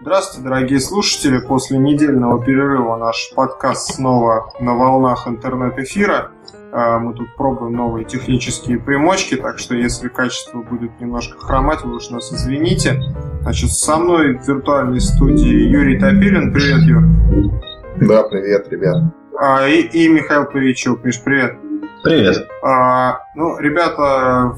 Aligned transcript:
Здравствуйте, 0.00 0.48
дорогие 0.48 0.78
слушатели. 0.78 1.40
После 1.40 1.76
недельного 1.76 2.40
перерыва 2.40 2.96
наш 2.96 3.32
подкаст 3.34 3.96
снова 3.96 4.52
на 4.60 4.74
волнах 4.74 5.26
интернет-эфира. 5.26 6.30
А, 6.70 7.00
мы 7.00 7.14
тут 7.14 7.34
пробуем 7.34 7.72
новые 7.72 8.04
технические 8.04 8.78
примочки, 8.78 9.34
так 9.34 9.58
что 9.58 9.74
если 9.74 10.06
качество 10.06 10.62
будет 10.62 11.00
немножко 11.00 11.40
хромать, 11.40 11.82
вы 11.82 11.96
уж 11.96 12.10
нас 12.10 12.32
извините. 12.32 13.02
Значит, 13.42 13.72
со 13.72 13.96
мной 13.96 14.38
в 14.38 14.46
виртуальной 14.46 15.00
студии 15.00 15.66
Юрий 15.68 15.98
Топилин. 15.98 16.52
Привет, 16.52 16.82
Юр. 16.82 17.02
Да, 18.08 18.22
привет, 18.22 18.68
ребят. 18.70 18.98
А, 19.36 19.66
и, 19.66 19.80
и 19.80 20.08
Михаил 20.08 20.44
Паричук. 20.44 21.02
Миш, 21.02 21.20
привет. 21.24 21.56
Привет. 22.04 22.46
А, 22.62 23.18
ну, 23.34 23.58
ребята, 23.58 24.54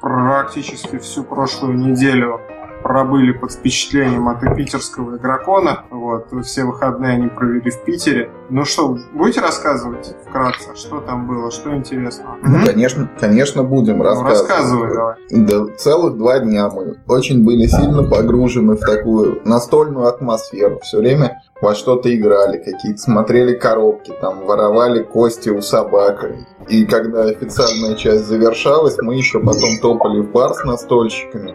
практически 0.00 0.98
всю 0.98 1.24
прошлую 1.24 1.78
неделю 1.78 2.40
пробыли 2.84 3.32
под 3.32 3.50
впечатлением 3.50 4.28
от 4.28 4.40
питерского 4.54 5.16
игрокона. 5.16 5.84
Вот, 5.90 6.26
все 6.44 6.64
выходные 6.64 7.14
они 7.14 7.28
провели 7.28 7.70
в 7.70 7.82
Питере. 7.82 8.30
Ну 8.50 8.66
что, 8.66 8.98
будете 9.14 9.40
рассказывать 9.40 10.14
вкратце, 10.28 10.76
что 10.76 11.00
там 11.00 11.26
было, 11.26 11.50
что 11.50 11.74
интересно? 11.74 12.36
Ну, 12.42 12.58
конечно, 12.66 13.10
конечно, 13.18 13.64
будем 13.64 13.98
ну, 13.98 14.04
рассказывать. 14.04 14.50
Рассказывай 14.50 14.94
давай. 14.94 15.14
Да, 15.30 15.74
целых 15.78 16.18
два 16.18 16.40
дня 16.40 16.68
мы 16.68 16.98
очень 17.08 17.42
были 17.42 17.66
сильно 17.66 18.04
погружены 18.04 18.74
в 18.74 18.80
такую 18.80 19.40
настольную 19.46 20.06
атмосферу. 20.06 20.78
Все 20.82 20.98
время 20.98 21.40
во 21.62 21.74
что-то 21.74 22.14
играли, 22.14 22.58
какие-то 22.58 22.98
смотрели 22.98 23.54
коробки, 23.54 24.12
там 24.20 24.44
воровали 24.44 25.02
кости 25.02 25.48
у 25.48 25.62
собак. 25.62 26.26
И 26.68 26.84
когда 26.84 27.22
официальная 27.22 27.94
часть 27.94 28.26
завершалась, 28.26 28.98
мы 28.98 29.14
еще 29.14 29.40
потом 29.40 29.78
топали 29.80 30.20
в 30.20 30.30
бар 30.32 30.52
с 30.52 30.64
настольщиками. 30.64 31.54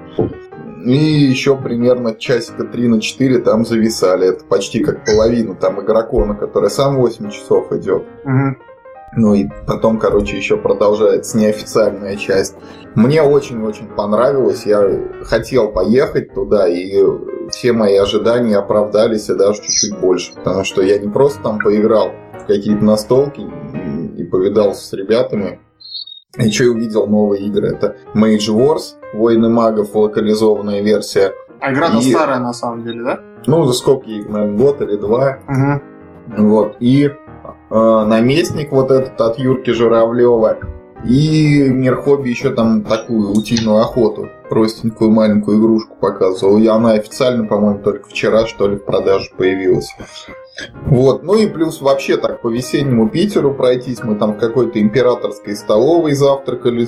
И 0.85 0.95
еще 0.95 1.57
примерно 1.57 2.15
часика 2.15 2.63
3 2.63 2.87
на 2.87 3.01
4 3.01 3.39
там 3.39 3.65
зависали. 3.65 4.29
Это 4.29 4.45
почти 4.45 4.83
как 4.83 5.05
половина 5.05 5.55
там 5.55 5.81
игрокона, 5.81 6.35
который 6.35 6.69
сам 6.69 6.97
8 6.97 7.29
часов 7.29 7.71
идет. 7.73 8.03
Угу. 8.23 8.55
Ну 9.17 9.33
и 9.33 9.47
потом, 9.67 9.97
короче, 9.97 10.37
еще 10.37 10.57
продолжается 10.57 11.37
неофициальная 11.37 12.15
часть. 12.15 12.55
Мне 12.95 13.21
очень-очень 13.23 13.87
понравилось. 13.87 14.65
Я 14.65 14.87
хотел 15.23 15.71
поехать 15.71 16.33
туда, 16.33 16.67
и 16.67 16.95
все 17.49 17.73
мои 17.73 17.95
ожидания 17.95 18.57
оправдались, 18.57 19.29
и 19.29 19.35
даже 19.35 19.61
чуть-чуть 19.61 19.99
больше. 19.99 20.33
Потому 20.35 20.63
что 20.63 20.81
я 20.81 20.99
не 20.99 21.09
просто 21.09 21.41
там 21.41 21.59
поиграл 21.59 22.11
в 22.41 22.45
какие-то 22.45 22.83
настолки 22.85 23.41
и 24.17 24.23
повидался 24.23 24.85
с 24.85 24.93
ребятами, 24.93 25.59
еще 26.45 26.65
и 26.65 26.67
увидел 26.67 27.07
новые 27.07 27.45
игры. 27.45 27.69
Это 27.69 27.95
Mage 28.13 28.49
Wars, 28.49 28.95
Войны 29.13 29.49
магов, 29.49 29.95
локализованная 29.95 30.81
версия. 30.81 31.33
А 31.59 31.73
игра-то 31.73 31.97
и... 31.97 32.11
старая 32.11 32.39
на 32.39 32.53
самом 32.53 32.83
деле, 32.83 33.03
да? 33.03 33.19
Ну, 33.45 33.65
за 33.65 33.73
сколько 33.73 34.07
наверное, 34.07 34.57
год 34.57 34.81
или 34.81 34.95
два. 34.95 35.39
Угу. 35.47 36.47
Вот. 36.47 36.75
И 36.79 37.05
э, 37.05 37.13
наместник 37.69 38.71
вот 38.71 38.91
этот 38.91 39.19
от 39.19 39.39
Юрки 39.39 39.71
Журавлева. 39.71 40.57
И 41.05 41.69
Мир 41.69 41.95
Хобби 41.95 42.29
еще 42.29 42.49
там 42.49 42.83
такую 42.83 43.31
утиную 43.31 43.79
охоту, 43.79 44.27
простенькую 44.49 45.11
маленькую 45.11 45.59
игрушку 45.59 45.95
показывал. 45.95 46.57
И 46.57 46.67
она 46.67 46.91
официально, 46.91 47.45
по-моему, 47.45 47.79
только 47.79 48.09
вчера, 48.09 48.45
что 48.45 48.67
ли, 48.67 48.75
в 48.75 48.83
продаже 48.83 49.29
появилась. 49.37 49.95
Вот, 50.85 51.23
ну 51.23 51.35
и 51.35 51.47
плюс 51.47 51.81
вообще 51.81 52.17
так 52.17 52.41
по 52.41 52.49
весеннему 52.49 53.09
Питеру 53.09 53.53
пройтись, 53.53 54.03
мы 54.03 54.15
там 54.15 54.33
в 54.33 54.37
какой-то 54.37 54.81
императорской 54.81 55.55
столовой 55.55 56.13
завтракали, 56.13 56.87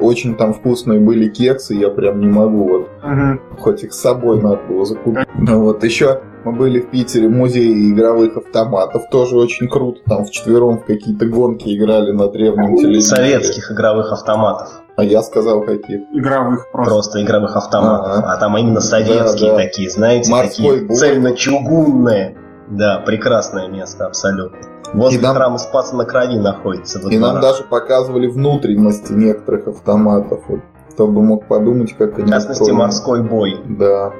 очень 0.00 0.36
там 0.36 0.54
вкусные 0.54 1.00
были 1.00 1.28
кексы, 1.28 1.74
я 1.74 1.90
прям 1.90 2.20
не 2.20 2.28
могу 2.28 2.68
вот, 2.68 2.88
uh 3.04 3.38
хоть 3.58 3.84
их 3.84 3.92
с 3.92 4.00
собой 4.00 4.40
надо 4.42 4.60
было 4.68 4.84
закупить. 4.84 5.26
Ну 5.38 5.62
вот, 5.62 5.82
еще 5.82 6.20
мы 6.44 6.52
были 6.52 6.80
в 6.80 6.90
Питере 6.90 7.28
в 7.28 7.32
музее 7.32 7.90
игровых 7.90 8.36
автоматов, 8.36 9.02
тоже 9.10 9.36
очень 9.36 9.68
круто, 9.68 10.00
там 10.06 10.24
в 10.24 10.30
четвером 10.30 10.78
в 10.78 10.84
какие-то 10.84 11.26
гонки 11.26 11.76
играли 11.76 12.12
на 12.12 12.28
древнем 12.28 12.76
телевизоре. 12.76 13.22
Советских 13.22 13.72
игровых 13.72 14.12
автоматов. 14.12 14.68
А 14.96 15.04
я 15.04 15.22
сказал 15.22 15.62
каких? 15.62 16.02
Игровых 16.12 16.70
просто. 16.70 16.92
Просто 16.92 17.22
игровых 17.22 17.56
автоматов. 17.56 18.12
А, 18.12 18.20
-а. 18.20 18.22
а 18.34 18.36
там 18.38 18.56
именно 18.56 18.80
советские 18.80 19.50
да, 19.50 19.56
да. 19.56 19.62
такие, 19.64 19.90
знаете, 19.90 20.30
Морской 20.30 20.80
такие 20.80 20.96
цельно-чугунные. 20.96 22.36
Да, 22.68 23.00
прекрасное 23.00 23.68
место, 23.68 24.06
абсолютно. 24.06 24.58
Возле 24.92 25.20
нам, 25.20 25.36
храма 25.36 25.58
Спаса 25.58 25.96
на 25.96 26.04
Крови 26.04 26.38
находится. 26.38 26.98
И 27.08 27.18
нам 27.18 27.40
даже 27.40 27.64
показывали 27.64 28.26
внутренности 28.28 29.12
некоторых 29.12 29.68
автоматов. 29.68 30.42
Вот, 30.48 30.60
кто 30.92 31.06
бы 31.06 31.22
мог 31.22 31.46
подумать, 31.46 31.94
как 31.96 32.18
они 32.18 32.26
В 32.26 32.30
частности, 32.30 32.62
устроены. 32.62 32.78
морской 32.84 33.22
бой. 33.22 33.56
Да. 33.66 34.12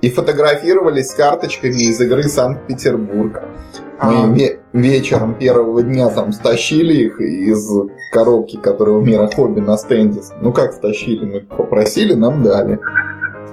И 0.00 0.10
фотографировались 0.10 1.08
с 1.08 1.14
карточками 1.14 1.72
из 1.72 2.00
игры 2.00 2.22
Санкт-Петербург. 2.24 3.42
Мы 4.00 4.32
ве- 4.38 4.60
вечером 4.72 5.34
первого 5.34 5.82
дня 5.82 6.08
там 6.10 6.32
стащили 6.32 6.94
их 7.06 7.20
из 7.20 7.68
коробки, 8.12 8.56
которая 8.56 8.94
у 8.96 9.00
Мира 9.00 9.28
Хобби 9.34 9.58
на 9.58 9.76
стенде. 9.76 10.20
Ну 10.40 10.52
как 10.52 10.72
стащили? 10.72 11.24
Мы 11.24 11.40
попросили, 11.40 12.14
нам 12.14 12.44
дали. 12.44 12.78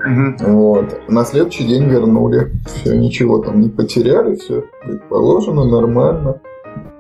Угу. 0.06 0.52
Вот. 0.52 1.10
На 1.10 1.26
следующий 1.26 1.66
день 1.66 1.86
вернули. 1.86 2.52
Все, 2.66 2.96
ничего 2.96 3.40
там 3.40 3.62
не 3.62 3.70
потеряли, 3.70 4.36
все 4.36 4.64
как 4.84 5.10
положено, 5.10 5.66
нормально. 5.66 6.42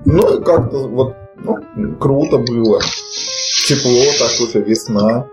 Ну 0.05 0.37
и 0.37 0.43
как-то 0.43 0.87
вот 0.87 1.15
ну, 1.37 1.95
круто 1.99 2.37
было. 2.37 2.79
Тепло, 3.67 4.05
так 4.19 4.47
уже 4.47 4.61
весна. 4.61 5.27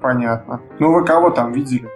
Понятно. 0.00 0.60
Ну 0.78 0.92
вы 0.92 1.04
кого 1.04 1.30
там 1.30 1.52
видели? 1.52 1.88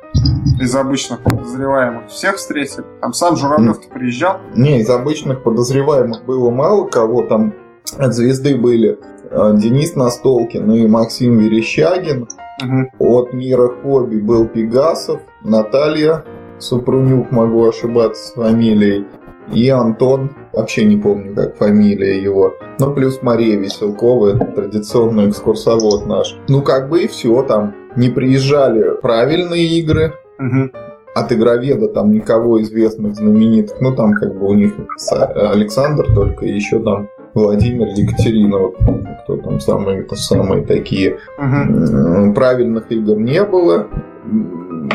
Из 0.60 0.74
обычных 0.76 1.20
подозреваемых 1.20 2.08
всех 2.08 2.36
встретили? 2.36 2.84
Там 3.00 3.12
сам 3.12 3.36
Журавлев-то 3.36 3.88
приезжал? 3.88 4.38
Не, 4.54 4.80
из 4.80 4.90
обычных 4.90 5.42
подозреваемых 5.42 6.24
было 6.24 6.50
мало 6.50 6.86
кого. 6.86 7.22
Там 7.22 7.54
от 7.98 8.14
звезды 8.14 8.56
были 8.56 8.98
Денис 9.34 9.94
Настолкин 9.96 10.70
и 10.72 10.86
Максим 10.86 11.38
Верещагин. 11.38 12.28
Угу. 12.62 13.18
От 13.18 13.32
мира 13.32 13.68
хобби 13.68 14.20
был 14.20 14.46
Пегасов, 14.46 15.20
Наталья 15.42 16.24
Супрунюк, 16.58 17.32
могу 17.32 17.68
ошибаться 17.68 18.28
с 18.28 18.32
фамилией, 18.34 19.06
и 19.52 19.68
Антон, 19.68 20.30
вообще 20.52 20.84
не 20.84 20.96
помню, 20.96 21.34
как 21.34 21.56
фамилия 21.56 22.22
его. 22.22 22.54
Ну, 22.78 22.94
плюс 22.94 23.20
Мария 23.22 23.58
Веселкова, 23.58 24.38
традиционный 24.38 25.28
экскурсовод 25.28 26.06
наш. 26.06 26.38
Ну, 26.48 26.62
как 26.62 26.88
бы 26.88 27.02
и 27.02 27.08
все 27.08 27.42
там. 27.42 27.74
Не 27.96 28.08
приезжали 28.08 28.96
правильные 29.02 29.66
игры. 29.80 30.14
Угу. 30.38 30.70
От 31.14 31.32
игроведа 31.32 31.88
там 31.88 32.12
никого 32.12 32.62
известных, 32.62 33.16
знаменитых. 33.16 33.80
Ну, 33.80 33.94
там 33.94 34.14
как 34.14 34.38
бы 34.38 34.46
у 34.46 34.54
них 34.54 34.74
Александр 35.08 36.06
только, 36.14 36.46
еще 36.46 36.78
там 36.78 37.08
Владимир, 37.34 37.88
Екатерина, 37.88 38.58
вот, 38.58 38.76
кто 39.24 39.36
там 39.38 39.60
самые, 39.60 40.06
самые 40.14 40.64
такие. 40.64 41.18
Угу. 41.38 42.34
Правильных 42.34 42.90
игр 42.90 43.16
не 43.16 43.42
было. 43.44 43.88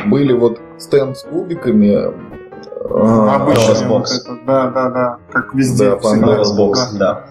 Были 0.08 0.34
вот 0.34 0.60
стенд 0.78 1.18
с 1.18 1.24
кубиками. 1.24 2.14
А, 2.92 3.36
Обычный 3.36 3.88
вот 3.88 4.08
это, 4.10 4.40
да, 4.48 4.70
да, 4.72 4.90
да, 4.90 5.18
как 5.32 5.54
везде. 5.54 5.92
Да, 5.92 5.98
Pandora's 5.98 6.58
Box, 6.58 6.98
да. 6.98 7.26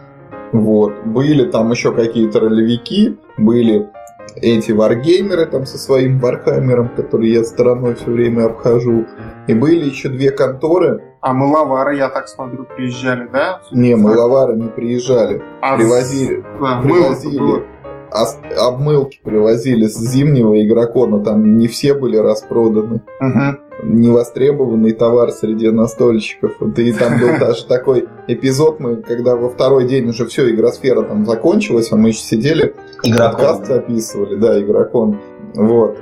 Вот. 0.52 0.92
Были 1.04 1.50
там 1.50 1.70
еще 1.70 1.92
какие-то 1.92 2.40
ролевики, 2.40 3.18
были 3.38 3.88
эти 4.36 4.72
варгеймеры 4.72 5.46
там 5.46 5.66
со 5.66 5.78
своим 5.78 6.18
вархаммером, 6.18 6.90
который 6.90 7.30
я 7.30 7.44
стороной 7.44 7.94
все 7.94 8.10
время 8.10 8.46
обхожу. 8.46 9.06
И 9.46 9.54
были 9.54 9.88
еще 9.88 10.08
две 10.08 10.30
конторы, 10.30 11.02
а 11.20 11.32
мыловары, 11.32 11.96
я 11.96 12.08
так 12.08 12.28
смотрю, 12.28 12.64
приезжали, 12.64 13.28
да? 13.32 13.60
Не, 13.72 13.96
мыловары 13.96 14.56
не 14.56 14.68
приезжали. 14.68 15.42
А 15.60 15.76
привозили. 15.76 16.44
Да, 16.60 16.80
привозили. 16.82 17.64
А, 18.10 18.24
обмылки 18.68 19.20
привозили 19.22 19.86
с 19.86 19.98
зимнего 19.98 20.64
игрокона, 20.64 21.22
там 21.22 21.58
не 21.58 21.68
все 21.68 21.94
были 21.94 22.16
распроданы. 22.16 23.02
Угу. 23.20 23.84
Невостребованный 23.84 24.92
товар 24.92 25.30
среди 25.30 25.70
настольщиков. 25.70 26.52
И 26.76 26.92
там 26.92 27.20
был 27.20 27.38
даже 27.40 27.66
такой 27.66 28.08
эпизод, 28.26 28.80
мы, 28.80 28.96
когда 28.96 29.36
во 29.36 29.50
второй 29.50 29.86
день 29.86 30.08
уже 30.08 30.24
все, 30.26 30.50
игросфера 30.50 31.02
там 31.02 31.26
закончилась, 31.26 31.92
а 31.92 31.96
мы 31.96 32.08
еще 32.08 32.20
сидели, 32.20 32.74
игрокон. 33.02 33.32
подкаст 33.32 33.66
записывали, 33.66 34.36
да, 34.36 34.60
игрокон. 34.60 35.20
Вот 35.54 35.98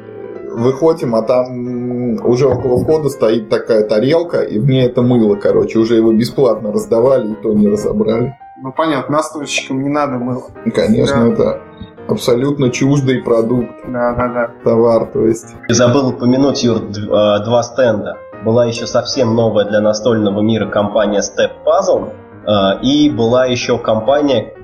выходим, 0.57 1.15
а 1.15 1.23
там 1.23 2.25
уже 2.25 2.47
около 2.47 2.79
входа 2.83 3.09
стоит 3.09 3.49
такая 3.49 3.87
тарелка, 3.87 4.41
и 4.41 4.59
в 4.59 4.67
ней 4.67 4.87
это 4.87 5.03
мыло, 5.03 5.37
короче. 5.37 5.79
Уже 5.79 5.97
его 5.97 6.13
бесплатно 6.13 6.73
раздавали, 6.73 7.33
и 7.33 7.35
то 7.35 7.53
не 7.53 7.69
разобрали. 7.69 8.37
Ну 8.63 8.73
понятно, 8.73 9.17
настойщикам 9.17 9.83
не 9.83 9.91
надо 9.91 10.15
мыло. 10.15 10.45
Конечно, 10.75 11.27
да. 11.27 11.33
это 11.33 11.61
абсолютно 12.09 12.71
чуждый 12.71 13.23
продукт. 13.23 13.71
Да, 13.87 14.15
да, 14.15 14.29
да. 14.29 14.51
Товар, 14.65 15.07
то 15.07 15.27
есть. 15.27 15.55
Забыл 15.69 16.09
упомянуть, 16.09 16.65
Юр, 16.65 16.81
а, 17.11 17.41
два 17.41 17.63
стенда. 17.63 18.17
Была 18.45 18.65
еще 18.67 18.87
совсем 18.87 19.35
новая 19.35 19.67
для 19.67 19.81
настольного 19.81 20.41
мира 20.41 20.71
компания 20.71 21.21
Step 21.21 21.51
Puzzle, 21.67 22.13
а, 22.47 22.79
и 22.83 23.11
была 23.11 23.47
еще 23.47 23.79
компания 23.79 24.55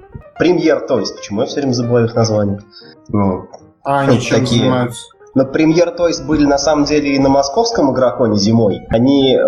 Premier 0.41 0.87
Toys. 0.89 1.15
Почему 1.15 1.41
я 1.43 1.47
все 1.47 1.61
время 1.61 1.73
забываю 1.73 2.07
их 2.07 2.15
название? 2.15 2.61
Ну, 3.09 3.49
а 3.85 4.01
они 4.01 4.21
чем 4.21 4.41
такие... 4.41 4.61
занимаются? 4.61 5.07
Но 5.35 5.47
премьер 5.47 5.91
то 5.93 6.09
есть 6.09 6.25
были 6.27 6.45
на 6.45 6.59
самом 6.59 6.85
деле 6.85 7.15
и 7.15 7.19
на 7.19 7.29
московском 7.29 7.93
игроконе 7.93 8.37
зимой. 8.37 8.87
Они 8.91 9.35
э, 9.35 9.39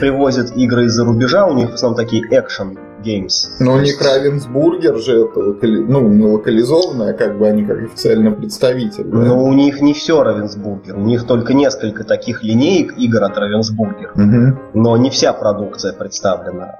привозят 0.00 0.56
игры 0.56 0.84
из-за 0.84 1.04
рубежа, 1.04 1.46
у 1.46 1.54
них 1.54 1.70
в 1.70 1.74
основном 1.74 1.96
такие 1.96 2.22
экшен 2.30 2.78
Games. 3.04 3.48
Но 3.60 3.74
у 3.74 3.80
них 3.80 4.00
Равенсбургер 4.00 4.96
же 4.98 5.24
это 5.24 5.38
локали... 5.38 5.78
ну, 5.82 6.08
не 6.08 6.24
локализованное, 6.24 7.12
как 7.12 7.38
бы 7.38 7.46
они 7.46 7.64
как 7.64 7.82
официально 7.82 8.30
представитель. 8.30 9.04
Да? 9.04 9.18
Но 9.18 9.44
у 9.44 9.52
них 9.52 9.80
не 9.80 9.92
все 9.92 10.22
Равенсбургер. 10.22 10.96
У 10.96 11.02
них 11.02 11.26
только 11.26 11.54
несколько 11.54 12.04
таких 12.04 12.42
линеек 12.42 12.96
игр 12.96 13.22
от 13.22 13.36
Равенсбургер. 13.36 14.12
Угу. 14.14 14.80
Но 14.80 14.96
не 14.96 15.10
вся 15.10 15.32
продукция 15.32 15.92
представлена 15.92 16.76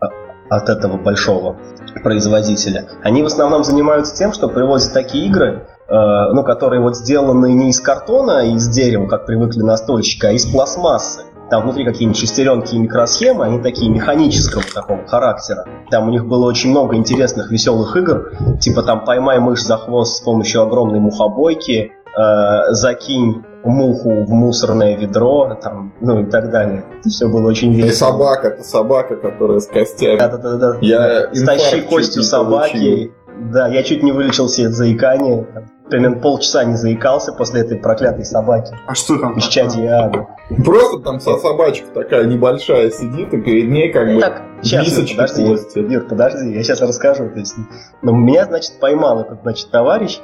от, 0.00 0.12
от 0.48 0.68
этого 0.68 0.96
большого 0.96 1.56
производителя. 2.02 2.88
Они 3.02 3.22
в 3.22 3.26
основном 3.26 3.64
занимаются 3.64 4.16
тем, 4.16 4.32
что 4.32 4.48
привозят 4.48 4.92
такие 4.92 5.26
игры, 5.26 5.66
ну, 5.88 6.42
которые 6.44 6.80
вот 6.82 6.96
сделаны 6.96 7.52
не 7.52 7.70
из 7.70 7.80
картона, 7.80 8.46
и 8.46 8.52
из 8.54 8.68
дерева, 8.68 9.06
как 9.06 9.24
привыкли 9.26 9.62
настольщики, 9.62 10.26
а 10.26 10.32
из 10.32 10.44
пластмассы. 10.44 11.22
Там 11.50 11.62
внутри 11.62 11.84
какие-нибудь 11.84 12.18
шестеренки 12.18 12.74
и 12.74 12.78
микросхемы, 12.78 13.44
они 13.46 13.58
такие 13.60 13.90
механического 13.90 14.62
такого 14.62 15.06
характера. 15.06 15.64
Там 15.90 16.08
у 16.08 16.10
них 16.10 16.26
было 16.26 16.46
очень 16.46 16.70
много 16.70 16.96
интересных, 16.96 17.50
веселых 17.50 17.96
игр, 17.96 18.32
типа 18.60 18.82
там 18.82 19.04
«Поймай 19.04 19.38
мышь 19.38 19.62
за 19.62 19.78
хвост 19.78 20.18
с 20.18 20.20
помощью 20.20 20.62
огромной 20.62 21.00
мухобойки», 21.00 21.92
э, 22.16 22.72
«Закинь 22.72 23.44
муху 23.64 24.24
в 24.24 24.30
мусорное 24.30 24.96
ведро, 24.96 25.56
там, 25.60 25.94
ну 26.00 26.20
и 26.20 26.24
так 26.24 26.50
далее. 26.50 26.84
Это 27.00 27.08
все 27.08 27.28
было 27.28 27.48
очень 27.48 27.72
весело. 27.72 27.88
И 27.88 27.92
собака, 27.92 28.48
это 28.48 28.62
собака, 28.62 29.16
которая 29.16 29.60
с 29.60 29.66
костями. 29.66 30.18
Да-да-да. 30.18 30.76
Я 30.80 31.34
Стащи 31.34 31.80
костью 31.80 32.22
собаки. 32.22 32.72
Получил. 32.72 33.12
Да, 33.52 33.68
я 33.68 33.82
чуть 33.84 34.02
не 34.02 34.12
вылечился 34.12 34.66
от 34.66 34.72
заикания 34.72 35.46
примерно 35.88 36.18
полчаса 36.18 36.64
не 36.64 36.76
заикался 36.76 37.32
после 37.32 37.62
этой 37.62 37.78
проклятой 37.78 38.24
собаки. 38.24 38.74
А 38.86 38.94
что 38.94 39.18
там? 39.18 39.38
Исчадие 39.38 39.90
ада. 39.90 40.26
Просто 40.64 41.00
там 41.00 41.20
со 41.20 41.36
собачка 41.36 41.86
такая 41.92 42.24
небольшая 42.24 42.90
сидит, 42.90 43.32
и 43.34 43.40
перед 43.40 43.68
ней 43.68 43.92
как 43.92 44.14
бы 44.14 44.20
так, 44.20 44.42
сейчас, 44.62 44.88
подожди, 44.90 45.46
кости. 45.46 45.78
Юр, 45.78 46.04
подожди, 46.08 46.52
я 46.52 46.62
сейчас 46.62 46.80
расскажу. 46.80 47.28
То 47.30 47.38
есть, 47.38 47.54
ну, 48.02 48.14
меня, 48.14 48.46
значит, 48.46 48.80
поймал 48.80 49.20
этот, 49.20 49.42
значит, 49.42 49.70
товарищ, 49.70 50.20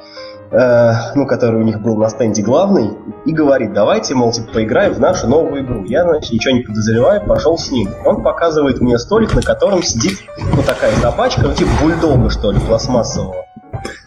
э, 0.51 0.91
ну, 1.13 1.27
который 1.27 1.61
у 1.61 1.63
них 1.63 1.81
был 1.81 1.95
на 1.97 2.09
стенде 2.09 2.41
главный, 2.41 2.91
и 3.25 3.31
говорит, 3.31 3.73
давайте, 3.73 4.15
мол, 4.15 4.31
типа, 4.31 4.53
поиграем 4.53 4.93
в 4.93 4.99
нашу 4.99 5.27
новую 5.27 5.63
игру. 5.63 5.83
Я, 5.85 6.03
значит, 6.03 6.31
ничего 6.31 6.55
не 6.55 6.61
подозреваю, 6.61 7.21
пошел 7.25 7.57
с 7.57 7.69
ним. 7.69 7.89
Он 8.03 8.23
показывает 8.23 8.81
мне 8.81 8.97
столик, 8.97 9.35
на 9.35 9.41
котором 9.41 9.83
сидит, 9.83 10.17
ну, 10.55 10.63
такая 10.63 10.91
собачка, 10.95 11.41
ну, 11.43 11.53
типа 11.53 11.69
бульдога, 11.81 12.29
что 12.29 12.51
ли, 12.51 12.59
пластмассового. 12.59 13.45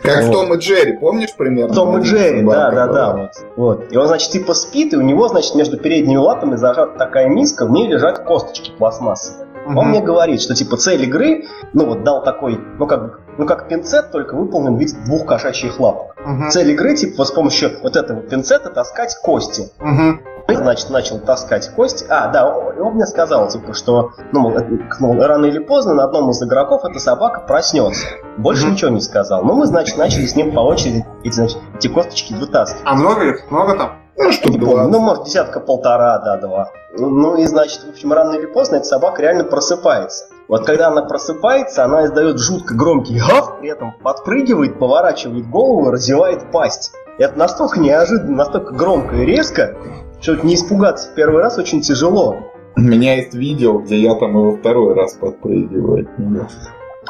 Как 0.02 0.24
вот. 0.24 0.28
в 0.28 0.32
Том 0.32 0.54
и 0.54 0.58
Джерри, 0.58 0.92
помнишь 0.98 1.34
примерно? 1.36 1.74
Том 1.74 1.98
и 1.98 2.02
Джерри, 2.02 2.42
да, 2.42 2.70
да, 2.70 2.86
да. 2.86 3.16
Вот, 3.16 3.30
вот. 3.56 3.92
И 3.92 3.96
он, 3.96 4.06
значит, 4.06 4.30
типа 4.30 4.54
спит, 4.54 4.92
и 4.92 4.96
у 4.96 5.02
него, 5.02 5.28
значит, 5.28 5.54
между 5.54 5.76
передними 5.76 6.18
лапами 6.18 6.56
зажата 6.56 6.98
такая 6.98 7.28
миска, 7.28 7.66
в 7.66 7.70
ней 7.70 7.88
лежат 7.88 8.20
косточки 8.20 8.70
пластмассовые. 8.70 9.48
Он 9.76 9.88
мне 9.88 10.00
говорит, 10.00 10.40
что 10.40 10.54
типа 10.54 10.78
цель 10.78 11.04
игры, 11.04 11.44
ну 11.74 11.84
вот 11.84 12.02
дал 12.02 12.22
такой, 12.24 12.58
ну 12.78 12.86
как, 12.86 13.20
ну 13.36 13.44
как 13.44 13.68
пинцет, 13.68 14.10
только 14.10 14.34
выполнен 14.34 14.76
в 14.76 14.80
виде 14.80 14.96
двух 15.04 15.26
кошачьих 15.26 15.78
лапок. 15.78 16.16
Угу. 16.24 16.50
Цель 16.50 16.70
игры, 16.70 16.96
типа, 16.96 17.24
с 17.24 17.30
помощью 17.30 17.72
вот 17.82 17.96
этого 17.96 18.20
пинцета 18.20 18.70
таскать 18.70 19.14
кости. 19.22 19.70
Угу 19.78 20.37
значит, 20.56 20.90
начал 20.90 21.18
таскать 21.18 21.68
кости. 21.74 22.06
А, 22.08 22.28
да, 22.28 22.48
он 22.48 22.94
мне 22.94 23.06
сказал, 23.06 23.48
типа, 23.48 23.74
что 23.74 24.12
ну, 24.32 24.54
ну, 25.00 25.22
рано 25.22 25.46
или 25.46 25.58
поздно 25.58 25.94
на 25.94 26.04
одном 26.04 26.30
из 26.30 26.42
игроков 26.42 26.84
эта 26.84 26.98
собака 26.98 27.40
проснется. 27.40 28.06
Больше 28.38 28.66
mm-hmm. 28.66 28.70
ничего 28.70 28.90
не 28.90 29.00
сказал. 29.00 29.44
Ну, 29.44 29.54
мы, 29.54 29.66
значит, 29.66 29.98
начали 29.98 30.26
с 30.26 30.36
ним 30.36 30.54
по 30.54 30.60
очереди 30.60 31.04
эти, 31.22 31.34
значит, 31.34 31.58
эти 31.76 31.88
косточки 31.88 32.32
вытаскивать. 32.32 32.82
А 32.84 32.94
много 32.94 33.24
их? 33.24 33.50
Много 33.50 33.76
там? 33.76 33.92
Ну, 34.16 34.32
что 34.32 34.50
не 34.50 34.58
помню. 34.58 34.88
Ну, 34.88 34.98
может, 35.00 35.24
десятка-полтора, 35.24 36.18
да, 36.18 36.36
два. 36.38 36.70
Ну, 36.96 37.36
и, 37.36 37.44
значит, 37.46 37.84
в 37.84 37.90
общем, 37.90 38.12
рано 38.12 38.34
или 38.34 38.46
поздно 38.46 38.76
эта 38.76 38.86
собака 38.86 39.22
реально 39.22 39.44
просыпается. 39.44 40.26
Вот 40.48 40.64
когда 40.64 40.88
она 40.88 41.02
просыпается, 41.02 41.84
она 41.84 42.06
издает 42.06 42.38
жутко 42.38 42.74
громкий 42.74 43.18
гав, 43.20 43.58
при 43.60 43.70
этом 43.70 43.92
подпрыгивает, 44.02 44.78
поворачивает 44.78 45.48
голову, 45.48 45.90
разевает 45.90 46.50
пасть. 46.50 46.92
Это 47.18 47.38
настолько 47.38 47.80
неожиданно, 47.80 48.36
настолько 48.36 48.72
громко 48.72 49.16
и 49.16 49.26
резко, 49.26 49.76
что 50.20 50.36
не 50.36 50.54
испугаться 50.54 51.10
в 51.10 51.14
первый 51.14 51.42
раз 51.42 51.58
очень 51.58 51.80
тяжело. 51.80 52.36
У 52.76 52.80
меня 52.80 53.16
есть 53.16 53.34
видео, 53.34 53.78
где 53.78 53.98
я 53.98 54.14
там 54.14 54.30
его 54.30 54.56
второй 54.56 54.94
раз 54.94 55.14
подпрыгиваю 55.14 56.02
от 56.02 56.18
него. 56.18 56.46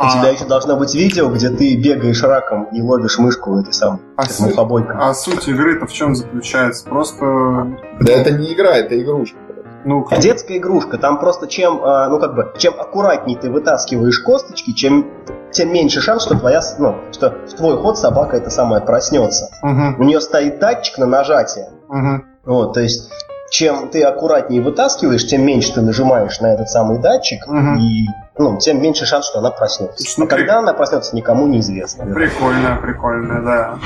У 0.01 0.05
а... 0.05 0.11
тебя 0.11 0.29
еще 0.31 0.45
должно 0.45 0.77
быть 0.77 0.95
видео, 0.95 1.29
где 1.29 1.51
ты 1.51 1.77
бегаешь 1.77 2.23
раком 2.23 2.65
и 2.73 2.81
ловишь 2.81 3.19
мышку 3.19 3.53
в 3.53 3.59
этой 3.59 3.73
самой 3.73 4.01
а 4.17 4.23
мухобойкой. 4.39 4.97
А 4.99 5.13
суть 5.13 5.49
игры-то 5.49 5.87
в 5.87 5.93
чем 5.93 6.15
заключается? 6.15 6.89
Просто... 6.89 7.77
Да 8.01 8.13
это 8.13 8.31
не 8.31 8.55
игра, 8.55 8.77
это 8.77 9.01
игрушка. 9.01 9.39
Ну, 9.85 10.05
как... 10.05 10.21
Детская 10.21 10.59
игрушка. 10.59 10.99
Там 10.99 11.19
просто 11.19 11.47
чем, 11.49 11.81
а, 11.83 12.09
ну 12.09 12.19
как 12.19 12.35
бы, 12.35 12.53
чем 12.59 12.75
аккуратнее 12.79 13.39
ты 13.39 13.51
вытаскиваешь 13.51 14.21
косточки, 14.21 14.73
чем 14.73 15.07
тем 15.51 15.73
меньше 15.73 16.01
шанс, 16.01 16.25
что 16.25 16.39
твоя, 16.39 16.61
ну, 16.79 16.97
что 17.13 17.35
в 17.47 17.55
твой 17.55 17.77
ход 17.77 17.99
собака 17.99 18.37
это 18.37 18.51
самое 18.51 18.83
проснется. 18.83 19.51
Угу. 19.63 20.03
У 20.03 20.05
нее 20.05 20.21
стоит 20.21 20.59
датчик 20.59 20.99
на 20.99 21.07
нажатие. 21.07 21.71
Угу. 21.89 22.23
Вот, 22.49 22.73
то 22.73 22.81
есть 22.81 23.11
чем 23.51 23.91
ты 23.91 24.03
аккуратнее 24.03 24.63
вытаскиваешь, 24.63 25.27
тем 25.27 25.45
меньше 25.45 25.75
ты 25.75 25.83
нажимаешь 25.83 26.41
на 26.41 26.55
этот 26.55 26.71
самый 26.71 26.99
датчик, 26.99 27.47
угу. 27.47 27.79
и 27.79 28.07
ну, 28.39 28.57
тем 28.57 28.81
меньше 28.81 29.05
шанс, 29.05 29.27
что 29.27 29.41
она 29.41 29.51
проснется. 29.51 30.03
Ну, 30.19 30.25
а 30.25 30.29
при... 30.29 30.37
когда 30.37 30.61
она 30.61 30.73
проснется, 30.73 31.15
никому 31.15 31.47
не 31.47 31.61
известно. 31.61 32.07
Прикольно, 32.07 32.79
прикольно, 32.81 33.43
да. 33.43 33.79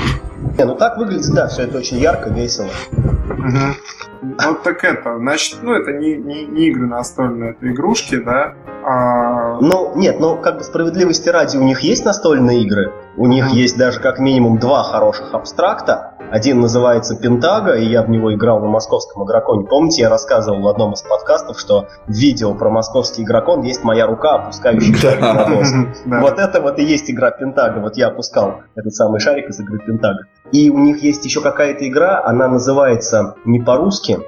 Не, 0.57 0.63
ну 0.63 0.75
так 0.75 0.97
выглядит, 0.97 1.33
да, 1.33 1.47
все 1.47 1.63
это 1.63 1.77
очень 1.77 1.97
ярко, 1.97 2.29
весело. 2.29 2.69
Угу. 2.93 4.37
Вот 4.45 4.63
так 4.63 4.81
это, 4.85 5.17
значит, 5.17 5.57
ну 5.61 5.73
это 5.73 5.91
не, 5.91 6.15
не, 6.15 6.45
не 6.45 6.67
игры 6.67 6.87
настольные, 6.87 7.51
это 7.51 7.69
игрушки, 7.69 8.15
да? 8.15 8.53
А... 8.85 9.59
Ну, 9.61 9.93
нет, 9.95 10.19
ну 10.19 10.37
как 10.37 10.57
бы 10.57 10.63
справедливости 10.63 11.29
ради, 11.29 11.57
у 11.57 11.63
них 11.63 11.81
есть 11.81 12.05
настольные 12.05 12.61
игры, 12.63 12.93
у 13.17 13.27
них 13.27 13.49
есть 13.49 13.77
даже 13.77 13.99
как 13.99 14.19
минимум 14.19 14.59
два 14.59 14.83
хороших 14.83 15.33
абстракта. 15.33 16.09
Один 16.31 16.61
называется 16.61 17.15
Пентага, 17.15 17.73
и 17.73 17.85
я 17.85 18.01
в 18.01 18.09
него 18.09 18.33
играл 18.33 18.59
на 18.59 18.67
московском 18.67 19.23
игроконе. 19.23 19.67
Помните, 19.67 20.01
я 20.01 20.09
рассказывал 20.09 20.61
в 20.61 20.67
одном 20.67 20.93
из 20.93 21.03
подкастов, 21.03 21.59
что 21.59 21.87
в 22.07 22.11
видео 22.11 22.55
про 22.55 22.71
московский 22.71 23.21
игрокон 23.21 23.61
есть 23.61 23.83
моя 23.83 24.07
рука, 24.07 24.35
опускающая 24.35 24.95
шарик 24.95 25.21
на 25.21 25.45
доску. 25.45 25.87
Вот 26.05 26.39
это 26.39 26.59
вот 26.59 26.79
и 26.79 26.83
есть 26.83 27.11
игра 27.11 27.29
Пентага. 27.29 27.79
Вот 27.81 27.97
я 27.97 28.07
опускал 28.07 28.61
этот 28.73 28.95
самый 28.95 29.19
шарик 29.19 29.49
из 29.49 29.59
игры 29.59 29.77
Пентага. 29.85 30.21
И 30.51 30.71
у 30.71 30.79
них 30.79 31.03
есть 31.03 31.23
еще 31.23 31.39
какая-то 31.41 31.87
игра, 31.87 32.23
она 32.25 32.47
называется 32.47 33.35
не 33.45 33.59
по-русски, 33.59 34.19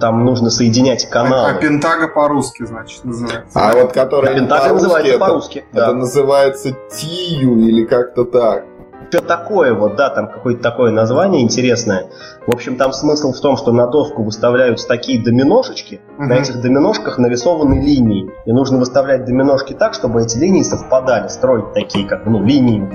там 0.00 0.24
нужно 0.24 0.50
соединять 0.50 1.08
каналы. 1.08 1.50
А, 1.50 1.56
а 1.56 1.58
Пентага 1.58 2.08
по-русски, 2.08 2.64
значит, 2.64 3.04
называется. 3.04 3.58
А 3.58 3.72
вот 3.74 3.92
которая 3.92 4.32
а 4.32 4.34
Пентага 4.34 4.74
называется 4.74 5.18
по-русски. 5.18 5.58
Это, 5.58 5.66
да. 5.72 5.82
это 5.84 5.92
называется 5.94 6.76
Тию 6.90 7.58
или 7.58 7.84
как-то 7.84 8.24
так. 8.24 8.64
Что 9.08 9.22
такое, 9.22 9.72
вот, 9.72 9.94
да, 9.94 10.10
там 10.10 10.28
какое-то 10.28 10.62
такое 10.62 10.90
название 10.90 11.42
интересное. 11.42 12.10
В 12.46 12.52
общем, 12.52 12.76
там 12.76 12.92
смысл 12.92 13.32
в 13.32 13.40
том, 13.40 13.56
что 13.56 13.70
на 13.70 13.86
доску 13.86 14.24
выставляются 14.24 14.88
такие 14.88 15.22
доминошечки, 15.22 16.00
угу. 16.18 16.24
на 16.24 16.34
этих 16.34 16.60
доминошках 16.60 17.18
нарисованы 17.18 17.74
линии. 17.74 18.28
И 18.46 18.52
нужно 18.52 18.78
выставлять 18.78 19.24
доминошки 19.24 19.74
так, 19.74 19.94
чтобы 19.94 20.22
эти 20.22 20.36
линии 20.38 20.62
совпадали, 20.62 21.28
строить 21.28 21.72
такие, 21.72 22.06
как, 22.06 22.26
ну, 22.26 22.42
линии 22.42 22.88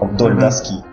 вдоль 0.00 0.34
угу. 0.34 0.40
доски. 0.40 0.84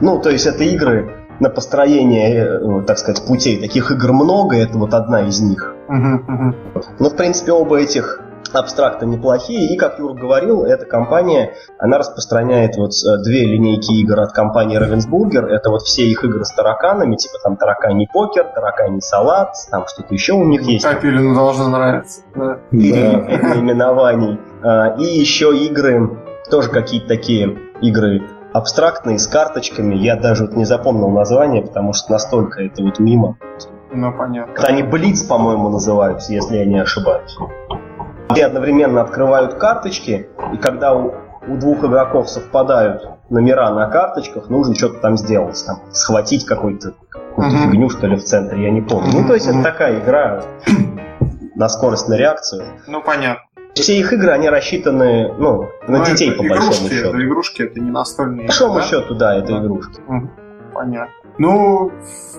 Ну, 0.00 0.18
то 0.18 0.30
есть 0.30 0.46
это 0.46 0.64
игры 0.64 1.21
на 1.42 1.50
построение, 1.50 2.46
э, 2.46 2.82
так 2.86 2.98
сказать, 2.98 3.26
путей. 3.26 3.60
Таких 3.60 3.90
игр 3.90 4.12
много, 4.12 4.56
это 4.56 4.78
вот 4.78 4.94
одна 4.94 5.22
из 5.22 5.40
них. 5.40 5.74
Но, 5.88 7.10
в 7.10 7.16
принципе, 7.16 7.52
оба 7.52 7.80
этих 7.80 8.20
абстракта 8.52 9.06
неплохие. 9.06 9.74
И, 9.74 9.76
как 9.76 9.98
Юр 9.98 10.14
говорил, 10.14 10.62
эта 10.64 10.86
компания, 10.86 11.54
она 11.78 11.98
распространяет 11.98 12.76
вот 12.76 12.92
э, 12.92 13.22
две 13.24 13.44
линейки 13.44 13.92
игр 14.00 14.20
от 14.20 14.32
компании 14.32 14.78
Ravensburger. 14.78 15.46
Это 15.46 15.70
вот 15.70 15.82
все 15.82 16.04
их 16.04 16.24
игры 16.24 16.44
с 16.44 16.52
тараканами, 16.52 17.16
типа 17.16 17.34
там 17.42 17.56
тараканий 17.56 18.08
покер, 18.12 18.44
тараканий 18.54 19.00
салат, 19.00 19.54
там 19.70 19.86
что-то 19.86 20.14
еще 20.14 20.34
у 20.34 20.44
них 20.44 20.62
есть. 20.62 20.84
Капелину 20.84 21.34
должно 21.34 21.68
нравиться. 21.68 22.22
Да. 22.34 22.58
Переименований. 22.70 24.38
А, 24.62 24.94
и 24.96 25.04
еще 25.04 25.56
игры, 25.56 26.18
тоже 26.50 26.70
какие-то 26.70 27.08
такие 27.08 27.58
игры 27.80 28.22
абстрактные, 28.52 29.18
с 29.18 29.26
карточками. 29.26 29.94
Я 29.94 30.16
даже 30.16 30.46
вот 30.46 30.56
не 30.56 30.64
запомнил 30.64 31.08
название, 31.08 31.62
потому 31.62 31.92
что 31.92 32.12
настолько 32.12 32.62
это 32.62 32.82
вот 32.82 32.98
мимо. 32.98 33.36
Ну, 33.92 34.12
понятно. 34.12 34.54
Они 34.66 34.82
Блиц, 34.82 35.22
по-моему, 35.22 35.68
называются, 35.68 36.32
если 36.32 36.56
я 36.56 36.64
не 36.64 36.78
ошибаюсь. 36.78 37.36
Все 38.30 38.46
одновременно 38.46 39.02
открывают 39.02 39.54
карточки, 39.54 40.28
и 40.52 40.56
когда 40.56 40.94
у, 40.94 41.12
у 41.46 41.56
двух 41.56 41.84
игроков 41.84 42.30
совпадают 42.30 43.06
номера 43.28 43.70
на 43.70 43.86
карточках, 43.88 44.48
нужно 44.48 44.74
что-то 44.74 45.00
там 45.00 45.18
сделать, 45.18 45.62
там, 45.66 45.80
схватить 45.92 46.46
какую-то 46.46 46.94
какую-то 47.10 47.56
фигню, 47.56 47.90
что 47.90 48.06
ли, 48.06 48.16
в 48.16 48.24
центре, 48.24 48.62
я 48.62 48.70
не 48.70 48.80
помню. 48.80 49.10
Ну, 49.12 49.26
то 49.26 49.34
есть 49.34 49.46
это 49.46 49.62
такая 49.62 49.98
игра 50.00 50.42
на 51.54 51.68
скорость, 51.68 52.08
на 52.08 52.14
реакцию. 52.14 52.64
Ну, 52.86 53.02
понятно. 53.02 53.44
Все 53.74 53.98
их 53.98 54.12
игры, 54.12 54.30
они 54.30 54.48
рассчитаны, 54.48 55.32
ну, 55.38 55.68
на 55.88 55.98
Но 55.98 56.04
детей, 56.04 56.32
по 56.32 56.44
игрушки, 56.44 56.66
большому 56.66 56.88
счету. 56.90 57.08
Это 57.08 57.24
игрушки, 57.24 57.62
это 57.62 57.80
не 57.80 57.90
настольные 57.90 58.40
По 58.40 58.46
большому 58.48 58.74
да? 58.74 58.82
счету, 58.82 59.14
да, 59.14 59.36
это 59.36 59.46
да. 59.48 59.58
игрушки. 59.60 60.00
Понятно. 60.74 61.14
Ну, 61.38 61.92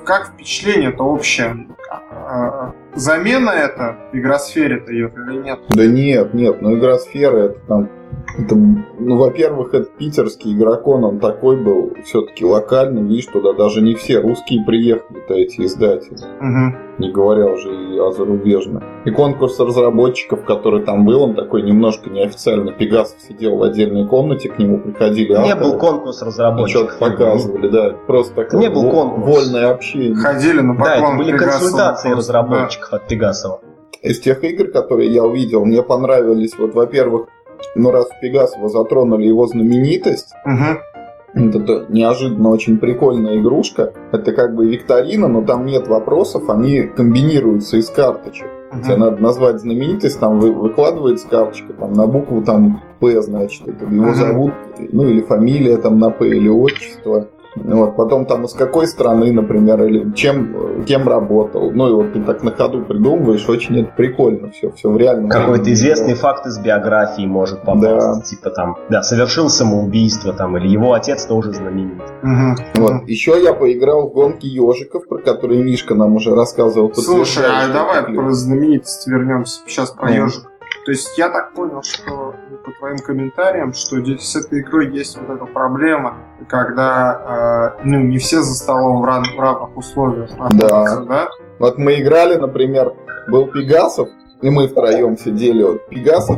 как 0.05 0.27
впечатление-то 0.33 1.03
общее? 1.03 1.67
А, 1.89 2.73
замена 2.95 3.49
это 3.49 3.97
игросфере-то 4.13 4.91
ее 4.91 5.09
или 5.09 5.41
нет? 5.41 5.59
Да 5.69 5.85
нет, 5.85 6.33
нет, 6.33 6.61
ну 6.61 6.77
игросфера 6.77 7.37
это 7.37 7.59
там 7.67 7.89
это, 8.37 8.55
ну, 8.55 9.17
во-первых, 9.17 9.73
это 9.73 9.87
питерский 9.97 10.53
игрокон, 10.53 11.03
он 11.03 11.19
такой 11.19 11.57
был 11.57 11.93
все-таки 12.03 12.43
локальный, 12.43 13.03
видишь, 13.03 13.27
туда 13.27 13.53
даже 13.53 13.81
не 13.81 13.93
все 13.93 14.19
русские 14.19 14.65
приехали-то 14.65 15.35
эти 15.35 15.61
издатели. 15.61 16.15
Угу. 16.15 16.77
Не 16.99 17.11
говоря 17.11 17.45
уже 17.45 17.69
и 17.69 17.99
о 17.99 18.11
зарубежных. 18.11 18.83
И 19.05 19.11
конкурс 19.11 19.59
разработчиков, 19.59 20.45
который 20.45 20.83
там 20.83 21.05
был, 21.05 21.23
он 21.23 21.35
такой 21.35 21.61
немножко 21.63 22.09
неофициально. 22.09 22.71
Пегасов 22.71 23.19
сидел 23.21 23.57
в 23.57 23.63
отдельной 23.63 24.07
комнате, 24.07 24.49
к 24.49 24.57
нему 24.57 24.79
приходили 24.79 25.33
авторы. 25.33 25.55
Не 25.55 25.61
был 25.61 25.77
конкурс 25.77 26.21
разработчиков. 26.21 26.91
Что-то 26.91 27.11
показывали, 27.11 27.67
да. 27.69 27.95
Просто 28.07 28.35
такое 28.35 28.59
не 28.59 28.69
был 28.69 28.89
конкурс. 28.89 29.25
вольное 29.25 29.71
общение. 29.71 30.15
Ходили 30.15 30.61
на 30.61 30.75
поклон 30.75 30.99
Да, 30.99 31.07
это 31.07 31.17
были 31.17 31.31
Пегасова 31.31 31.51
консультации 31.51 32.11
разработчиков 32.11 32.89
да. 32.91 32.97
от 32.97 33.07
Пегасова. 33.07 33.59
Из 34.01 34.19
тех 34.19 34.43
игр, 34.43 34.67
которые 34.67 35.11
я 35.11 35.23
увидел, 35.23 35.63
мне 35.65 35.81
понравились, 35.81 36.57
вот, 36.57 36.73
во-первых, 36.73 37.27
но 37.75 37.91
раз 37.91 38.09
в 38.09 38.19
Пегасова 38.19 38.69
затронули 38.69 39.25
его 39.25 39.47
знаменитость, 39.47 40.33
угу. 40.45 41.49
это 41.49 41.85
неожиданно 41.89 42.49
очень 42.49 42.77
прикольная 42.77 43.37
игрушка. 43.39 43.93
Это 44.11 44.31
как 44.33 44.55
бы 44.55 44.69
викторина, 44.69 45.27
но 45.27 45.41
там 45.41 45.65
нет 45.65 45.87
вопросов, 45.87 46.49
они 46.49 46.83
комбинируются 46.83 47.77
из 47.77 47.89
карточек. 47.89 48.47
Uh-huh. 48.73 48.83
Тебе 48.83 48.95
надо 48.97 49.21
назвать 49.21 49.59
знаменитость, 49.59 50.19
там 50.19 50.39
вы, 50.39 50.51
выкладывается 50.51 51.27
карточка, 51.27 51.73
там 51.73 51.93
на 51.93 52.07
букву 52.07 52.41
там 52.41 52.81
П, 52.99 53.21
значит, 53.21 53.67
это 53.67 53.85
его 53.85 54.07
uh-huh. 54.07 54.13
зовут, 54.15 54.53
ну 54.91 55.07
или 55.07 55.21
фамилия 55.21 55.77
там 55.77 55.99
на 55.99 56.09
П, 56.09 56.27
или 56.27 56.49
отчество. 56.49 57.27
Вот, 57.55 57.95
потом 57.95 58.25
там 58.25 58.45
из 58.45 58.53
какой 58.53 58.87
страны, 58.87 59.31
например, 59.31 59.83
или 59.83 60.11
чем, 60.13 60.83
кем 60.85 61.07
работал. 61.07 61.71
Ну 61.71 61.89
и 61.89 61.93
вот 61.93 62.13
ты 62.13 62.21
так 62.21 62.43
на 62.43 62.51
ходу 62.51 62.81
придумываешь, 62.81 63.47
очень 63.47 63.81
это 63.81 63.91
прикольно 63.95 64.49
все, 64.51 64.71
все 64.71 64.89
в 64.89 64.97
реальном 64.97 65.29
Какой-то 65.29 65.71
известный 65.73 66.15
факт 66.15 66.45
из 66.45 66.59
биографии 66.59 67.25
может 67.25 67.61
попасть. 67.61 67.83
Да. 67.83 68.21
Типа 68.21 68.49
там, 68.49 68.77
да, 68.89 69.03
совершил 69.03 69.49
самоубийство 69.49 70.33
там, 70.33 70.57
или 70.57 70.67
его 70.67 70.93
отец 70.93 71.25
тоже 71.25 71.53
знаменит. 71.53 72.01
Угу. 72.23 72.83
Вот. 72.83 73.07
Еще 73.07 73.41
я 73.43 73.53
поиграл 73.53 74.09
в 74.09 74.13
гонки 74.13 74.45
ежиков, 74.45 75.07
про 75.07 75.19
которые 75.19 75.63
Мишка 75.63 75.95
нам 75.95 76.15
уже 76.15 76.33
рассказывал. 76.35 76.91
Слушай, 76.93 77.45
а 77.47 77.71
давай 77.71 78.03
про 78.13 78.31
знаменитость 78.31 79.07
вернемся. 79.07 79.61
Сейчас 79.67 79.91
про 79.91 80.11
ежик. 80.11 80.43
То 80.85 80.91
есть 80.91 81.17
я 81.17 81.29
так 81.29 81.53
понял, 81.53 81.81
что 81.81 82.35
ну, 82.49 82.57
по 82.57 82.71
твоим 82.71 82.97
комментариям, 82.97 83.73
что 83.73 84.01
здесь 84.01 84.21
с 84.21 84.35
этой 84.35 84.61
игрой 84.61 84.91
есть 84.91 85.17
вот 85.17 85.29
эта 85.35 85.45
проблема, 85.45 86.17
когда 86.49 87.75
э, 87.79 87.83
ну, 87.85 88.01
не 88.01 88.17
все 88.17 88.41
за 88.41 88.53
столом 88.53 89.01
в, 89.01 89.05
ран, 89.05 89.23
в 89.35 89.39
равных 89.39 89.77
условиях 89.77 90.37
находятся, 90.37 90.67
да. 90.67 91.05
да? 91.05 91.29
Вот 91.59 91.77
мы 91.77 92.01
играли, 92.01 92.35
например, 92.35 92.93
был 93.27 93.47
Пегасов, 93.47 94.09
и 94.41 94.49
мы 94.49 94.67
втроем 94.67 95.17
сидели. 95.17 95.63
Вот 95.63 95.87
Пегасов, 95.87 96.37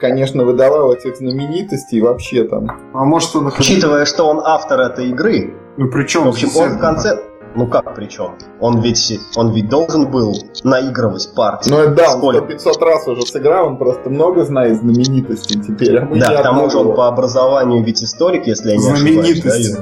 конечно, 0.00 0.44
выдавал 0.44 0.92
этих 0.92 1.16
знаменитостей 1.16 2.00
вообще 2.00 2.44
там. 2.44 2.66
А 2.92 3.04
может 3.04 3.36
он... 3.36 3.46
Учитывая, 3.46 4.06
что 4.06 4.24
он 4.24 4.40
автор 4.44 4.80
этой 4.80 5.10
игры, 5.10 5.54
ну 5.76 5.88
при 5.88 6.04
чем? 6.06 6.24
В 6.24 6.28
общем, 6.28 6.48
он 6.56 6.70
в 6.70 6.80
конце... 6.80 7.22
Ну 7.56 7.66
как 7.68 7.94
причем? 7.94 8.34
Он 8.60 8.80
ведь, 8.80 9.20
он 9.36 9.52
ведь 9.52 9.68
должен 9.68 10.10
был 10.10 10.34
наигрывать 10.64 11.32
партии. 11.34 11.70
Ну 11.70 11.94
да, 11.94 12.10
Сколько? 12.10 12.42
он 12.42 12.48
500 12.48 12.82
раз 12.82 13.06
уже 13.06 13.22
сыграл, 13.22 13.68
он 13.68 13.78
просто 13.78 14.10
много 14.10 14.44
знает 14.44 14.78
знаменитостей 14.78 15.60
теперь. 15.60 15.98
А 15.98 16.06
да, 16.06 16.40
к 16.40 16.42
тому 16.42 16.68
же 16.68 16.78
он 16.78 16.94
по 16.94 17.06
образованию 17.08 17.84
ведь 17.84 18.02
историк, 18.02 18.46
если 18.46 18.72
я 18.72 18.76
не 18.76 18.90
ошибаюсь. 18.90 19.76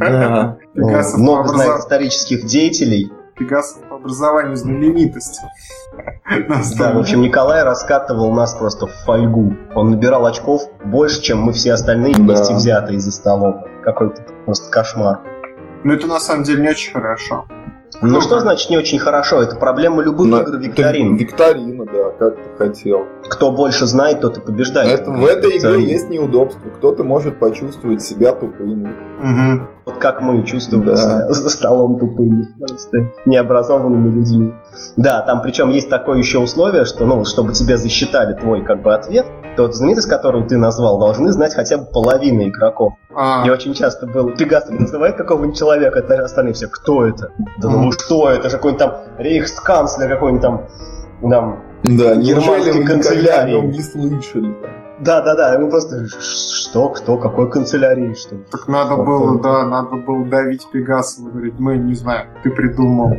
Да? 0.00 0.56
Много 1.18 1.48
знает 1.48 1.80
исторических 1.80 2.46
деятелей. 2.46 3.12
Пегасов 3.36 3.82
по 3.88 3.96
образованию 3.96 4.56
знаменитость. 4.56 5.40
Да, 6.78 6.92
в 6.92 6.98
общем, 6.98 7.22
Николай 7.22 7.62
раскатывал 7.62 8.32
нас 8.32 8.54
просто 8.54 8.86
в 8.86 8.92
фольгу. 9.06 9.56
Он 9.74 9.90
набирал 9.90 10.26
очков 10.26 10.62
больше, 10.84 11.22
чем 11.22 11.40
мы 11.40 11.52
все 11.52 11.72
остальные 11.72 12.14
вместе 12.14 12.54
взятые 12.54 13.00
за 13.00 13.10
столом. 13.10 13.64
Какой-то 13.82 14.22
просто 14.44 14.70
кошмар. 14.70 15.20
Но 15.84 15.94
это 15.94 16.06
на 16.06 16.20
самом 16.20 16.44
деле 16.44 16.62
не 16.62 16.70
очень 16.70 16.92
хорошо. 16.92 17.46
Ну, 18.00 18.08
ну 18.08 18.20
что 18.20 18.40
значит 18.40 18.70
не 18.70 18.76
очень 18.76 18.98
хорошо? 18.98 19.42
Это 19.42 19.56
проблема 19.56 20.02
любых 20.02 20.26
на, 20.26 20.40
игр 20.40 20.56
викторин. 20.56 21.16
Викторина, 21.16 21.84
да, 21.86 22.10
как 22.18 22.36
хотел. 22.58 23.06
Кто 23.28 23.52
больше 23.52 23.86
знает, 23.86 24.20
тот 24.20 24.36
и 24.36 24.40
побеждает. 24.40 25.00
Это, 25.00 25.10
в 25.10 25.24
этой 25.24 25.58
игре 25.58 25.84
есть 25.84 26.10
неудобство. 26.10 26.68
Кто-то 26.70 27.04
может 27.04 27.38
почувствовать 27.38 28.02
себя 28.02 28.32
тупым. 28.32 28.82
Угу. 28.82 29.68
Вот 29.86 29.98
как 29.98 30.20
мы 30.20 30.44
чувствуем 30.44 30.84
да. 30.84 30.96
себя 30.96 31.32
за 31.32 31.48
столом 31.48 31.98
тупыми, 31.98 32.46
просто 32.58 33.10
необразованными 33.24 34.10
людьми. 34.10 34.54
Да, 34.96 35.22
там 35.22 35.40
причем 35.42 35.70
есть 35.70 35.88
такое 35.88 36.18
еще 36.18 36.38
условие, 36.38 36.84
что, 36.84 37.06
ну, 37.06 37.24
чтобы 37.24 37.52
тебе 37.52 37.78
засчитали 37.78 38.34
твой 38.34 38.64
как 38.64 38.82
бы 38.82 38.94
ответ, 38.94 39.26
то 39.56 39.72
знаменитость, 39.72 40.08
которую 40.08 40.46
ты 40.46 40.56
назвал, 40.56 40.98
должны 41.00 41.32
знать 41.32 41.54
хотя 41.54 41.78
бы 41.78 41.86
половина 41.86 42.48
игроков. 42.48 42.92
А. 43.14 43.42
Я 43.44 43.52
очень 43.52 43.74
часто 43.74 44.06
был, 44.06 44.36
Пегас 44.36 44.68
называет 44.68 45.16
какого-нибудь 45.16 45.58
человека, 45.58 45.98
это 45.98 46.22
остальные 46.22 46.54
все, 46.54 46.68
кто 46.68 47.06
это? 47.06 47.32
Да 47.58 47.68
ну 47.68 47.90
что 47.90 48.30
это? 48.30 48.50
Какой-нибудь 48.50 48.78
там 48.78 48.94
рейхсканцлер, 49.18 50.08
какой-нибудь 50.08 50.42
там, 50.42 50.68
там 51.22 51.67
да, 51.84 52.16
германской 52.16 52.84
канцелярии. 52.84 53.60
не 53.66 53.82
слышали. 53.82 54.54
Да, 55.00 55.20
да, 55.20 55.36
да. 55.36 55.54
Ему 55.54 55.70
просто 55.70 56.06
что, 56.08 56.88
кто, 56.88 57.16
какой 57.18 57.50
канцелярии, 57.50 58.14
что. 58.14 58.36
Так 58.50 58.66
надо 58.68 58.94
что, 58.94 59.04
было, 59.04 59.40
да, 59.40 59.64
надо 59.64 59.96
было 59.96 60.26
давить 60.26 60.66
Пегасова, 60.72 61.30
говорить, 61.30 61.54
мы 61.58 61.76
не 61.76 61.94
знаем, 61.94 62.28
ты 62.42 62.50
придумал. 62.50 63.16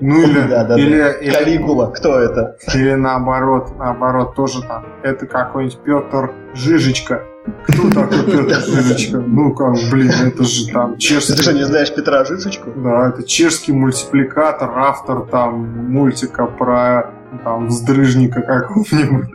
Ну 0.00 0.22
или, 0.22 0.40
да, 0.48 0.64
да, 0.64 0.78
или, 0.78 0.98
да. 0.98 1.12
или 1.12 1.30
Калигула, 1.32 1.90
кто 1.90 2.18
это? 2.18 2.56
Или 2.74 2.94
наоборот, 2.94 3.76
наоборот, 3.78 4.34
тоже 4.34 4.62
там. 4.62 4.86
Это 5.02 5.26
какой-нибудь 5.26 5.78
Петр 5.84 6.32
Жижечка. 6.54 7.22
Кто 7.66 7.90
такой 7.90 8.24
Петр 8.24 8.60
Жижечка? 8.66 9.18
Ну 9.18 9.54
как, 9.54 9.74
блин, 9.90 10.10
это 10.26 10.44
же 10.44 10.72
там 10.72 10.96
чешский... 10.96 11.34
Ты 11.34 11.42
что, 11.42 11.52
не 11.52 11.64
знаешь 11.64 11.94
Петра 11.94 12.24
Жижечку? 12.24 12.70
Да, 12.74 13.10
это 13.10 13.22
чешский 13.22 13.72
мультипликатор, 13.72 14.70
автор 14.74 15.26
там 15.26 15.90
мультика 15.90 16.46
про 16.46 17.17
там 17.44 17.68
вздрыжника 17.68 18.42
какого-нибудь. 18.42 19.28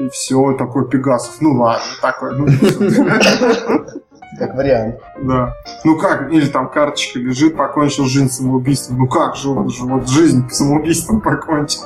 И 0.00 0.08
все, 0.08 0.52
такой 0.54 0.88
Пегасов. 0.88 1.40
Ну 1.40 1.52
ладно, 1.54 1.84
такой. 2.02 2.36
Ну, 2.36 2.46
как 4.38 4.54
вариант. 4.56 4.96
Да. 5.22 5.54
Ну 5.84 5.96
как, 5.96 6.32
или 6.32 6.46
там 6.46 6.68
карточка 6.68 7.18
лежит, 7.20 7.56
покончил 7.56 8.06
жизнь 8.06 8.28
самоубийством. 8.28 8.98
Ну 8.98 9.06
как 9.06 9.36
же 9.36 9.50
он 9.50 9.68
же 9.70 9.84
вот 9.84 10.08
жизнь 10.08 10.48
самоубийством 10.50 11.20
покончил? 11.20 11.82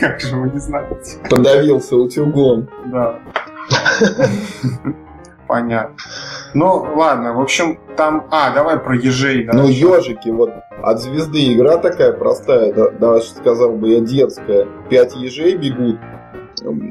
Как 0.00 0.20
же 0.20 0.36
вы 0.36 0.50
не 0.50 0.58
знаете? 0.58 1.18
Подавился 1.28 1.96
утюгом. 1.96 2.68
Да. 2.86 3.18
Понятно. 5.46 5.96
Ну, 6.54 6.86
ладно, 6.96 7.34
в 7.34 7.40
общем, 7.40 7.78
там... 7.96 8.26
А, 8.30 8.52
давай 8.54 8.78
про 8.78 8.96
ежей. 8.96 9.44
Да? 9.44 9.52
Ну, 9.54 9.68
ежики, 9.68 10.28
вот 10.28 10.50
от 10.82 11.00
звезды 11.00 11.52
игра 11.52 11.76
такая 11.76 12.12
простая, 12.12 12.72
да, 12.72 12.90
даже 12.90 13.24
сказал 13.24 13.72
бы 13.72 13.90
я 13.90 14.00
детская. 14.00 14.66
Пять 14.88 15.14
ежей 15.14 15.56
бегут, 15.56 15.98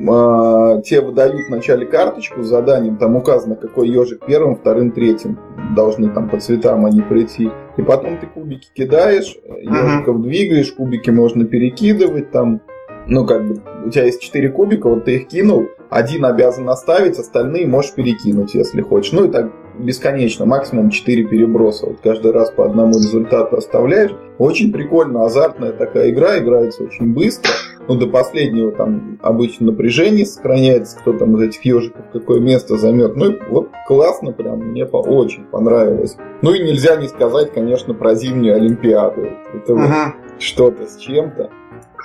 а, 0.09 0.81
те 0.81 1.01
выдают 1.01 1.47
вначале 1.47 1.85
карточку 1.85 2.43
с 2.43 2.47
заданием, 2.47 2.97
там 2.97 3.15
указано, 3.15 3.55
какой 3.55 3.89
ежик 3.89 4.25
первым, 4.25 4.55
вторым, 4.55 4.91
третьим 4.91 5.37
должны 5.75 6.09
там 6.09 6.29
по 6.29 6.39
цветам 6.39 6.85
они 6.85 7.01
прийти. 7.01 7.51
И 7.77 7.81
потом 7.81 8.17
ты 8.17 8.27
кубики 8.27 8.69
кидаешь, 8.73 9.35
ежиков 9.45 10.17
uh-huh. 10.17 10.23
двигаешь, 10.23 10.71
кубики 10.71 11.09
можно 11.09 11.45
перекидывать, 11.45 12.31
там, 12.31 12.61
ну 13.07 13.25
как 13.25 13.47
бы, 13.47 13.61
у 13.85 13.89
тебя 13.89 14.05
есть 14.05 14.21
четыре 14.21 14.49
кубика, 14.49 14.89
вот 14.89 15.05
ты 15.05 15.17
их 15.17 15.27
кинул, 15.27 15.67
один 15.89 16.25
обязан 16.25 16.69
оставить, 16.69 17.17
остальные 17.17 17.67
можешь 17.67 17.93
перекинуть, 17.93 18.53
если 18.53 18.81
хочешь. 18.81 19.11
Ну 19.11 19.25
и 19.25 19.31
так 19.31 19.51
бесконечно, 19.79 20.45
максимум 20.45 20.89
4 20.89 21.25
переброса. 21.25 21.87
Вот 21.87 21.99
каждый 22.03 22.31
раз 22.31 22.51
по 22.51 22.65
одному 22.65 22.93
результату 22.93 23.57
оставляешь. 23.57 24.11
Очень 24.37 24.71
прикольно, 24.71 25.25
азартная 25.25 25.71
такая 25.71 26.11
игра, 26.11 26.37
играется 26.37 26.83
очень 26.83 27.13
быстро. 27.13 27.51
Ну, 27.87 27.95
до 27.95 28.07
последнего 28.07 28.71
там 28.71 29.17
обычно 29.21 29.67
напряжение 29.67 30.25
сохраняется, 30.25 30.97
кто 30.99 31.13
там 31.13 31.35
из 31.37 31.49
этих 31.49 31.65
ежиков 31.65 32.05
какое 32.13 32.39
место 32.39 32.77
займет. 32.77 33.15
Ну, 33.15 33.31
и 33.31 33.39
вот 33.49 33.69
классно 33.87 34.31
прям, 34.31 34.59
мне 34.59 34.85
по 34.85 34.97
очень 34.97 35.43
понравилось. 35.45 36.15
Ну 36.41 36.53
и 36.53 36.63
нельзя 36.63 36.97
не 36.97 37.07
сказать, 37.07 37.51
конечно, 37.51 37.93
про 37.95 38.13
зимнюю 38.13 38.55
Олимпиаду. 38.55 39.27
Это 39.55 39.73
uh-huh. 39.73 39.87
вот 39.87 40.13
что-то 40.39 40.85
с 40.85 40.97
чем-то 40.97 41.49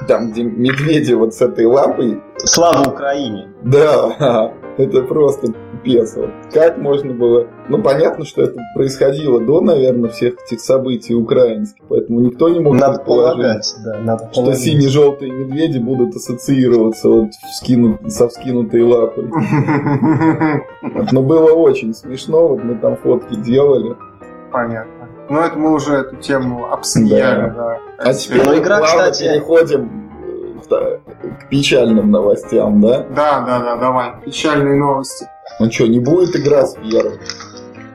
там, 0.09 0.31
где 0.31 0.43
медведи 0.43 1.13
вот 1.13 1.35
с 1.35 1.41
этой 1.41 1.67
лапой. 1.67 2.23
Слава 2.39 2.89
Украине! 2.89 3.49
Да, 3.63 4.53
это 4.77 5.03
просто 5.03 5.53
пипец. 5.85 6.17
Вот. 6.17 6.31
Как 6.53 6.79
можно 6.79 7.13
было... 7.13 7.47
Ну, 7.69 7.83
понятно, 7.83 8.25
что 8.25 8.43
это 8.43 8.59
происходило 8.75 9.41
до, 9.41 9.61
наверное, 9.61 10.11
всех 10.11 10.35
этих 10.45 10.61
событий 10.61 11.15
украинских, 11.15 11.83
поэтому 11.89 12.21
никто 12.21 12.49
не 12.49 12.61
мог 12.61 12.75
надо 12.75 12.99
предположить, 12.99 13.75
да, 13.85 13.99
надо 14.01 14.31
что 14.33 14.53
сине-желтые 14.53 15.31
медведи 15.31 15.79
будут 15.79 16.15
ассоциироваться 16.17 17.09
вот 17.09 17.31
вскинут, 17.51 18.13
со 18.13 18.29
вскинутой 18.29 18.83
лапой. 18.83 19.31
Но 21.13 21.23
было 21.23 21.53
очень 21.53 21.95
смешно, 21.95 22.49
вот 22.49 22.65
мы 22.65 22.75
там 22.77 22.97
фотки 22.97 23.35
делали. 23.37 23.95
понятно. 24.51 24.94
Ну, 25.29 25.41
это 25.41 25.59
мы 25.59 25.73
уже 25.73 25.95
эту 25.95 26.17
тему 26.17 26.71
обсмеяли, 26.71 27.51
да. 27.51 27.55
да. 27.55 27.79
А 27.99 28.13
теперь 28.13 28.45
ну, 28.45 28.59
игра, 28.59 28.81
кстати... 28.81 29.23
переходим 29.25 30.05
к 30.69 31.49
печальным 31.49 32.11
новостям, 32.11 32.81
да? 32.81 33.07
Да, 33.15 33.41
да, 33.41 33.61
да, 33.61 33.77
давай. 33.77 34.15
Печальные 34.25 34.77
новости. 34.77 35.27
Ну 35.61 35.71
что, 35.71 35.87
не 35.87 36.01
будет 36.01 36.37
игра 36.37 36.67
с 36.67 36.77
VR? 36.77 37.19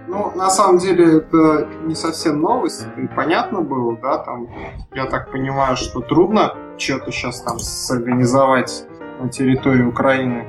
Ну, 0.07 0.31
на 0.35 0.49
самом 0.49 0.79
деле, 0.79 1.17
это 1.17 1.67
не 1.83 1.93
совсем 1.93 2.41
новость, 2.41 2.81
это 2.81 3.01
и 3.01 3.07
понятно 3.07 3.61
было, 3.61 3.95
да, 4.01 4.17
там, 4.17 4.47
я 4.93 5.05
так 5.05 5.31
понимаю, 5.31 5.77
что 5.77 6.01
трудно 6.01 6.55
что-то 6.77 7.11
сейчас 7.11 7.41
там 7.41 7.59
сорганизовать 7.59 8.85
на 9.19 9.29
территории 9.29 9.83
Украины 9.83 10.47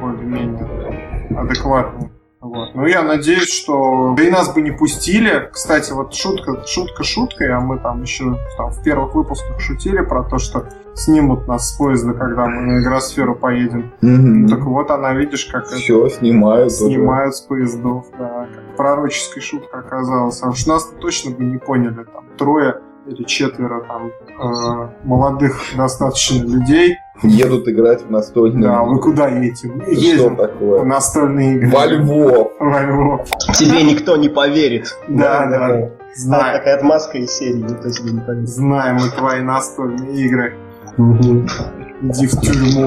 более-менее 0.00 1.38
адекватно. 1.38 2.10
Вот. 2.48 2.74
Ну, 2.74 2.86
я 2.86 3.02
надеюсь, 3.02 3.52
что... 3.52 4.14
Да 4.16 4.22
и 4.22 4.30
нас 4.30 4.52
бы 4.52 4.62
не 4.62 4.70
пустили. 4.70 5.48
Кстати, 5.52 5.92
вот 5.92 6.14
шутка, 6.14 6.64
шутка 6.66 7.04
шуткой, 7.04 7.52
а 7.52 7.60
мы 7.60 7.78
там 7.78 8.02
еще 8.02 8.38
там, 8.56 8.70
в 8.70 8.82
первых 8.82 9.14
выпусках 9.14 9.60
шутили 9.60 10.00
про 10.00 10.22
то, 10.22 10.38
что 10.38 10.68
снимут 10.94 11.46
нас 11.46 11.70
с 11.70 11.76
поезда, 11.76 12.14
когда 12.14 12.46
мы 12.46 12.62
на 12.62 12.80
игросферу 12.80 13.34
поедем. 13.34 13.92
Mm-hmm. 14.02 14.08
Ну, 14.08 14.48
так 14.48 14.60
вот 14.60 14.90
она, 14.90 15.12
видишь, 15.14 15.46
как 15.46 15.66
Все, 15.66 16.06
это... 16.06 16.16
снимают. 16.16 16.72
Снимают 16.72 17.34
уже. 17.34 17.42
с 17.42 17.46
поездов, 17.46 18.06
да. 18.18 18.48
Как 18.54 18.76
пророческой 18.76 19.42
шутка 19.42 19.78
оказалась. 19.78 20.42
А 20.42 20.48
уж 20.48 20.66
нас 20.66 20.90
точно 21.00 21.32
бы 21.32 21.44
не 21.44 21.58
поняли. 21.58 22.04
Там 22.04 22.24
трое 22.38 22.80
или 23.06 23.22
четверо 23.24 23.82
там 23.86 24.08
э, 24.08 24.88
молодых 25.04 25.60
достаточно 25.76 26.42
людей. 26.42 26.96
Едут 27.22 27.66
играть 27.68 28.02
в 28.02 28.10
настольные 28.10 28.62
Да, 28.62 28.82
вы 28.82 29.00
куда 29.00 29.28
едете? 29.28 29.68
Мы 29.68 29.84
едем 29.94 30.34
Что 30.36 30.46
такое? 30.46 30.80
в 30.80 30.86
настольные 30.86 31.56
игры. 31.56 31.70
Во 31.70 31.86
Львов. 31.86 32.52
Во 32.60 32.82
Львов. 32.82 33.28
Тебе 33.54 33.82
никто 33.84 34.16
не 34.16 34.28
поверит. 34.28 34.96
Да, 35.08 35.46
да. 35.46 35.90
Знаем. 36.14 36.58
Такая 36.58 36.76
отмазка 36.76 37.18
из 37.18 37.30
серии, 37.30 37.62
никто 37.62 37.90
тебе 37.90 38.10
не 38.12 38.20
поверит. 38.20 38.48
Знаем 38.48 38.96
мы 38.96 39.08
твои 39.10 39.40
настольные 39.40 40.14
игры. 40.26 40.54
Иди 40.98 42.26
в 42.26 42.40
тюрьму. 42.40 42.86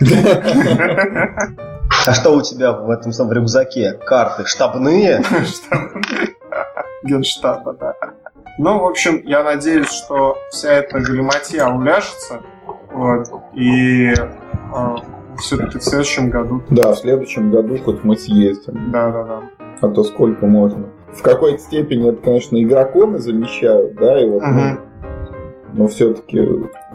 А 2.06 2.14
что 2.14 2.30
у 2.34 2.40
тебя 2.42 2.72
в 2.72 2.88
этом 2.90 3.12
самом 3.12 3.32
рюкзаке? 3.32 3.92
Карты 3.92 4.46
штабные? 4.46 5.22
Штабные. 5.22 6.36
Генштаба, 7.02 7.74
да. 7.78 7.94
Ну, 8.58 8.80
в 8.80 8.86
общем, 8.86 9.22
я 9.24 9.44
надеюсь, 9.44 9.88
что 9.88 10.36
вся 10.50 10.72
эта 10.72 10.98
галиматья 10.98 11.68
уляжется, 11.68 12.42
вот, 12.92 13.28
и 13.54 14.08
э, 14.10 14.96
все-таки 15.38 15.78
в 15.78 15.84
следующем 15.84 16.28
году... 16.28 16.60
Да, 16.68 16.92
в 16.92 16.98
следующем 16.98 17.52
году 17.52 17.78
хоть 17.78 18.02
мы 18.02 18.16
съездим. 18.16 18.90
Да, 18.90 19.12
да, 19.12 19.22
да. 19.22 19.42
А 19.80 19.88
то 19.88 20.02
сколько 20.02 20.46
можно. 20.46 20.88
В 21.12 21.22
какой-то 21.22 21.58
степени 21.58 22.10
это, 22.10 22.20
конечно, 22.20 22.60
игроконы 22.60 23.20
замещают, 23.20 23.94
да, 23.94 24.20
и 24.20 24.28
вот, 24.28 24.42
угу. 24.42 24.52
ну, 24.52 24.78
но 25.74 25.86
все-таки... 25.86 26.40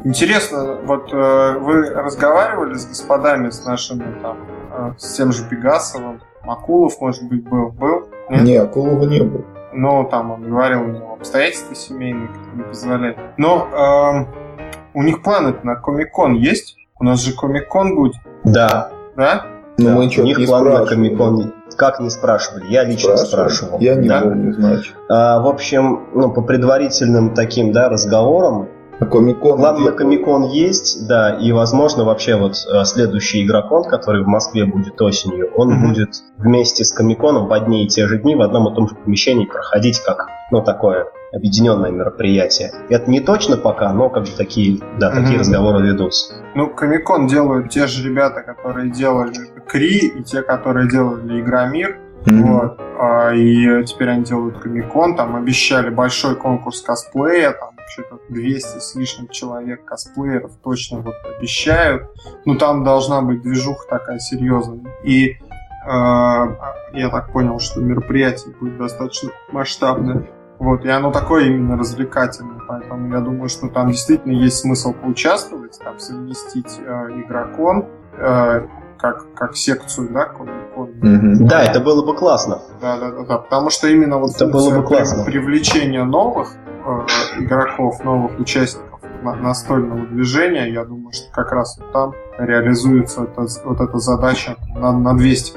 Интересно, 0.03 0.79
вот 0.83 1.13
э, 1.13 1.57
вы 1.59 1.89
разговаривали 1.91 2.73
с 2.73 2.85
господами, 2.85 3.49
с 3.49 3.63
нашими 3.63 4.03
там, 4.21 4.37
э, 4.69 4.91
с 4.97 5.13
тем 5.13 5.31
же 5.31 5.47
Пегасовым, 5.47 6.21
Акулов, 6.41 6.99
может 6.99 7.23
быть, 7.29 7.47
был? 7.47 7.69
Был? 7.69 8.09
Нет, 8.29 8.43
не, 8.43 8.57
Акулова 8.57 9.05
не 9.05 9.21
был 9.21 9.45
но 9.73 10.03
там 10.05 10.31
он 10.31 10.49
говорил, 10.49 10.81
у 10.81 10.87
него 10.87 11.13
обстоятельства 11.13 11.75
семейные 11.75 12.29
не 12.53 12.63
позволяют. 12.63 13.17
Но 13.37 13.67
э, 13.71 14.73
у 14.93 15.03
них 15.03 15.23
планы 15.23 15.55
на 15.63 15.75
Комикон 15.75 16.33
есть? 16.33 16.77
У 16.99 17.03
нас 17.03 17.21
же 17.21 17.35
Комикон 17.35 17.95
будет. 17.95 18.15
Да. 18.43 18.91
Да? 19.15 19.47
Ну, 19.77 19.85
да. 19.85 19.95
мы 19.95 20.01
у 20.05 20.23
них 20.23 20.45
планы 20.45 20.71
на 20.71 20.85
Комикон 20.85 21.53
как 21.75 21.99
не 21.99 22.09
спрашивали? 22.09 22.65
Я 22.69 22.83
лично 22.83 23.17
спрашивал. 23.17 23.79
Я 23.79 23.95
не 23.95 24.07
да? 24.07 24.21
помню, 24.21 24.53
значит. 24.53 24.93
А, 25.09 25.39
в 25.39 25.47
общем, 25.47 26.07
ну, 26.13 26.31
по 26.31 26.41
предварительным 26.41 27.33
таким 27.33 27.71
да, 27.71 27.89
разговорам, 27.89 28.69
а 28.99 29.05
Комикон 29.05 29.59
Ладно, 29.59 29.91
Комикон 29.91 30.43
есть, 30.43 31.07
да, 31.07 31.35
и, 31.35 31.51
возможно, 31.51 32.03
вообще 32.03 32.35
вот 32.35 32.53
э, 32.53 32.85
следующий 32.85 33.43
игрокон, 33.45 33.83
который 33.83 34.23
в 34.23 34.27
Москве 34.27 34.65
будет 34.65 35.01
осенью, 35.01 35.51
он 35.55 35.71
mm-hmm. 35.71 35.87
будет 35.87 36.09
вместе 36.37 36.83
с 36.83 36.91
Комиконом 36.91 37.47
в 37.47 37.53
одни 37.53 37.85
и 37.85 37.87
те 37.87 38.07
же 38.07 38.19
дни 38.19 38.35
в 38.35 38.41
одном 38.41 38.71
и 38.71 38.75
том 38.75 38.87
же 38.87 38.95
помещении 38.95 39.45
проходить 39.45 39.99
как, 39.99 40.27
ну, 40.51 40.61
такое 40.61 41.07
объединенное 41.33 41.89
мероприятие. 41.89 42.71
Это 42.89 43.09
не 43.09 43.19
точно 43.19 43.57
пока, 43.57 43.91
но 43.91 44.09
как 44.09 44.23
бы 44.23 44.29
такие, 44.37 44.79
да, 44.99 45.11
mm-hmm. 45.11 45.21
такие 45.21 45.39
разговоры 45.39 45.85
ведутся. 45.85 46.35
Ну, 46.55 46.69
Комикон 46.69 47.27
делают 47.27 47.71
те 47.71 47.87
же 47.87 48.07
ребята, 48.07 48.41
которые 48.41 48.91
делали 48.91 49.33
Кри, 49.67 50.07
и 50.07 50.23
те, 50.23 50.43
которые 50.43 50.87
делали 50.87 51.41
Игромир. 51.41 51.99
Mm-hmm. 52.25 52.41
Вот. 52.43 52.79
А, 52.99 53.33
и 53.33 53.83
теперь 53.85 54.09
они 54.09 54.23
делают 54.23 54.59
Комикон, 54.59 55.15
там 55.15 55.35
обещали 55.35 55.89
большой 55.89 56.35
конкурс 56.35 56.81
косплея, 56.81 57.51
там 57.51 57.72
что-то 57.93 58.19
200 58.29 58.79
с 58.79 58.95
лишним 58.95 59.27
человек 59.27 59.85
косплееров 59.85 60.51
точно 60.63 60.99
вот 60.99 61.15
обещают. 61.37 62.09
Ну, 62.45 62.55
там 62.55 62.83
должна 62.83 63.21
быть 63.21 63.41
движуха 63.41 63.87
такая 63.87 64.19
серьезная. 64.19 64.91
И 65.03 65.31
э, 65.31 65.37
я 65.85 67.09
так 67.11 67.31
понял, 67.31 67.59
что 67.59 67.81
мероприятие 67.81 68.53
будет 68.59 68.77
достаточно 68.77 69.29
масштабное. 69.51 70.27
Вот, 70.59 70.85
и 70.85 70.89
оно 70.89 71.11
такое 71.11 71.45
именно 71.45 71.77
развлекательное, 71.77 72.59
поэтому 72.67 73.13
я 73.13 73.19
думаю, 73.19 73.49
что 73.49 73.67
там 73.67 73.89
действительно 73.91 74.31
есть 74.31 74.59
смысл 74.59 74.93
поучаствовать, 74.93 75.77
там 75.79 75.99
совместить 75.99 76.79
э, 76.79 77.09
игрокон, 77.19 77.87
э, 78.13 78.67
как, 78.97 79.33
как 79.33 79.57
секцию, 79.57 80.09
да, 80.13 80.25
комикон. 80.25 80.89
Mm-hmm. 80.91 81.47
Да, 81.47 81.63
это 81.63 81.81
было 81.81 82.05
бы 82.05 82.15
классно. 82.15 82.61
Да, 82.79 82.97
да, 82.97 83.11
да, 83.11 83.23
да, 83.23 83.37
потому 83.39 83.71
что 83.71 83.87
именно 83.87 84.19
вот 84.19 84.35
это 84.35 84.47
было 84.47 84.69
бы 84.69 84.83
классно. 84.83 85.25
привлечение 85.25 86.05
новых 86.05 86.55
Э, 86.85 87.05
игроков, 87.39 88.03
новых 88.03 88.39
участников 88.39 89.01
настольного 89.23 90.05
движения, 90.07 90.71
я 90.71 90.83
думаю, 90.83 91.13
что 91.13 91.31
как 91.31 91.51
раз 91.51 91.77
вот 91.79 91.91
там 91.91 92.13
реализуется 92.37 93.23
это, 93.23 93.45
вот 93.63 93.79
эта 93.79 93.97
задача 93.99 94.57
на, 94.75 94.91
на 94.91 95.17
200%. 95.17 95.53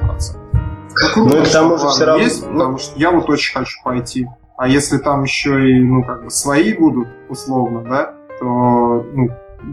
Ну, 0.99 1.13
круто, 1.15 1.37
ну, 1.37 1.43
и 1.43 1.45
к 1.45 1.53
тому 1.53 1.77
же 1.77 1.89
все 1.89 2.05
равно... 2.05 2.23
есть, 2.23 2.47
потому 2.47 2.79
что 2.79 2.99
я 2.99 3.11
вот 3.11 3.29
очень 3.29 3.55
хочу 3.55 3.83
пойти. 3.83 4.29
А 4.57 4.69
если 4.69 4.99
там 4.99 5.25
еще 5.25 5.71
и, 5.71 5.81
ну, 5.81 6.03
как 6.03 6.25
бы 6.25 6.31
свои 6.31 6.73
будут, 6.73 7.09
условно, 7.29 7.83
да, 7.83 8.15
то, 8.39 9.05
ну, 9.13 9.29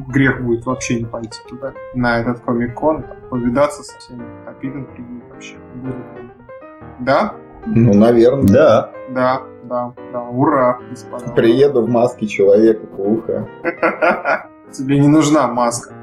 грех 0.10 0.44
будет 0.44 0.66
вообще 0.66 1.00
не 1.00 1.06
пойти 1.06 1.39
туда, 1.48 1.74
на 1.94 2.20
этот 2.20 2.42
комик-кон, 2.42 3.06
повидаться 3.30 3.84
со 3.84 3.98
всеми, 4.00 4.24
придут 4.60 5.24
вообще. 5.30 5.56
Да? 7.00 7.36
Ну, 7.66 7.94
наверное. 7.94 8.48
Да. 8.48 8.92
Да, 9.10 9.44
да, 9.63 9.93
да. 10.12 10.21
Ура, 10.21 10.80
господа. 10.89 11.32
Приеду 11.32 11.82
в 11.82 11.89
маске 11.89 12.28
Человека-паука. 12.28 13.47
Тебе 14.71 14.99
не 14.99 15.08
нужна 15.08 15.47
маска. 15.47 15.93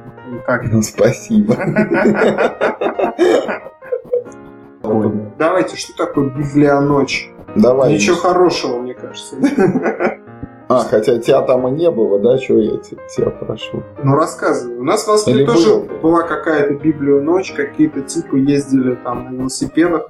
Как? 0.46 0.64
Ну, 0.70 0.82
спасибо. 0.82 1.56
Давайте, 5.38 5.76
что 5.76 5.96
такое 5.96 6.30
Библионочь? 6.30 7.30
Давай. 7.56 7.94
Ничего 7.94 8.16
хорошего, 8.16 8.78
мне 8.78 8.94
кажется. 8.94 9.36
А, 10.72 10.84
хотя 10.84 11.18
тебя 11.18 11.42
там 11.42 11.66
и 11.66 11.72
не 11.72 11.90
было, 11.90 12.20
да? 12.20 12.38
Чего 12.38 12.60
я 12.60 12.76
тебя 12.76 13.30
прошу? 13.30 13.82
Ну, 14.04 14.14
рассказывай. 14.14 14.76
У 14.76 14.84
нас 14.84 15.02
в 15.02 15.08
Москве 15.08 15.44
тоже 15.44 15.74
был? 15.74 15.98
была 16.00 16.22
какая-то 16.22 16.74
библионочь, 16.74 17.50
какие-то 17.50 18.02
типы 18.02 18.38
ездили 18.38 18.94
там 18.94 19.24
на 19.24 19.36
велосипедах 19.36 20.08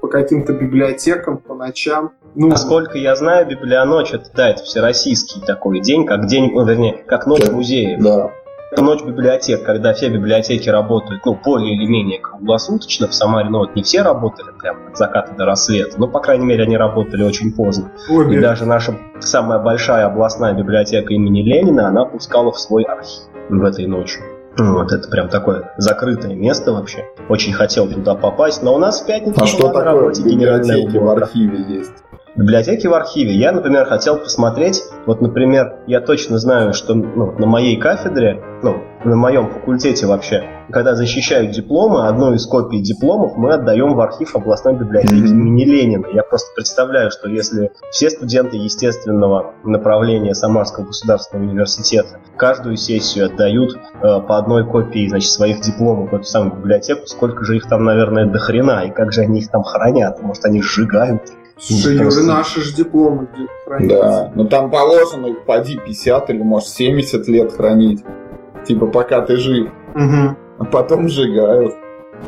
по 0.00 0.08
каким-то 0.08 0.54
библиотекам 0.54 1.38
по 1.38 1.54
ночам. 1.54 2.10
Ну, 2.38 2.48
Насколько 2.48 2.98
я 2.98 3.16
знаю, 3.16 3.46
Библионочь 3.46 4.12
это, 4.12 4.28
да, 4.34 4.50
это 4.50 4.62
всероссийский 4.62 5.40
такой 5.40 5.80
день, 5.80 6.04
как 6.04 6.26
день, 6.26 6.52
ну, 6.52 6.66
вернее, 6.66 7.02
как 7.06 7.26
ночь 7.26 7.48
музея. 7.50 7.98
Да. 7.98 8.30
Это 8.70 8.82
ночь 8.82 9.02
библиотек, 9.02 9.64
когда 9.64 9.94
все 9.94 10.10
библиотеки 10.10 10.68
работают, 10.68 11.24
ну, 11.24 11.38
более 11.42 11.74
или 11.74 11.86
менее 11.86 12.20
круглосуточно. 12.20 13.08
В 13.08 13.14
Самаре, 13.14 13.48
ну, 13.48 13.60
вот 13.60 13.74
не 13.74 13.82
все 13.82 14.02
работали 14.02 14.50
прям 14.60 14.88
от 14.88 14.98
заката 14.98 15.32
до 15.32 15.46
рассвета, 15.46 15.98
но, 15.98 16.08
по 16.08 16.20
крайней 16.20 16.44
мере, 16.44 16.64
они 16.64 16.76
работали 16.76 17.22
очень 17.22 17.52
поздно. 17.54 17.90
Обе. 18.10 18.36
И 18.36 18.40
даже 18.40 18.66
наша 18.66 18.94
самая 19.20 19.58
большая 19.58 20.04
областная 20.04 20.52
библиотека 20.52 21.14
имени 21.14 21.40
Ленина, 21.40 21.88
она 21.88 22.04
пускала 22.04 22.52
в 22.52 22.60
свой 22.60 22.82
архив 22.82 23.22
в 23.48 23.64
этой 23.64 23.86
ночи. 23.86 24.18
Вот, 24.58 24.92
это 24.92 25.08
прям 25.08 25.28
такое 25.28 25.72
закрытое 25.76 26.34
место 26.34 26.72
вообще. 26.72 27.04
Очень 27.28 27.52
хотел 27.52 27.88
туда 27.88 28.14
попасть, 28.14 28.62
но 28.62 28.74
у 28.74 28.78
нас 28.78 29.02
в 29.02 29.06
пятницу 29.06 29.40
а 29.42 29.46
что 29.46 29.68
такое 29.68 29.84
работе 29.84 30.22
библиотеки 30.22 30.96
в 30.96 31.08
архиве 31.08 31.64
есть? 31.68 31.92
Библиотеки 32.36 32.86
в 32.86 32.94
архиве. 32.94 33.34
Я, 33.34 33.52
например, 33.52 33.86
хотел 33.86 34.18
посмотреть, 34.18 34.82
вот, 35.06 35.20
например, 35.20 35.76
я 35.86 36.00
точно 36.00 36.38
знаю, 36.38 36.72
что 36.72 36.94
ну, 36.94 37.32
на 37.32 37.46
моей 37.46 37.76
кафедре, 37.76 38.42
ну, 38.62 38.82
на 39.04 39.16
моем 39.16 39.50
факультете 39.50 40.06
вообще, 40.06 40.44
когда 40.70 40.94
защищают 40.94 41.52
дипломы, 41.52 42.08
одну 42.08 42.34
из 42.34 42.44
копий 42.46 42.80
дипломов 42.80 43.36
мы 43.36 43.54
отдаем 43.54 43.94
в 43.94 44.00
архив 44.00 44.34
областной 44.34 44.74
библиотеки 44.74 45.14
mm-hmm. 45.14 45.30
имени 45.30 45.64
Ленина. 45.64 46.06
Я 46.12 46.22
просто 46.22 46.52
представляю, 46.54 47.10
что 47.10 47.28
если 47.28 47.70
все 47.90 48.10
студенты 48.10 48.56
естественного 48.56 49.54
направления 49.64 50.34
Самарского 50.34 50.86
государственного 50.86 51.48
университета 51.48 52.18
каждую 52.36 52.76
сессию 52.76 53.26
отдают 53.26 53.76
э, 53.76 54.00
по 54.00 54.38
одной 54.38 54.66
копии 54.66 55.08
значит, 55.08 55.30
своих 55.30 55.60
дипломов 55.60 56.10
в 56.10 56.14
эту 56.14 56.24
самую 56.24 56.56
библиотеку, 56.56 57.06
сколько 57.06 57.44
же 57.44 57.56
их 57.56 57.68
там, 57.68 57.84
наверное, 57.84 58.26
до 58.26 58.38
хрена, 58.38 58.86
и 58.86 58.90
как 58.90 59.12
же 59.12 59.20
они 59.20 59.40
их 59.40 59.48
там 59.48 59.62
хранят? 59.62 60.20
Может, 60.20 60.44
они 60.46 60.62
сжигают? 60.62 61.22
Слушай, 61.58 61.94
Юры, 61.94 62.22
наши 62.22 62.60
же 62.60 62.74
дипломы 62.74 63.28
хранятся. 63.64 63.98
Да, 63.98 64.32
но 64.34 64.44
там 64.44 64.70
положено 64.70 65.26
их 65.26 65.44
поди 65.44 65.78
50 65.78 66.30
или 66.30 66.42
может 66.42 66.68
70 66.68 67.26
лет 67.28 67.52
хранить. 67.52 68.04
Типа 68.66 68.86
пока 68.86 69.22
ты 69.22 69.36
жив. 69.36 69.70
Угу. 69.94 70.36
А 70.58 70.64
потом 70.64 71.08
сжигают. 71.08 71.74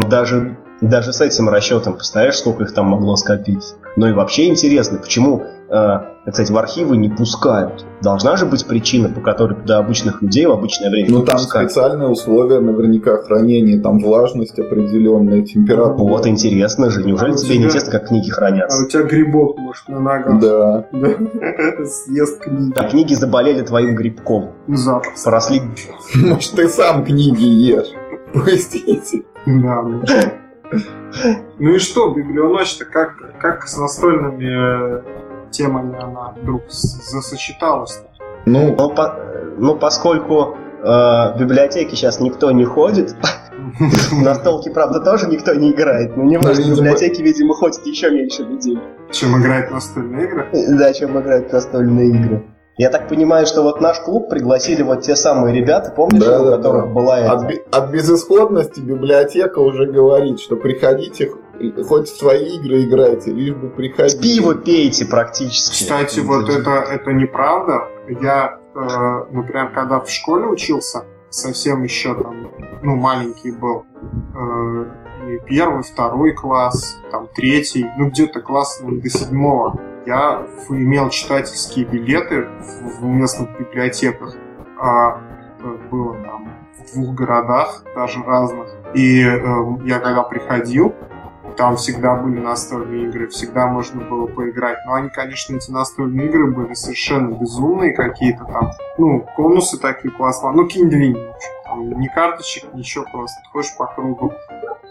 Даже, 0.09 0.57
даже 0.81 1.13
с 1.13 1.21
этим 1.21 1.49
расчетом, 1.49 1.95
представляешь, 1.95 2.39
сколько 2.39 2.65
их 2.65 2.73
там 2.73 2.87
могло 2.87 3.17
скопиться. 3.17 3.77
Ну 3.97 4.07
и 4.07 4.13
вообще 4.13 4.49
интересно, 4.49 4.99
почему 4.99 5.45
э, 5.71 6.31
кстати, 6.31 6.53
в 6.53 6.57
архивы 6.59 6.97
не 6.97 7.09
пускают. 7.09 7.85
Должна 8.03 8.37
же 8.37 8.47
быть 8.47 8.67
причина, 8.67 9.09
по 9.09 9.21
которой 9.21 9.55
туда 9.55 9.79
обычных 9.79 10.23
людей 10.23 10.47
в 10.47 10.53
обычное 10.53 10.91
время 10.91 11.09
Ну 11.11 11.23
там 11.25 11.37
пускают. 11.37 11.71
специальные 11.71 12.09
условия 12.09 12.61
наверняка 12.61 13.17
хранения, 13.19 13.81
там 13.81 13.99
влажность 14.01 14.59
определенная, 14.59 15.43
температура. 15.43 15.97
Вот 16.09 16.27
интересно 16.27 16.91
же, 16.91 17.03
неужели 17.05 17.33
А 17.33 17.37
тебе 17.37 17.47
тебя- 17.49 17.59
не 17.59 17.65
интересно, 17.65 17.93
как 17.93 18.09
книги 18.09 18.31
А 18.31 18.35
хранятся? 18.35 18.85
у 18.85 18.89
тебя 18.89 19.03
грибок, 19.05 19.59
может, 19.59 19.89
на 19.89 20.01
ногах. 20.01 20.41
Да. 20.41 20.85
Да. 20.93 21.09
Съест 21.85 22.41
книги. 22.41 22.73
А 22.77 22.85
книги 22.89 23.15
заболели 23.15 23.63
твоим 23.63 23.95
грибком. 23.95 24.51
Запах. 24.69 25.13
Поросли 25.25 25.63
Может, 26.15 26.53
ты 26.53 26.69
сам 26.69 27.05
книги 27.05 27.45
ешь. 27.45 27.89
Простите. 28.33 29.23
Да, 29.47 29.83
ну. 29.83 30.03
Ну 31.59 31.71
и 31.75 31.79
что, 31.79 32.11
библионочь-то 32.13 32.85
как, 32.85 33.39
как 33.41 33.67
с 33.67 33.79
настольными 33.79 34.99
э, 34.99 35.03
темами 35.51 35.97
она 36.03 36.35
вдруг 36.41 36.63
засочеталась? 36.69 38.03
Ну, 38.47 38.75
Но, 38.77 38.89
по- 38.91 39.15
ну, 39.59 39.77
поскольку 39.77 40.57
э, 40.83 40.85
в 40.85 41.37
библиотеке 41.39 41.97
сейчас 41.97 42.21
никто 42.21 42.51
не 42.51 42.65
ходит, 42.65 43.15
на 44.13 44.35
столке, 44.35 44.71
правда, 44.71 45.01
тоже 45.01 45.27
никто 45.29 45.53
не 45.55 45.71
играет, 45.73 46.17
но 46.17 46.25
не 46.25 46.37
Ну, 46.39 46.43
важно, 46.45 46.63
в 46.63 46.67
видимо- 46.67 46.77
библиотеке, 46.77 47.23
видимо, 47.23 47.55
ходит 47.55 47.85
еще 47.87 48.11
меньше 48.11 48.43
людей. 48.43 48.79
Чем 49.11 49.41
играть 49.41 49.71
в 49.71 49.75
настольные 49.75 50.25
игры? 50.27 50.47
Да, 50.79 50.93
чем 50.93 51.19
играть 51.21 51.51
в 51.51 51.53
настольные 51.53 52.09
игры. 52.09 52.45
Я 52.79 52.91
так 52.91 53.09
понимаю, 53.09 53.45
что 53.45 53.63
вот 53.65 53.81
наш 53.81 53.99
клуб 54.01 54.31
пригласили 54.31 54.83
вот 54.83 55.03
те 55.03 55.17
самые 55.17 55.53
ребята, 55.55 55.91
помнишь, 55.91 56.23
Да, 56.25 56.41
у 56.41 56.45
да, 56.45 56.57
которых 56.57 56.85
да. 56.87 56.91
была 56.93 57.19
эта- 57.19 57.33
от, 57.33 57.75
от 57.75 57.91
безысходности 57.91 58.79
библиотека 58.79 59.59
уже 59.59 59.87
говорит, 59.87 60.39
что 60.39 60.55
приходите, 60.55 61.33
хоть 61.89 62.09
в 62.09 62.17
свои 62.17 62.57
игры 62.57 62.85
играйте, 62.85 63.33
лишь 63.33 63.55
бы 63.57 63.69
приходить. 63.69 64.21
Пиво 64.23 64.55
пейте 64.55 65.07
практически. 65.07 65.83
Кстати, 65.83 66.21
вот 66.21 66.49
это, 66.49 66.71
это 66.71 67.13
неправда. 67.13 67.89
Я, 68.09 68.59
э, 68.77 68.79
например, 69.33 69.73
когда 69.75 69.99
в 69.99 70.09
школе 70.09 70.47
учился, 70.47 71.03
совсем 71.31 71.83
еще 71.83 72.15
там, 72.15 72.49
ну, 72.85 72.95
маленький 72.95 73.51
был, 73.51 73.87
э, 74.37 74.85
и 75.33 75.39
первый, 75.47 75.83
второй 75.83 76.33
класс, 76.33 76.97
там, 77.11 77.29
третий, 77.35 77.87
ну, 77.99 78.09
где-то 78.09 78.41
класс 78.41 78.79
наверное, 78.81 79.03
до 79.03 79.09
седьмого, 79.11 79.81
я 80.09 80.47
имел 80.71 81.11
читательские 81.11 81.85
билеты 81.85 82.49
в, 82.99 83.05
местных 83.05 83.51
библиотеках. 83.59 84.35
А, 84.81 85.21
было 85.91 86.15
там 86.25 86.49
в 86.79 86.95
двух 86.95 87.15
городах, 87.15 87.85
даже 87.95 88.23
разных. 88.23 88.69
И 88.95 89.23
э, 89.23 89.39
я 89.85 89.99
когда 89.99 90.23
приходил, 90.23 90.95
там 91.59 91.77
всегда 91.77 92.15
были 92.15 92.41
настольные 92.41 93.09
игры, 93.09 93.29
всегда 93.29 93.67
можно 93.67 94.03
было 94.03 94.27
поиграть. 94.27 94.79
Но 94.87 94.95
они, 94.95 95.11
конечно, 95.11 95.57
эти 95.57 95.71
настольные 95.71 96.29
игры 96.29 96.51
были 96.53 96.73
совершенно 96.73 97.35
безумные 97.35 97.93
какие-то 97.93 98.45
там. 98.45 98.71
Ну, 98.97 99.27
конусы 99.37 99.79
такие 99.79 100.11
классные. 100.11 100.53
Ну, 100.53 100.67
кинь-двинь. 100.67 101.19
ни 101.77 102.07
карточек, 102.15 102.73
ничего, 102.73 103.05
просто 103.13 103.43
ты 103.43 103.51
ходишь 103.51 103.77
по 103.77 103.87
кругу. 103.87 104.33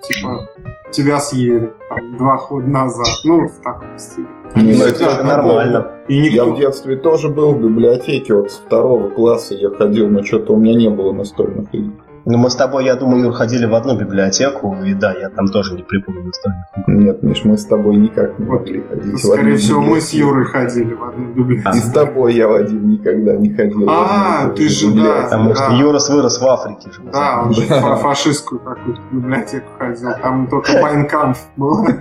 Типа, 0.02 0.48
тебя 0.92 1.20
съели. 1.20 1.74
Там, 1.90 2.18
два 2.18 2.38
хода 2.38 2.68
назад. 2.68 3.08
Ну, 3.24 3.48
в 3.48 3.62
таком 3.62 3.98
стиле. 3.98 4.28
Не, 4.56 4.74
Ну, 4.74 4.86
я 4.86 4.90
это 4.90 5.10
же 5.10 5.24
нормально. 5.24 5.92
И 6.08 6.16
Я 6.16 6.46
никто... 6.46 6.56
в 6.56 6.58
детстве 6.58 6.96
тоже 6.96 7.30
был 7.30 7.54
в 7.54 7.62
библиотеке, 7.62 8.34
вот 8.34 8.52
с 8.52 8.56
второго 8.58 9.10
класса 9.10 9.56
я 9.56 9.70
ходил, 9.70 10.08
но 10.08 10.24
что-то 10.24 10.54
у 10.54 10.58
меня 10.58 10.76
не 10.76 10.90
было 10.90 11.12
настольных 11.12 11.74
игр. 11.74 11.92
Ну, 12.30 12.38
мы 12.38 12.50
с 12.50 12.56
тобой, 12.56 12.84
я 12.84 12.96
думаю, 12.96 13.24
Юр, 13.24 13.34
ходили 13.34 13.66
в 13.66 13.74
одну 13.74 13.98
библиотеку, 13.98 14.76
и 14.84 14.94
да, 14.94 15.14
я 15.14 15.30
там 15.30 15.48
тоже 15.48 15.76
не 15.76 15.84
припомню 15.84 16.26
настольных. 16.26 16.66
Нет, 16.86 17.24
Миш, 17.24 17.46
мы 17.46 17.58
с 17.58 17.66
тобой 17.66 17.96
никак 17.96 18.38
не 18.38 18.46
могли 18.46 18.82
ходить. 18.82 19.14
в 19.14 19.18
Скорее 19.18 19.44
одну 19.44 19.56
всего, 19.58 19.82
мы 19.82 20.02
с. 20.02 20.12
Юрой 20.12 20.44
ходили 20.44 20.94
в 20.94 21.04
одну 21.06 21.24
И 21.24 21.34
библиотеку. 21.34 21.78
с 21.78 21.90
тобой 21.90 22.34
я, 22.34 22.50
Вадим, 22.50 22.90
никогда 22.90 23.38
не 23.38 23.54
ходил. 23.54 23.90
А, 23.90 24.50
ты 24.50 24.68
же, 24.68 24.92
да. 24.92 25.22
Потому 25.24 25.56
что 25.56 25.72
Юра 25.72 26.00
вырос 26.10 26.42
в 26.42 26.46
Африке 26.46 26.92
же. 26.92 27.02
Да, 27.14 27.44
он 27.46 27.54
же 27.54 27.62
в 27.62 27.96
фашистскую 28.02 28.60
какую-то 28.60 29.02
библиотеку 29.10 29.68
ходил. 29.80 30.10
Там 30.22 30.48
только 30.48 30.82
Майн 30.82 31.07
кампф 31.07 31.38
был. 31.56 31.88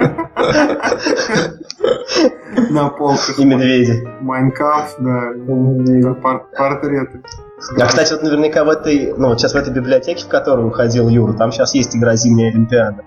На 2.71 2.89
полках. 2.89 3.39
И 3.39 3.45
медведи. 3.45 4.09
Майн 4.21 4.50
кампф, 4.50 4.95
да. 4.99 5.33
да, 5.37 6.15
пор- 6.15 6.47
Портреты. 6.57 7.23
А, 7.81 7.87
кстати, 7.87 8.13
вот 8.13 8.23
наверняка 8.23 8.65
в 8.65 8.69
этой, 8.69 9.15
ну, 9.17 9.29
вот 9.29 9.41
сейчас 9.41 9.55
в 9.55 9.57
этой 9.57 9.73
библиотеке, 9.73 10.25
в 10.25 10.29
которую 10.29 10.71
ходил 10.71 11.09
Юра, 11.09 11.33
там 11.33 11.51
сейчас 11.53 11.75
есть 11.75 11.97
игра 11.97 12.15
«Зимняя 12.15 12.51
Олимпиада». 12.51 13.03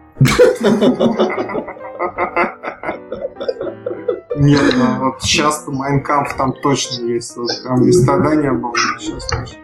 Нет, 4.36 4.62
ну 4.78 5.06
вот 5.06 5.22
сейчас 5.22 5.66
Майн 5.68 5.97
кампф 5.97 6.34
там 6.36 6.54
точно 6.64 7.06
есть. 7.06 7.36
Вот 7.36 7.50
Там 7.64 7.82
есть 7.84 8.06
тогда 8.06 8.36
не 8.36 8.52
было, 8.52 8.74
сейчас 8.98 9.28
точно. 9.28 9.58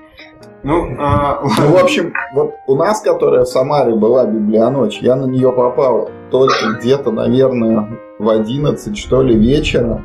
Ну, 0.63 0.95
а, 0.99 1.41
Ну, 1.43 1.73
в 1.73 1.77
общем, 1.77 2.11
вот 2.33 2.55
у 2.67 2.75
нас, 2.75 3.01
которая 3.01 3.43
в 3.43 3.47
Самаре 3.47 3.95
была 3.95 4.25
библионочь, 4.25 4.97
я 4.99 5.15
на 5.15 5.25
нее 5.25 5.51
попал 5.51 6.09
только 6.39 6.77
где-то, 6.79 7.11
наверное, 7.11 7.99
в 8.19 8.29
11, 8.29 8.97
что 8.97 9.21
ли, 9.21 9.35
вечера. 9.37 10.01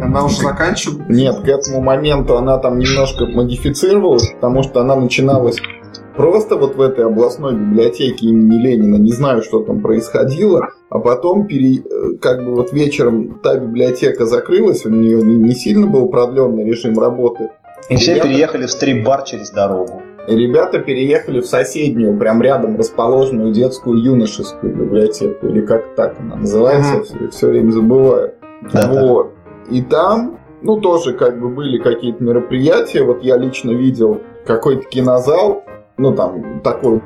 Она 0.00 0.24
уже 0.24 0.36
заканчивается. 0.36 1.04
Нет, 1.12 1.40
к 1.40 1.48
этому 1.48 1.80
моменту 1.80 2.36
она 2.36 2.58
там 2.58 2.78
немножко 2.78 3.26
модифицировалась, 3.26 4.30
потому 4.32 4.62
что 4.62 4.80
она 4.80 4.96
начиналась 4.96 5.56
просто 6.16 6.56
вот 6.56 6.76
в 6.76 6.80
этой 6.80 7.06
областной 7.06 7.54
библиотеке 7.54 8.26
имени 8.26 8.56
Ленина. 8.58 8.96
Не 8.96 9.12
знаю, 9.12 9.42
что 9.42 9.60
там 9.60 9.80
происходило. 9.80 10.68
А 10.88 10.98
потом, 10.98 11.46
пере- 11.46 11.82
э, 11.82 12.16
как 12.20 12.44
бы 12.44 12.54
вот 12.54 12.72
вечером 12.72 13.40
та 13.42 13.56
библиотека 13.58 14.24
закрылась, 14.26 14.86
у 14.86 14.90
нее 14.90 15.20
не, 15.22 15.54
сильно 15.54 15.86
был 15.86 16.08
продленный 16.08 16.64
режим 16.64 16.98
работы. 16.98 17.50
И 17.88 17.96
все 17.96 18.12
Ребята- 18.14 18.28
переехали 18.28 18.66
в 18.66 18.70
стрип-бар 18.70 19.22
через 19.24 19.50
дорогу. 19.50 20.02
Ребята 20.26 20.80
переехали 20.80 21.40
в 21.40 21.46
соседнюю, 21.46 22.16
прям 22.18 22.42
рядом 22.42 22.76
расположенную 22.76 23.52
детскую 23.52 23.98
юношескую 24.02 24.74
библиотеку, 24.74 25.46
или 25.46 25.60
как 25.64 25.94
так 25.94 26.16
она 26.18 26.36
называется, 26.36 27.14
Мгм. 27.14 27.30
все, 27.30 27.48
время 27.48 27.70
забываю. 27.70 28.34
Да, 28.72 28.86
да. 28.92 29.06
вот. 29.06 29.32
И 29.70 29.82
там, 29.82 30.38
ну, 30.62 30.80
тоже 30.80 31.12
как 31.12 31.40
бы 31.40 31.48
были 31.48 31.78
какие-то 31.78 32.22
мероприятия. 32.24 33.02
Вот 33.02 33.22
я 33.22 33.36
лично 33.36 33.70
видел 33.70 34.20
какой-то 34.44 34.88
кинозал, 34.88 35.64
ну, 35.96 36.12
там 36.14 36.60
такой 36.60 37.02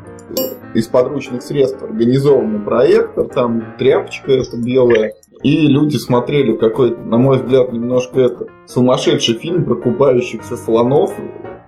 из 0.75 0.87
подручных 0.87 1.43
средств 1.43 1.83
организованный 1.83 2.61
проектор, 2.61 3.25
там 3.27 3.75
тряпочка 3.79 4.33
эта 4.33 4.57
белая, 4.57 5.13
и 5.43 5.67
люди 5.67 5.97
смотрели 5.97 6.57
какой-то, 6.57 7.01
на 7.01 7.17
мой 7.17 7.39
взгляд, 7.39 7.73
немножко 7.73 8.21
это 8.21 8.47
сумасшедший 8.67 9.37
фильм 9.37 9.65
про 9.65 9.75
купающихся 9.75 10.57
слонов, 10.57 11.13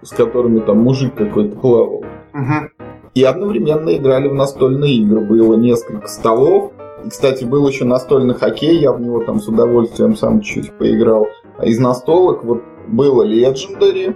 с 0.02 0.10
которыми 0.10 0.60
там 0.60 0.78
мужик 0.82 1.14
какой-то 1.14 1.56
плавал. 1.56 2.04
Мгм. 2.32 2.70
И 3.14 3.22
одновременно 3.24 3.94
играли 3.94 4.28
в 4.28 4.34
настольные 4.34 4.94
игры. 4.96 5.20
Было 5.20 5.54
несколько 5.54 6.08
столов. 6.08 6.72
И, 7.04 7.08
кстати, 7.08 7.44
был 7.44 7.66
еще 7.66 7.84
настольный 7.84 8.34
хоккей, 8.34 8.78
я 8.78 8.92
в 8.92 9.00
него 9.00 9.22
там 9.24 9.40
с 9.40 9.48
удовольствием 9.48 10.16
сам 10.16 10.40
чуть-чуть 10.40 10.72
поиграл. 10.78 11.28
А 11.58 11.66
из 11.66 11.78
настолок 11.78 12.44
вот 12.44 12.62
было 12.88 13.26
Legendary. 13.26 14.14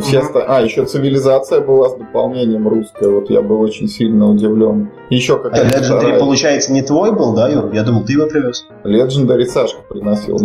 Все 0.00 0.18
Мгм. 0.18 0.26
оста- 0.26 0.44
А, 0.48 0.60
еще 0.62 0.84
цивилизация 0.84 1.60
была 1.60 1.88
с 1.90 1.94
дополнением 1.96 2.66
русская. 2.68 3.08
Вот 3.08 3.30
я 3.30 3.42
был 3.42 3.60
очень 3.60 3.88
сильно 3.88 4.28
удивлен. 4.30 4.90
Еще 5.10 5.34
А 5.34 5.38
какая-то 5.38 5.78
Legendary, 5.78 5.98
вторая. 5.98 6.18
получается, 6.20 6.72
не 6.72 6.82
твой 6.82 7.12
был, 7.12 7.34
да, 7.34 7.48
Юр? 7.48 7.72
Я 7.72 7.82
думал, 7.82 8.04
ты 8.04 8.12
его 8.14 8.26
привез. 8.26 8.66
Legendary 8.84 9.44
Сашка 9.44 9.82
приносил. 9.88 10.38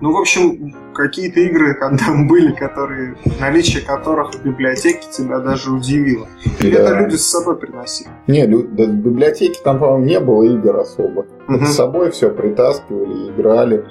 Ну, 0.00 0.12
в 0.12 0.16
общем, 0.20 0.72
какие-то 0.94 1.40
игры 1.40 1.74
когда 1.74 2.04
были, 2.28 2.52
которые, 2.52 3.16
наличие 3.40 3.82
которых 3.84 4.32
в 4.32 4.44
библиотеке 4.44 5.00
тебя 5.10 5.40
даже 5.40 5.72
удивило. 5.72 6.26
И 6.60 6.70
Да. 6.70 6.78
это 6.78 6.94
люди 7.00 7.16
с 7.16 7.26
собой 7.26 7.56
приносили. 7.58 8.08
Не, 8.28 8.46
лю- 8.46 8.68
да, 8.70 8.84
в 8.84 8.94
библиотеке 8.94 9.58
там, 9.64 9.80
по-моему, 9.80 10.04
не 10.04 10.20
было 10.20 10.44
игр 10.44 10.76
особо. 10.78 11.26
Мгм. 11.48 11.66
С 11.66 11.74
собой 11.74 12.12
все 12.12 12.30
притаскивали, 12.30 13.30
играли. 13.30 13.84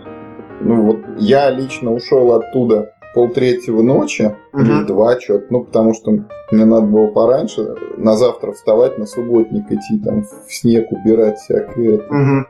Ну 0.61 0.81
вот 0.83 0.97
я 1.19 1.49
лично 1.51 1.91
ушел 1.93 2.31
оттуда 2.33 2.93
полтретьего 3.17 3.81
ночи, 3.81 4.35
Мгм. 4.53 4.63
или 4.65 4.83
два 4.85 5.19
что-то, 5.19 5.45
ну 5.49 5.63
потому 5.63 5.93
что 5.95 6.11
мне 6.51 6.65
надо 6.65 6.85
было 6.85 7.07
пораньше 7.07 7.75
на 7.97 8.15
завтра 8.15 8.51
вставать, 8.51 8.99
на 8.99 9.05
субботник 9.07 9.65
идти 9.71 9.99
там 10.05 10.21
в 10.23 10.53
снег 10.53 10.91
убирать 10.91 11.37
всякое. 11.39 11.95
это. 11.95 12.13
Мгм. 12.13 12.47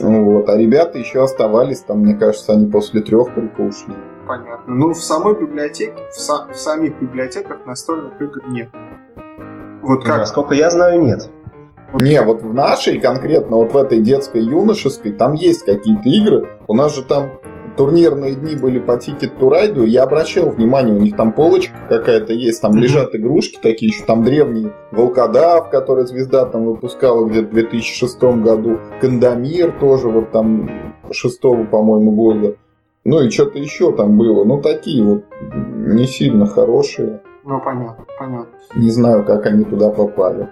Вот. 0.00 0.48
А 0.48 0.56
ребята 0.56 0.98
еще 0.98 1.22
оставались 1.22 1.80
там, 1.82 2.00
мне 2.00 2.14
кажется, 2.14 2.52
они 2.52 2.66
после 2.66 3.00
трех 3.00 3.32
только 3.32 3.60
ушли. 3.60 3.94
Понятно. 4.26 4.74
Ну, 4.74 4.92
в 4.92 4.96
самой 5.02 5.38
библиотеке, 5.40 5.94
в, 6.12 6.18
са- 6.18 6.52
в 6.52 6.56
самих 6.56 7.00
библиотеках 7.00 7.64
настольных 7.66 8.20
игр 8.20 8.42
нет. 8.48 8.70
Вот 9.82 10.04
как 10.04 10.18
Насколько 10.18 10.54
я 10.54 10.68
знаю, 10.70 11.02
нет. 11.02 11.30
Не, 12.00 12.22
вот 12.22 12.42
в 12.42 12.52
нашей 12.54 12.98
конкретно, 13.00 13.56
вот 13.58 13.72
в 13.72 13.76
этой 13.76 14.00
детской 14.00 14.42
юношеской, 14.42 15.12
там 15.12 15.34
есть 15.34 15.64
какие-то 15.64 16.08
игры. 16.08 16.48
У 16.66 16.74
нас 16.74 16.94
же 16.96 17.02
там 17.04 17.30
турнирные 17.76 18.34
дни 18.34 18.56
были 18.56 18.78
по 18.78 18.92
Ticket 18.92 19.38
to 19.38 19.50
Ride, 19.50 19.86
я 19.86 20.04
обращал 20.04 20.50
внимание, 20.50 20.94
у 20.94 21.00
них 21.00 21.16
там 21.16 21.32
полочка 21.32 21.74
какая-то 21.88 22.32
есть, 22.32 22.60
там 22.62 22.76
лежат 22.76 23.14
игрушки 23.14 23.58
такие 23.62 23.90
еще, 23.90 24.04
там 24.04 24.24
древний 24.24 24.68
Волкодав, 24.90 25.70
который 25.70 26.06
звезда 26.06 26.44
там 26.46 26.66
выпускала 26.66 27.26
где-то 27.26 27.48
в 27.48 27.52
2006 27.52 28.22
году, 28.22 28.78
Кандамир 29.00 29.72
тоже 29.80 30.08
вот 30.08 30.30
там 30.32 30.70
шестого, 31.10 31.64
по-моему, 31.64 32.12
года. 32.12 32.56
Ну 33.04 33.20
и 33.20 33.30
что-то 33.30 33.58
еще 33.58 33.92
там 33.92 34.16
было. 34.16 34.44
Ну, 34.44 34.60
такие 34.60 35.02
вот 35.02 35.24
не 35.54 36.06
сильно 36.06 36.46
хорошие. 36.46 37.20
Ну, 37.44 37.60
понятно, 37.60 38.04
понятно. 38.16 38.52
Не 38.76 38.90
знаю, 38.90 39.24
как 39.24 39.46
они 39.46 39.64
туда 39.64 39.90
попали. 39.90 40.48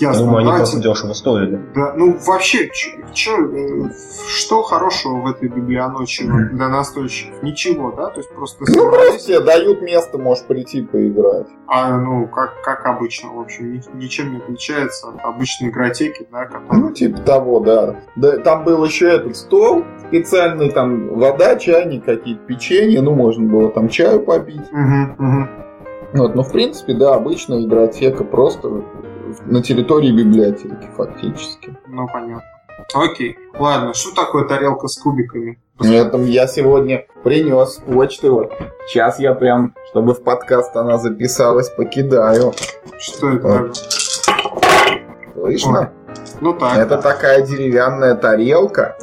Ясно. 0.00 0.24
Думаю, 0.24 0.48
они 0.48 0.58
просто 0.58 0.80
дешево 0.80 1.12
стоили. 1.12 1.60
Да, 1.74 1.94
ну 1.96 2.16
вообще, 2.26 2.68
ч, 2.72 2.98
ч, 3.12 3.30
э, 3.30 3.90
что 4.28 4.62
хорошего 4.62 5.20
в 5.20 5.26
этой 5.26 5.48
библионочи 5.48 6.24
для 6.24 6.68
настойщиков? 6.68 7.42
Ничего, 7.42 7.92
да? 7.92 8.08
То 8.08 8.18
есть 8.18 8.30
просто... 8.34 8.64
Ну, 8.68 8.90
просто 8.90 9.40
дают 9.40 9.82
место, 9.82 10.18
можешь 10.18 10.44
прийти 10.44 10.82
поиграть. 10.82 11.46
А, 11.66 11.96
ну, 11.98 12.26
как, 12.26 12.62
как 12.62 12.86
обычно, 12.86 13.32
в 13.32 13.40
общем, 13.40 13.80
ничем 13.94 14.32
не 14.32 14.38
отличается 14.38 15.08
от 15.08 15.24
обычной 15.24 15.70
игротеки, 15.70 16.26
да? 16.30 16.46
Которая... 16.46 16.80
Ну, 16.80 16.92
типа 16.92 17.18
того, 17.20 17.60
да. 17.60 17.96
да. 18.16 18.38
Там 18.38 18.64
был 18.64 18.84
еще 18.84 19.08
этот 19.08 19.36
стол 19.36 19.84
специальный, 20.08 20.70
там 20.70 21.08
вода, 21.18 21.56
чайник, 21.56 22.04
какие-то 22.04 22.42
печенья, 22.44 23.00
ну, 23.02 23.14
можно 23.14 23.46
было 23.46 23.70
там 23.70 23.88
чаю 23.88 24.20
попить. 24.20 24.60
Угу, 24.72 25.26
угу. 25.26 25.48
Вот, 26.14 26.34
но 26.36 26.42
в 26.44 26.52
принципе, 26.52 26.94
да, 26.94 27.14
обычная 27.14 27.64
игротека 27.64 28.22
просто 28.22 28.68
на 29.46 29.62
территории 29.62 30.12
библиотеки 30.12 30.88
фактически. 30.96 31.76
Ну, 31.86 32.06
понятно. 32.12 32.42
Окей. 32.94 33.36
Ладно, 33.58 33.94
что 33.94 34.14
такое 34.14 34.44
тарелка 34.44 34.88
с 34.88 34.98
кубиками? 34.98 35.58
Это 35.80 36.18
я 36.18 36.46
сегодня 36.46 37.06
принес 37.22 37.80
почту. 37.86 38.34
Вот. 38.34 38.52
Сейчас 38.86 39.18
я 39.18 39.34
прям, 39.34 39.74
чтобы 39.90 40.14
в 40.14 40.22
подкаст 40.22 40.76
она 40.76 40.98
записалась, 40.98 41.68
покидаю. 41.70 42.52
Что 42.98 43.30
это 43.30 43.48
вот. 43.48 43.76
Слышно? 45.34 45.80
О. 45.80 45.92
Ну 46.40 46.52
так. 46.52 46.78
Это 46.78 46.98
такая 46.98 47.42
деревянная 47.42 48.14
тарелка. 48.14 48.96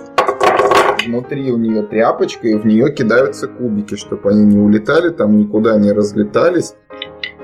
Внутри 1.05 1.51
у 1.51 1.57
нее 1.57 1.83
тряпочка, 1.83 2.47
и 2.47 2.55
в 2.55 2.65
нее 2.65 2.93
кидаются 2.93 3.47
кубики, 3.47 3.95
чтобы 3.95 4.29
они 4.29 4.45
не 4.45 4.59
улетали, 4.59 5.09
там 5.09 5.35
никуда 5.37 5.77
не 5.77 5.91
разлетались. 5.91 6.75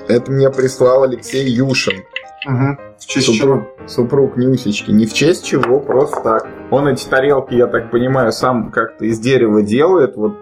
Это 0.08 0.32
мне 0.32 0.50
прислал 0.52 1.04
Алексей 1.04 1.50
Юшин. 1.50 2.04
Угу. 2.46 2.78
В 3.00 3.06
честь 3.06 3.28
супруг, 3.28 3.64
чего? 3.78 3.88
Супруг 3.88 4.38
Нюсечки. 4.38 4.92
Не 4.92 5.06
в 5.06 5.14
честь 5.14 5.46
чего, 5.46 5.80
просто 5.80 6.22
так. 6.22 6.48
Он 6.72 6.88
эти 6.88 7.08
тарелки, 7.08 7.54
я 7.54 7.68
так 7.68 7.90
понимаю, 7.92 8.32
сам 8.32 8.72
как-то 8.72 9.06
из 9.06 9.20
дерева 9.20 9.62
делает. 9.62 10.16
Вот 10.16 10.36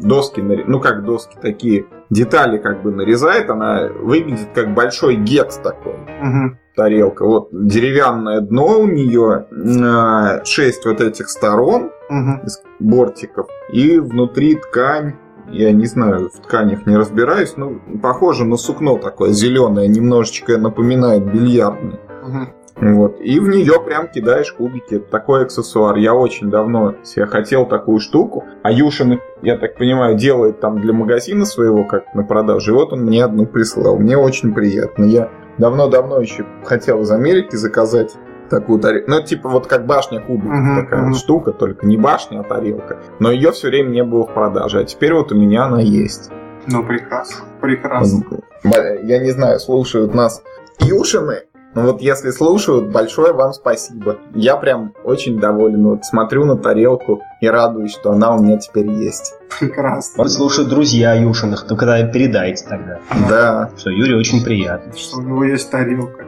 доски, 0.00 0.40
ну 0.40 0.80
как 0.80 1.04
доски, 1.04 1.36
такие 1.40 1.86
детали 2.10 2.58
как 2.58 2.82
бы 2.82 2.92
нарезает. 2.92 3.50
Она 3.50 3.88
выглядит 3.88 4.48
как 4.54 4.74
большой 4.74 5.16
гекс 5.16 5.56
такой. 5.56 5.94
Угу. 5.94 6.58
Тарелка. 6.76 7.26
Вот 7.26 7.48
деревянное 7.52 8.40
дно 8.40 8.80
у 8.80 8.86
нее, 8.86 9.46
а, 9.84 10.44
шесть 10.44 10.86
вот 10.86 11.00
этих 11.00 11.28
сторон 11.28 11.90
угу. 12.08 12.46
из 12.46 12.62
бортиков. 12.78 13.46
И 13.72 13.98
внутри 13.98 14.54
ткань 14.56 15.14
я 15.48 15.72
не 15.72 15.86
знаю, 15.86 16.30
в 16.30 16.38
тканях 16.40 16.86
не 16.86 16.96
разбираюсь, 16.96 17.56
но 17.56 17.72
похоже 18.02 18.44
на 18.44 18.56
сукно 18.56 18.98
такое 18.98 19.32
зеленое, 19.32 19.88
немножечко 19.88 20.58
напоминает 20.58 21.24
бильярдный. 21.24 21.98
Угу. 22.26 22.46
Вот. 22.82 23.20
И 23.20 23.38
в 23.38 23.48
нее 23.48 23.80
прям 23.84 24.08
кидаешь 24.08 24.52
кубики. 24.52 24.94
Это 24.94 25.10
такой 25.10 25.42
аксессуар. 25.42 25.96
Я 25.96 26.14
очень 26.14 26.50
давно 26.50 26.94
себе 27.04 27.26
хотел 27.26 27.66
такую 27.66 28.00
штуку. 28.00 28.44
А 28.62 28.72
Юшин, 28.72 29.20
я 29.42 29.56
так 29.56 29.76
понимаю, 29.76 30.16
делает 30.16 30.60
там 30.60 30.80
для 30.80 30.92
магазина 30.92 31.44
своего, 31.44 31.84
как 31.84 32.14
на 32.14 32.24
продажу. 32.24 32.72
И 32.72 32.74
вот 32.74 32.92
он 32.92 33.02
мне 33.02 33.24
одну 33.24 33.46
прислал. 33.46 33.98
Мне 33.98 34.16
очень 34.16 34.52
приятно. 34.52 35.04
Я 35.04 35.30
давно-давно 35.58 36.20
еще 36.20 36.46
хотел 36.64 37.02
из 37.02 37.10
Америки 37.10 37.54
заказать 37.56 38.16
такую 38.48 38.80
тарелку. 38.80 39.10
Ну, 39.10 39.22
типа 39.22 39.48
вот 39.48 39.66
как 39.66 39.86
башня 39.86 40.20
кубиков, 40.20 40.52
uh-huh, 40.52 40.82
такая 40.82 41.00
uh-huh. 41.00 41.08
вот 41.08 41.18
штука, 41.18 41.52
только 41.52 41.86
не 41.86 41.96
башня, 41.96 42.40
а 42.40 42.42
тарелка. 42.42 42.98
Но 43.18 43.30
ее 43.30 43.52
все 43.52 43.68
время 43.68 43.90
не 43.90 44.04
было 44.04 44.26
в 44.26 44.32
продаже, 44.32 44.80
а 44.80 44.84
теперь 44.84 45.14
вот 45.14 45.32
у 45.32 45.36
меня 45.36 45.64
она 45.64 45.80
есть. 45.80 46.30
Ну, 46.66 46.84
прекрасно, 46.84 47.44
прекрасно. 47.60 48.22
Я 48.62 49.18
не 49.18 49.30
знаю, 49.30 49.58
слушают 49.58 50.14
нас 50.14 50.42
Юшины, 50.80 51.42
но 51.74 51.82
вот 51.82 52.02
если 52.02 52.30
слушают, 52.30 52.92
большое 52.92 53.32
вам 53.32 53.54
спасибо. 53.54 54.18
Я 54.34 54.56
прям 54.56 54.92
очень 55.04 55.40
доволен. 55.40 55.86
Вот 55.86 56.04
смотрю 56.04 56.44
на 56.44 56.56
тарелку 56.56 57.22
и 57.40 57.48
радуюсь, 57.48 57.92
что 57.92 58.12
она 58.12 58.36
у 58.36 58.42
меня 58.42 58.58
теперь 58.58 58.90
есть. 58.90 59.34
Прекрасно. 59.58 60.22
Вот 60.22 60.30
слушают 60.30 60.68
друзья 60.68 61.14
Юшиных, 61.14 61.66
то 61.66 61.74
когда 61.74 62.02
передайте 62.06 62.66
тогда. 62.68 62.98
Да. 63.28 63.70
Что 63.76 63.90
Юрий 63.90 64.14
очень 64.14 64.44
приятный. 64.44 64.92
Что 64.96 65.18
у 65.18 65.22
него 65.22 65.44
есть 65.44 65.70
тарелка. 65.70 66.26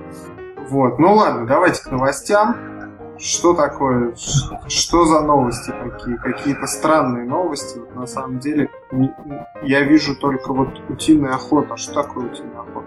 Вот, 0.70 0.98
ну 0.98 1.14
ладно, 1.14 1.46
давайте 1.46 1.82
к 1.82 1.90
новостям. 1.90 2.56
Что 3.16 3.54
такое, 3.54 4.14
что 4.66 5.04
за 5.04 5.20
новости 5.20 5.72
такие? 5.82 6.18
Какие-то 6.18 6.66
странные 6.66 7.24
новости. 7.24 7.78
Вот 7.78 7.94
на 7.94 8.06
самом 8.06 8.40
деле 8.40 8.70
я 9.62 9.82
вижу 9.82 10.16
только 10.16 10.52
вот 10.52 10.68
утиная 10.88 11.34
охота. 11.34 11.76
Что 11.76 12.02
такое 12.02 12.26
утиная 12.26 12.60
охота? 12.60 12.86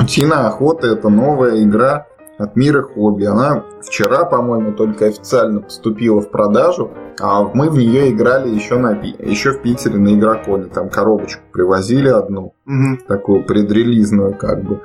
Утиная 0.00 0.46
охота 0.46 0.86
это 0.86 1.10
новая 1.10 1.62
игра 1.62 2.06
от 2.38 2.56
мира 2.56 2.82
хобби. 2.82 3.24
Она 3.24 3.64
вчера, 3.82 4.24
по-моему, 4.24 4.72
только 4.72 5.06
официально 5.06 5.60
поступила 5.60 6.20
в 6.20 6.30
продажу, 6.30 6.92
а 7.20 7.42
мы 7.42 7.68
в 7.68 7.76
нее 7.76 8.10
играли 8.10 8.48
еще, 8.48 8.78
на, 8.78 8.92
еще 8.92 9.52
в 9.52 9.62
Питере 9.62 9.98
на 9.98 10.14
Игроконе. 10.14 10.64
Там 10.64 10.88
коробочку 10.88 11.42
привозили 11.52 12.08
одну, 12.08 12.54
угу. 12.64 12.98
такую 13.06 13.44
предрелизную 13.44 14.34
как 14.34 14.62
бы. 14.62 14.82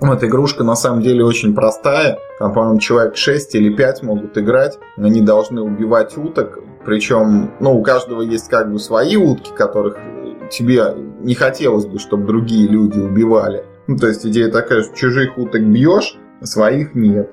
Вот 0.00 0.24
игрушка 0.24 0.64
на 0.64 0.76
самом 0.76 1.02
деле 1.02 1.24
очень 1.24 1.54
простая. 1.54 2.18
Там, 2.38 2.54
по-моему, 2.54 2.78
человек 2.78 3.16
6 3.16 3.54
или 3.54 3.74
5 3.74 4.02
могут 4.02 4.38
играть. 4.38 4.78
Они 4.96 5.20
должны 5.20 5.60
убивать 5.60 6.16
уток. 6.16 6.58
Причем, 6.86 7.52
ну, 7.60 7.78
у 7.78 7.82
каждого 7.82 8.22
есть 8.22 8.48
как 8.48 8.72
бы 8.72 8.78
свои 8.78 9.16
утки, 9.16 9.50
которых 9.54 9.98
тебе 10.50 10.94
не 11.20 11.34
хотелось 11.34 11.84
бы, 11.84 11.98
чтобы 11.98 12.26
другие 12.26 12.66
люди 12.66 12.98
убивали. 12.98 13.66
Ну, 13.86 13.96
то 13.98 14.06
есть 14.06 14.24
идея 14.24 14.50
такая, 14.50 14.82
что 14.82 14.96
чужих 14.96 15.36
уток 15.36 15.62
бьешь, 15.62 16.16
своих 16.42 16.94
нет. 16.94 17.30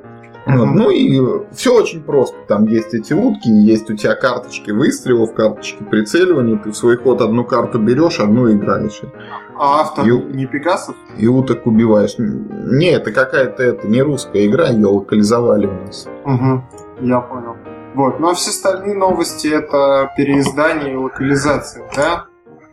Вот. 0.47 0.65
Ну 0.65 0.89
и 0.89 1.21
все 1.53 1.75
очень 1.75 2.01
просто. 2.01 2.37
Там 2.47 2.65
есть 2.65 2.93
эти 2.93 3.13
утки, 3.13 3.49
есть 3.49 3.89
у 3.89 3.95
тебя 3.95 4.15
карточки 4.15 4.71
выстрелов, 4.71 5.33
карточки 5.33 5.83
прицеливания. 5.83 6.57
Ты 6.57 6.71
в 6.71 6.75
свой 6.77 6.97
ход 6.97 7.21
одну 7.21 7.43
карту 7.43 7.79
берешь, 7.79 8.19
одну 8.19 8.51
играешь. 8.51 9.01
А 9.59 9.81
автор 9.81 10.07
и, 10.07 10.11
не 10.11 10.45
Пегасов? 10.45 10.95
И 11.17 11.27
уток 11.27 11.65
убиваешь. 11.65 12.15
Не, 12.17 12.91
это 12.91 13.11
какая-то 13.11 13.63
это 13.63 13.87
не 13.87 14.01
русская 14.01 14.45
игра, 14.45 14.69
ее 14.69 14.87
локализовали 14.87 15.65
у 15.65 15.73
нас. 15.85 16.07
Угу, 16.25 16.63
я 17.01 17.19
понял. 17.21 17.55
Вот, 17.95 18.19
ну 18.19 18.29
а 18.29 18.33
все 18.35 18.51
остальные 18.51 18.95
новости 18.95 19.47
это 19.47 20.11
переиздание 20.15 20.93
и 20.93 20.97
локализация, 20.97 21.89
да? 21.95 22.25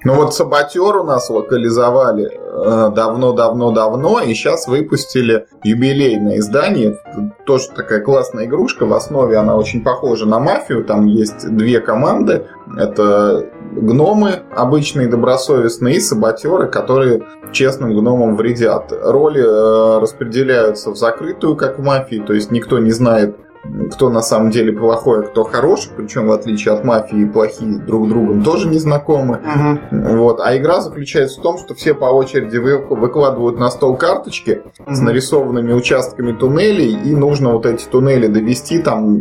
Ну 0.04 0.14
вот 0.14 0.34
Саботер 0.34 0.98
у 0.98 1.04
нас 1.04 1.30
локализовали 1.30 2.30
э, 2.30 2.90
давно-давно-давно, 2.94 4.20
и 4.20 4.34
сейчас 4.34 4.68
выпустили 4.68 5.46
юбилейное 5.64 6.38
издание. 6.38 6.98
Тоже 7.46 7.68
такая 7.74 8.00
классная 8.00 8.44
игрушка. 8.44 8.84
В 8.84 8.92
основе 8.92 9.38
она 9.38 9.56
очень 9.56 9.82
похожа 9.82 10.26
на 10.26 10.38
мафию. 10.40 10.84
Там 10.84 11.06
есть 11.06 11.48
две 11.48 11.80
команды. 11.80 12.46
Это 12.76 13.46
гномы 13.72 14.42
обычные, 14.54 15.08
добросовестные, 15.08 15.96
и 15.96 16.00
саботеры, 16.00 16.68
которые 16.68 17.22
честным 17.52 17.96
гномам 17.96 18.36
вредят. 18.36 18.92
Роли 18.92 19.40
э, 19.40 20.00
распределяются 20.00 20.90
в 20.90 20.96
закрытую, 20.96 21.56
как 21.56 21.78
в 21.78 21.82
мафии, 21.82 22.22
то 22.24 22.34
есть 22.34 22.50
никто 22.50 22.78
не 22.78 22.90
знает, 22.90 23.36
кто 23.92 24.10
на 24.10 24.22
самом 24.22 24.50
деле 24.50 24.72
плохой, 24.72 25.20
а 25.20 25.22
кто 25.22 25.44
хороший, 25.44 25.90
причем 25.96 26.26
в 26.26 26.32
отличие 26.32 26.74
от 26.74 26.84
мафии 26.84 27.24
плохие 27.24 27.78
друг 27.78 28.08
другом 28.08 28.42
тоже 28.42 28.68
не 28.68 28.78
знакомы. 28.78 29.40
Uh-huh. 29.44 30.16
Вот. 30.16 30.40
А 30.40 30.56
игра 30.56 30.80
заключается 30.80 31.40
в 31.40 31.42
том, 31.42 31.58
что 31.58 31.74
все 31.74 31.94
по 31.94 32.06
очереди 32.06 32.56
выкладывают 32.56 33.58
на 33.58 33.70
стол 33.70 33.96
карточки 33.96 34.62
uh-huh. 34.78 34.94
с 34.94 35.00
нарисованными 35.00 35.72
участками 35.72 36.32
туннелей, 36.32 36.96
и 37.04 37.14
нужно 37.14 37.52
вот 37.52 37.66
эти 37.66 37.84
туннели 37.84 38.26
довести 38.26 38.78
там 38.78 39.20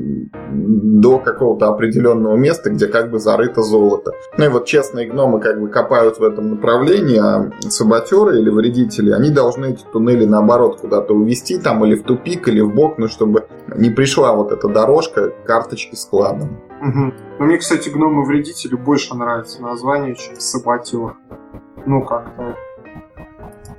до 0.52 1.20
какого-то 1.20 1.68
определенного 1.68 2.36
места, 2.36 2.70
где 2.70 2.88
как 2.88 3.12
бы 3.12 3.20
зарыто 3.20 3.62
золото. 3.62 4.12
Ну 4.38 4.46
и 4.46 4.48
вот 4.48 4.66
честные 4.66 5.08
гномы 5.08 5.40
как 5.40 5.60
бы 5.60 5.68
копают 5.68 6.20
в 6.20 6.24
этом 6.24 6.52
направлении, 6.52 7.18
а 7.18 7.52
саботеры 7.70 8.40
или 8.40 8.50
вредители, 8.50 9.12
они 9.12 9.30
должны 9.30 9.72
эти 9.72 9.84
туннели 9.92 10.26
наоборот 10.26 10.80
куда-то 10.80 11.14
увести 11.14 11.58
там 11.58 11.84
или 11.86 11.96
в 11.96 12.04
тупик, 12.04 12.48
или 12.48 12.62
в 12.62 12.74
бок, 12.74 12.98
ну 12.98 13.08
чтобы 13.08 13.46
не 13.76 13.90
пришла 13.90 14.33
вот 14.34 14.52
эта 14.52 14.68
дорожка 14.68 15.30
карточки 15.46 15.96
с 15.96 16.06
кладом. 16.06 16.60
Угу. 16.82 17.14
Ну, 17.40 17.46
мне, 17.46 17.58
кстати, 17.58 17.90
гномы-вредители 17.90 18.76
больше 18.76 19.16
нравится 19.16 19.62
название, 19.62 20.16
чем 20.16 20.40
саботер. 20.40 21.16
Ну, 21.86 22.02
как-то 22.04 22.56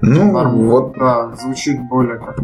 Ну, 0.01 0.33
Норм... 0.33 0.69
вот... 0.69 0.97
Да, 0.99 1.33
звучит 1.37 1.81
более 1.89 2.19
как 2.19 2.37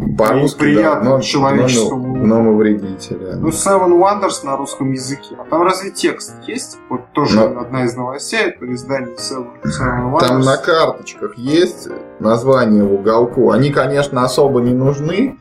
приятно 0.57 1.03
да, 1.03 1.09
но, 1.17 1.21
человеческому. 1.21 2.17
Но, 2.17 2.25
но, 2.25 2.41
но 2.43 2.55
вредителя. 2.55 3.35
Ну, 3.35 3.49
Seven 3.49 3.99
Wonders 3.99 4.45
на 4.45 4.57
русском 4.57 4.91
языке. 4.91 5.35
А 5.39 5.43
там 5.45 5.63
разве 5.63 5.91
текст 5.91 6.33
есть? 6.47 6.79
Вот 6.89 7.11
тоже 7.13 7.39
но... 7.39 7.61
одна 7.61 7.83
из 7.85 7.95
новостей, 7.95 8.39
это 8.39 8.71
издание 8.73 9.15
Seven, 9.15 9.49
Seven 9.63 10.11
Wonders. 10.11 10.27
Там 10.27 10.41
на 10.41 10.57
карточках 10.57 11.37
есть 11.37 11.87
название 12.21 12.83
в 12.83 12.93
уголку. 12.93 13.51
Они, 13.51 13.71
конечно, 13.71 14.23
особо 14.23 14.61
не 14.61 14.73
нужны, 14.73 15.37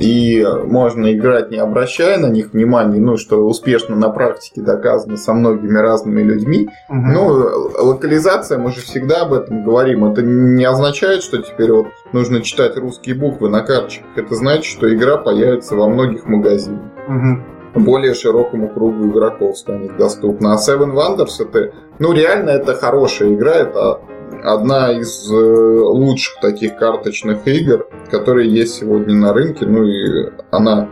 и 0.00 0.46
можно 0.64 1.12
играть, 1.12 1.50
не 1.50 1.58
обращая 1.58 2.18
на 2.18 2.26
них 2.26 2.52
внимания, 2.52 3.00
ну, 3.00 3.16
что 3.16 3.46
успешно 3.46 3.96
на 3.96 4.10
практике 4.10 4.60
доказано 4.60 5.16
со 5.16 5.32
многими 5.32 5.78
разными 5.78 6.22
людьми. 6.22 6.68
Mm-hmm. 6.90 7.12
Ну, 7.12 7.88
локализация, 7.88 8.58
мы 8.58 8.70
же 8.72 8.80
всегда 8.80 9.22
об 9.22 9.32
этом 9.32 9.64
говорим. 9.64 10.04
Это 10.04 10.22
не 10.22 10.64
означает, 10.64 11.22
что 11.22 11.38
теперь 11.38 11.72
вот 11.72 11.86
нужно 12.12 12.42
читать 12.42 12.76
русские 12.76 13.14
буквы 13.14 13.48
на 13.48 13.60
карточках. 13.60 14.06
Это 14.16 14.34
значит, 14.34 14.64
что 14.64 14.92
игра 14.92 15.16
появится 15.16 15.76
во 15.76 15.88
многих 15.88 16.26
магазинах. 16.26 16.82
Угу. 17.08 17.82
Более 17.84 18.14
широкому 18.14 18.68
кругу 18.68 19.06
игроков 19.06 19.56
станет 19.56 19.96
доступна. 19.96 20.54
А 20.54 20.56
Seven 20.56 20.92
Wonders 20.92 21.40
это, 21.40 21.72
ну 21.98 22.12
реально 22.12 22.50
это 22.50 22.74
хорошая 22.74 23.32
игра, 23.34 23.52
это 23.52 24.00
одна 24.42 24.92
из 24.92 25.30
э, 25.30 25.34
лучших 25.34 26.40
таких 26.40 26.76
карточных 26.76 27.46
игр, 27.46 27.88
которые 28.10 28.50
есть 28.50 28.74
сегодня 28.74 29.14
на 29.14 29.32
рынке. 29.32 29.66
Ну 29.66 29.84
и 29.84 30.30
она 30.50 30.88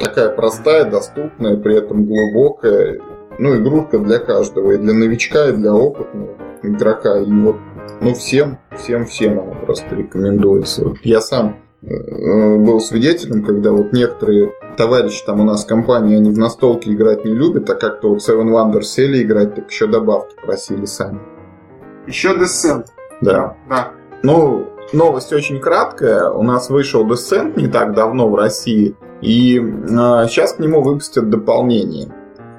такая 0.00 0.30
простая, 0.30 0.90
доступная, 0.90 1.56
при 1.56 1.76
этом 1.76 2.04
глубокая. 2.04 3.00
Ну, 3.38 3.56
игрушка 3.56 3.98
для 3.98 4.18
каждого, 4.18 4.72
и 4.72 4.78
для 4.78 4.92
новичка, 4.92 5.48
и 5.48 5.52
для 5.52 5.74
опытного 5.74 6.36
игрока. 6.62 7.18
И 7.18 7.32
вот 7.32 7.56
ну, 8.00 8.14
всем, 8.14 8.58
всем, 8.78 9.06
всем 9.06 9.40
она 9.40 9.54
просто 9.54 9.94
рекомендуется. 9.94 10.84
Вот 10.84 10.98
я 11.02 11.20
сам 11.20 11.56
э, 11.82 12.56
был 12.58 12.80
свидетелем, 12.80 13.44
когда 13.44 13.72
вот 13.72 13.92
некоторые 13.92 14.52
товарищи 14.76 15.24
там 15.24 15.40
у 15.40 15.44
нас 15.44 15.64
в 15.64 15.68
компании, 15.68 16.16
они 16.16 16.30
в 16.30 16.38
настолки 16.38 16.90
играть 16.90 17.24
не 17.24 17.32
любят, 17.32 17.68
а 17.70 17.74
как-то 17.74 18.10
вот 18.10 18.18
Seven 18.18 18.50
Wonders 18.50 18.82
сели 18.82 19.22
играть, 19.22 19.54
так 19.54 19.70
еще 19.70 19.86
добавки 19.86 20.34
просили 20.44 20.84
сами. 20.84 21.20
Еще 22.06 22.34
Descent. 22.34 22.86
Да. 23.20 23.56
Да. 23.68 23.90
Ну, 24.22 24.68
новость 24.92 25.32
очень 25.32 25.60
краткая. 25.60 26.30
У 26.30 26.42
нас 26.42 26.70
вышел 26.70 27.06
Descent 27.06 27.58
не 27.60 27.68
так 27.68 27.94
давно 27.94 28.28
в 28.28 28.34
России, 28.34 28.96
и 29.20 29.58
э, 29.58 29.62
сейчас 30.28 30.54
к 30.54 30.58
нему 30.58 30.82
выпустят 30.82 31.30
дополнение. 31.30 32.08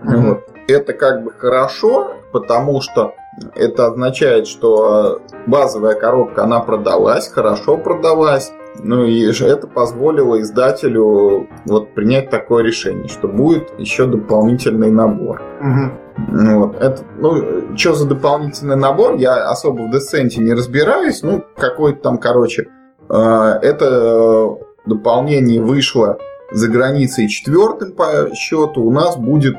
Mm-hmm. 0.03 0.17
Вот. 0.21 0.43
Это 0.67 0.93
как 0.93 1.23
бы 1.23 1.31
хорошо, 1.31 2.13
потому 2.31 2.81
что 2.81 3.13
это 3.55 3.87
означает, 3.87 4.47
что 4.47 5.21
базовая 5.45 5.95
коробка, 5.95 6.43
она 6.43 6.59
продалась, 6.59 7.27
хорошо 7.27 7.77
продалась. 7.77 8.51
Ну 8.79 9.05
и 9.05 9.23
это 9.25 9.67
позволило 9.67 10.41
издателю 10.41 11.47
вот 11.65 11.93
принять 11.93 12.29
такое 12.29 12.63
решение, 12.63 13.07
что 13.07 13.27
будет 13.27 13.71
еще 13.77 14.07
дополнительный 14.07 14.91
набор. 14.91 15.41
Угу. 15.61 16.57
Вот, 16.57 16.75
это, 16.81 17.01
ну, 17.17 17.75
что 17.75 17.93
за 17.93 18.07
дополнительный 18.07 18.75
набор, 18.75 19.15
я 19.15 19.49
особо 19.49 19.83
в 19.83 19.91
Десенте 19.91 20.41
не 20.41 20.53
разбираюсь, 20.53 21.23
ну, 21.23 21.43
какой-то 21.55 22.01
там, 22.01 22.17
короче, 22.17 22.67
э, 23.09 23.15
это 23.61 24.57
дополнение 24.85 25.61
вышло 25.61 26.17
за 26.51 26.67
границей 26.67 27.27
четвертым 27.29 27.93
по 27.93 28.29
счету, 28.33 28.83
у 28.83 28.91
нас 28.91 29.17
будет 29.17 29.55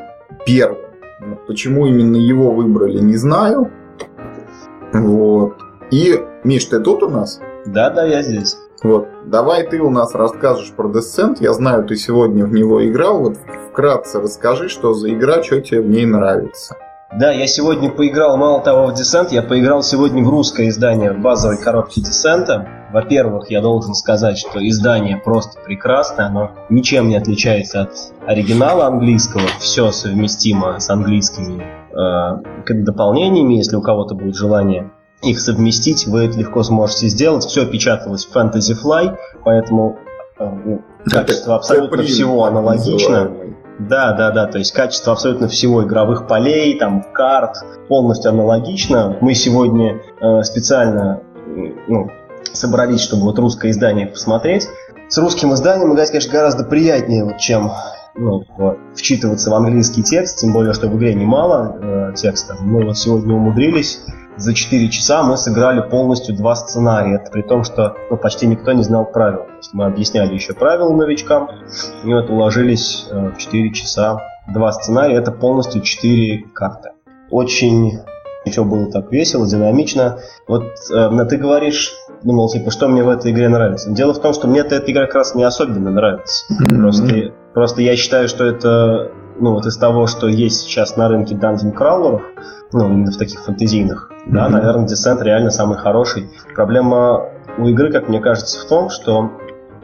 первым. 0.47 0.79
Почему 1.47 1.87
именно 1.87 2.17
его 2.17 2.53
выбрали, 2.53 2.99
не 2.99 3.17
знаю. 3.17 3.71
Вот. 4.93 5.55
И, 5.91 6.21
Миш, 6.45 6.67
ты 6.67 6.81
тут 6.81 7.03
у 7.03 7.09
нас? 7.09 7.41
Да, 7.67 7.91
да, 7.91 8.05
я 8.05 8.23
здесь. 8.23 8.57
Вот, 8.85 9.09
давай 9.25 9.67
ты 9.67 9.81
у 9.81 9.89
нас 9.89 10.15
расскажешь 10.15 10.71
про 10.77 10.91
Descent. 10.91 11.39
Я 11.41 11.55
знаю, 11.55 11.87
ты 11.87 11.97
сегодня 11.97 12.45
в 12.45 12.53
него 12.53 12.87
играл. 12.87 13.19
Вот 13.19 13.39
вкратце 13.71 14.21
расскажи, 14.21 14.69
что 14.69 14.93
за 14.93 15.11
игра, 15.11 15.43
что 15.43 15.63
тебе 15.63 15.81
в 15.81 15.89
ней 15.89 16.05
нравится. 16.05 16.77
Да, 17.19 17.33
я 17.33 17.47
сегодня 17.47 17.91
поиграл, 17.91 18.37
мало 18.37 18.61
того, 18.61 18.89
в 18.89 18.91
Descent, 18.91 19.29
я 19.31 19.41
поиграл 19.41 19.83
сегодня 19.83 20.23
в 20.23 20.29
русское 20.29 20.69
издание 20.69 21.13
базовой 21.13 21.57
коробки 21.57 22.01
Descent. 22.01 22.69
Во-первых, 22.93 23.51
я 23.51 23.63
должен 23.63 23.95
сказать, 23.95 24.37
что 24.37 24.59
издание 24.69 25.17
просто 25.17 25.59
прекрасное, 25.65 26.27
оно 26.27 26.51
ничем 26.69 27.09
не 27.09 27.17
отличается 27.17 27.83
от 27.83 27.93
оригинала 28.27 28.87
английского, 28.87 29.45
все 29.61 29.93
совместимо 29.93 30.79
с 30.79 30.91
английскими 30.91 31.65
э, 31.91 32.75
дополнениями, 32.83 33.55
если 33.55 33.77
у 33.77 33.81
кого-то 33.81 34.15
будет 34.15 34.35
желание 34.35 34.91
их 35.23 35.41
совместить, 35.41 36.07
вы 36.07 36.27
это 36.27 36.39
легко 36.39 36.63
сможете 36.63 37.09
сделать. 37.09 37.45
Все 37.45 37.67
печаталось 37.67 38.27
в 38.27 38.37
Fantasy 38.37 38.75
Fly, 38.83 39.17
поэтому 39.45 39.99
э, 40.39 40.51
ну, 40.65 40.83
качество 41.07 41.57
абсолютно 41.57 42.03
всего 42.03 42.45
аналогично. 42.45 43.31
Да, 43.79 44.13
да, 44.13 44.31
да, 44.31 44.47
то 44.47 44.59
есть 44.59 44.73
качество 44.73 45.13
абсолютно 45.13 45.49
всего 45.49 45.83
игровых 45.83 46.29
полей, 46.29 46.79
там 46.79 47.05
карт 47.13 47.57
полностью 47.89 48.31
аналогично. 48.31 49.19
Мы 49.21 49.35
сегодня 49.35 50.01
э, 50.21 50.43
специально 50.43 51.23
ну, 51.89 52.09
собрались, 52.53 53.01
чтобы 53.01 53.25
вот 53.25 53.39
русское 53.39 53.71
издание 53.71 54.07
посмотреть. 54.07 54.69
С 55.09 55.19
русским 55.19 55.53
изданием 55.55 55.93
играть, 55.93 56.11
конечно, 56.11 56.33
гораздо 56.33 56.65
приятнее, 56.65 57.25
вот, 57.25 57.39
чем 57.39 57.73
ну, 58.17 58.45
вот, 58.57 58.79
вчитываться 58.95 59.51
в 59.51 59.55
английский 59.55 60.03
текст, 60.03 60.39
тем 60.39 60.53
более, 60.53 60.73
что 60.73 60.89
в 60.89 60.97
игре 60.97 61.15
немало 61.15 61.79
э, 61.81 62.13
текста. 62.15 62.57
Мы 62.61 62.85
вот 62.85 62.97
сегодня 62.97 63.35
умудрились 63.35 64.01
за 64.37 64.53
4 64.53 64.89
часа 64.91 65.23
мы 65.23 65.37
сыграли 65.37 65.81
полностью 65.89 66.35
два 66.35 66.57
сценария. 66.57 67.17
Это 67.17 67.31
при 67.31 67.43
том, 67.43 67.65
что 67.65 67.97
ну, 68.11 68.17
почти 68.17 68.47
никто 68.47 68.73
не 68.73 68.83
знал 68.83 69.05
правил. 69.05 69.45
То 69.45 69.57
есть 69.59 69.75
мы 69.75 69.85
объясняли 69.87 70.35
еще 70.35 70.55
правила 70.55 70.93
новичкам, 70.93 71.49
и 72.05 72.13
вот 72.13 72.31
уложились 72.31 73.07
э, 73.11 73.31
в 73.31 73.39
4 73.39 73.73
часа 73.73 74.19
два 74.53 74.73
сценария. 74.73 75.17
Это 75.17 75.31
полностью 75.31 75.83
4 75.83 76.47
карты. 76.53 76.91
Очень 77.31 78.01
все 78.45 78.65
было 78.65 78.91
так 78.91 79.11
весело, 79.11 79.49
динамично. 79.49 80.19
Вот 80.49 80.65
э, 80.93 81.25
ты 81.29 81.37
говоришь, 81.37 81.93
думал, 82.23 82.49
типа, 82.49 82.71
что 82.71 82.89
мне 82.89 83.03
в 83.03 83.09
этой 83.09 83.31
игре 83.31 83.49
нравится. 83.49 83.91
Дело 83.91 84.15
в 84.15 84.21
том, 84.21 84.35
что 84.35 84.49
мне 84.49 84.61
эта 84.61 84.79
игра 84.79 85.07
как 85.07 85.15
раз 85.15 85.35
не 85.35 85.45
особенно 85.45 85.91
нравится. 85.91 86.45
Mm-hmm. 86.53 86.81
Просто, 86.81 87.33
просто 87.55 87.83
я 87.83 87.97
считаю, 87.97 88.29
что 88.29 88.45
это 88.45 89.13
ну 89.39 89.53
вот 89.53 89.67
из 89.67 89.77
того, 89.77 90.07
что 90.07 90.29
есть 90.29 90.61
сейчас 90.61 90.97
на 90.97 91.09
рынке 91.09 91.35
Dungeon 91.35 91.75
Crawler, 91.75 92.21
ну, 92.73 92.87
именно 92.87 93.11
в 93.11 93.17
таких 93.17 93.41
фэнтезийных, 93.45 94.11
mm-hmm. 94.11 94.33
да, 94.33 94.49
наверное, 94.49 94.87
Descent 94.87 95.23
реально 95.23 95.51
самый 95.51 95.79
хороший. 95.79 96.31
Проблема 96.55 97.29
у 97.59 97.67
игры, 97.69 97.93
как 97.93 98.09
мне 98.09 98.21
кажется, 98.21 98.65
в 98.65 98.69
том, 98.69 98.91
что, 98.91 99.33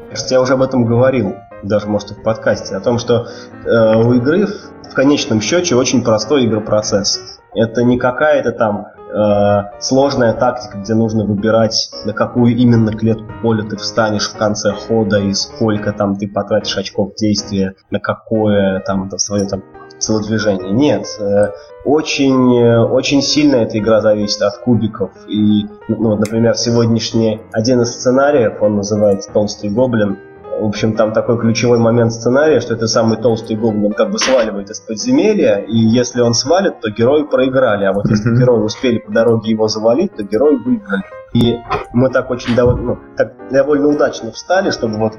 кажется, 0.09 0.35
я 0.35 0.41
уже 0.41 0.55
об 0.55 0.63
этом 0.63 0.85
говорил, 0.85 1.35
даже, 1.63 1.87
может, 1.87 2.13
и 2.13 2.15
в 2.15 2.23
подкасте, 2.23 2.77
о 2.77 2.81
том, 2.81 2.99
что 2.99 3.29
э, 3.65 3.97
у 3.97 4.13
игры 4.15 4.47
в, 4.47 4.91
в 4.91 4.95
конечном 4.95 5.41
счете 5.41 5.75
очень 5.77 6.03
простой 6.03 6.47
игропроцесс. 6.47 7.21
Это 7.55 7.83
не 7.83 7.99
какая-то 7.99 8.53
там 8.53 8.87
э, 9.13 9.81
сложная 9.81 10.33
тактика, 10.33 10.79
где 10.79 10.95
нужно 10.95 11.25
выбирать, 11.25 11.91
на 12.05 12.13
какую 12.13 12.57
именно 12.57 12.93
клетку 12.93 13.27
поля 13.43 13.63
ты 13.65 13.77
встанешь 13.77 14.29
в 14.29 14.37
конце 14.37 14.73
хода 14.73 15.19
и 15.19 15.33
сколько 15.35 15.93
там 15.93 16.17
ты 16.17 16.29
потратишь 16.29 16.77
очков 16.77 17.15
действия, 17.17 17.75
на 17.91 18.01
какое 18.01 18.81
там 18.81 19.11
свое 19.19 19.47
там 19.47 19.63
телодвижение. 19.99 20.73
Нет, 20.73 21.07
э, 21.21 21.49
очень, 21.85 22.57
э, 22.59 22.79
очень 22.79 23.23
сильно 23.23 23.57
эта 23.57 23.79
игра 23.79 24.01
зависит 24.01 24.43
от 24.43 24.59
кубиков. 24.59 25.11
И, 25.29 25.67
ну, 25.89 26.17
например, 26.17 26.55
сегодняшний 26.57 27.41
один 27.53 27.83
из 27.83 27.93
сценариев, 27.93 28.61
он 28.63 28.77
называется 28.77 29.31
«Толстый 29.33 29.71
гоблин», 29.71 30.19
в 30.61 30.67
общем, 30.67 30.95
там 30.95 31.13
такой 31.13 31.39
ключевой 31.39 31.79
момент 31.79 32.13
сценария, 32.13 32.61
что 32.61 32.75
это 32.75 32.87
самый 32.87 33.19
толстый 33.19 33.57
гоблин, 33.57 33.87
он 33.87 33.93
как 33.93 34.11
бы 34.11 34.19
сваливает 34.19 34.71
из 34.71 34.81
подземелья, 34.81 35.57
и 35.57 35.77
если 35.77 36.21
он 36.21 36.35
свалит, 36.35 36.81
то 36.81 36.91
герои 36.91 37.23
проиграли, 37.23 37.85
а 37.85 37.93
вот 37.93 38.09
если 38.11 38.31
герои 38.37 38.61
успели 38.61 38.99
по 38.99 39.11
дороге 39.13 39.51
его 39.51 39.69
завалить, 39.69 40.15
то 40.15 40.23
герои 40.23 40.57
выиграли. 40.57 41.03
И 41.33 41.59
мы 41.93 42.11
так 42.11 42.31
очень 42.31 42.57
довольно, 42.57 42.83
ну, 42.83 42.99
так 43.17 43.35
довольно 43.51 43.89
удачно 43.89 44.33
встали, 44.33 44.71
чтобы 44.71 44.99
вот, 44.99 45.15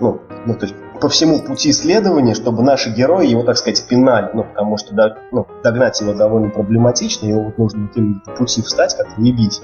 ну, 0.00 0.20
ну, 0.44 0.54
то 0.54 0.66
есть 0.66 0.74
по 1.00 1.08
всему 1.08 1.40
пути 1.40 1.72
следования, 1.72 2.34
чтобы 2.34 2.62
наши 2.62 2.90
герои 2.90 3.26
его, 3.26 3.42
так 3.42 3.56
сказать, 3.56 3.84
пинали, 3.88 4.30
ну, 4.34 4.44
потому 4.44 4.76
что 4.76 4.94
да, 4.94 5.16
ну, 5.30 5.46
догнать 5.62 6.00
его 6.00 6.14
довольно 6.14 6.50
проблематично, 6.50 7.26
его 7.26 7.42
вот 7.44 7.58
нужно 7.58 7.88
по 8.24 8.30
пути 8.32 8.62
встать, 8.62 8.96
как-то 8.96 9.20
не 9.20 9.32
бить. 9.32 9.62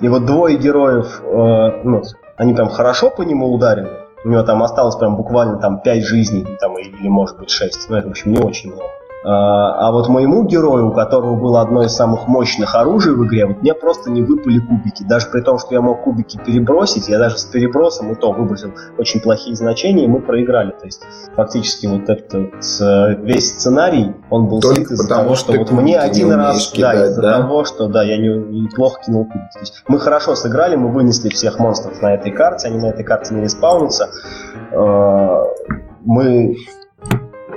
И 0.00 0.08
вот 0.08 0.24
двое 0.24 0.56
героев, 0.56 1.20
э, 1.22 1.82
ну, 1.84 2.02
они 2.36 2.54
там 2.54 2.68
хорошо 2.68 3.10
по 3.10 3.22
нему 3.22 3.52
ударили, 3.52 4.03
у 4.24 4.28
него 4.30 4.42
там 4.42 4.62
осталось 4.62 4.96
прям 4.96 5.16
буквально 5.16 5.58
там 5.58 5.80
5 5.80 6.04
жизней, 6.04 6.46
там, 6.58 6.78
или 6.78 7.08
может 7.08 7.38
быть 7.38 7.50
6. 7.50 7.90
Ну, 7.90 7.96
это, 7.96 8.08
в 8.08 8.10
общем, 8.10 8.32
не 8.32 8.38
очень 8.38 8.70
много. 8.70 8.90
А, 9.24 9.88
а 9.88 9.92
вот 9.92 10.08
моему 10.08 10.44
герою, 10.44 10.88
у 10.88 10.92
которого 10.92 11.34
было 11.34 11.62
одно 11.62 11.82
из 11.82 11.92
самых 11.92 12.28
мощных 12.28 12.74
оружий 12.74 13.14
в 13.14 13.26
игре, 13.26 13.46
вот 13.46 13.62
мне 13.62 13.72
просто 13.72 14.10
не 14.10 14.22
выпали 14.22 14.58
кубики. 14.58 15.02
Даже 15.02 15.28
при 15.30 15.40
том, 15.40 15.58
что 15.58 15.72
я 15.74 15.80
мог 15.80 16.02
кубики 16.02 16.38
перебросить, 16.44 17.08
я 17.08 17.18
даже 17.18 17.38
с 17.38 17.44
перебросом 17.44 18.12
и 18.12 18.14
то 18.14 18.32
выбросил 18.32 18.72
очень 18.98 19.20
плохие 19.20 19.56
значения, 19.56 20.04
и 20.04 20.08
мы 20.08 20.20
проиграли. 20.20 20.72
То 20.72 20.84
есть 20.84 21.02
фактически 21.34 21.86
вот 21.86 22.08
этот 22.10 22.34
весь 23.22 23.48
сценарий, 23.54 24.14
он 24.28 24.48
был 24.48 24.60
Только 24.60 24.92
из-за 24.92 25.08
того, 25.08 25.36
что 25.36 25.54
вот 25.54 25.70
мне 25.70 25.98
один 25.98 26.30
раз, 26.32 26.70
кидать, 26.70 26.98
да, 26.98 27.06
из-за 27.06 27.22
да? 27.22 27.40
того, 27.40 27.64
что 27.64 27.88
да, 27.88 28.02
я 28.02 28.18
не, 28.18 28.28
неплохо 28.28 29.00
кинул 29.06 29.24
кубики. 29.24 29.52
То 29.54 29.60
есть 29.60 29.82
мы 29.88 30.00
хорошо 30.00 30.34
сыграли, 30.34 30.76
мы 30.76 30.92
вынесли 30.92 31.30
всех 31.30 31.58
монстров 31.58 32.02
на 32.02 32.14
этой 32.14 32.30
карте, 32.30 32.68
они 32.68 32.78
на 32.78 32.86
этой 32.86 33.04
карте 33.04 33.34
не 33.34 33.42
респаунятся. 33.42 34.10
А, 34.72 35.44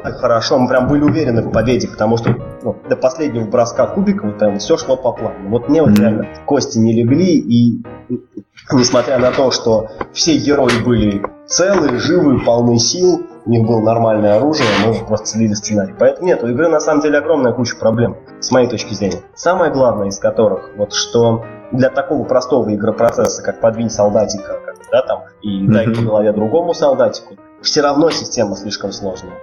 мы 0.08 0.20
хорошо, 0.20 0.58
мы 0.58 0.68
прям 0.68 0.88
были 0.88 1.03
уверены 1.03 1.41
в 1.41 1.51
победе, 1.51 1.88
потому 1.88 2.18
что 2.18 2.36
ну, 2.64 2.76
до 2.89 2.95
последнего 2.95 3.45
броска 3.45 3.88
кубика 3.88 4.26
вот 4.26 4.38
там 4.38 4.58
все 4.60 4.78
шло 4.78 4.97
по 4.97 5.12
плану. 5.12 5.49
Вот 5.49 5.70
мне 5.70 5.82
вот 5.82 5.97
реально 5.97 6.28
кости 6.45 6.78
не 6.78 6.93
легли, 6.93 7.38
и 7.38 7.84
несмотря 8.72 9.18
на 9.20 9.32
то, 9.32 9.51
что 9.51 9.89
все 10.14 10.38
герои 10.38 10.84
были 10.84 11.22
целые, 11.45 11.97
живые, 11.97 12.39
полны 12.39 12.78
сил, 12.80 13.22
у 13.45 13.49
них 13.49 13.66
было 13.66 13.80
нормальное 13.80 14.38
оружие, 14.38 14.68
мы 14.86 14.93
просто 15.05 15.28
слили 15.28 15.53
сценарий. 15.53 15.93
Поэтому 15.97 16.28
нет, 16.28 16.43
у 16.43 16.47
игры 16.47 16.68
на 16.68 16.80
самом 16.80 17.01
деле 17.01 17.20
огромная 17.20 17.53
куча 17.53 17.78
проблем, 17.78 18.18
с 18.39 18.51
моей 18.51 18.68
точки 18.68 18.93
зрения. 18.93 19.22
Самое 19.36 19.72
главное 19.72 20.08
из 20.08 20.20
которых, 20.20 20.72
вот 20.76 20.93
что 20.93 21.45
для 21.72 21.89
такого 21.89 22.24
простого 22.24 22.74
игропроцесса, 22.74 23.43
как 23.43 23.60
подвинь 23.60 23.89
солдатика, 23.89 24.60
как, 24.66 24.76
да, 24.91 25.01
там, 25.01 25.24
и 25.41 25.68
дай 25.68 25.88
по 25.88 26.01
голове 26.01 26.32
другому 26.32 26.74
солдатику, 26.74 27.36
все 27.62 27.82
равно 27.82 28.10
система 28.10 28.55
слишком 28.55 28.91
сложная. 28.91 29.34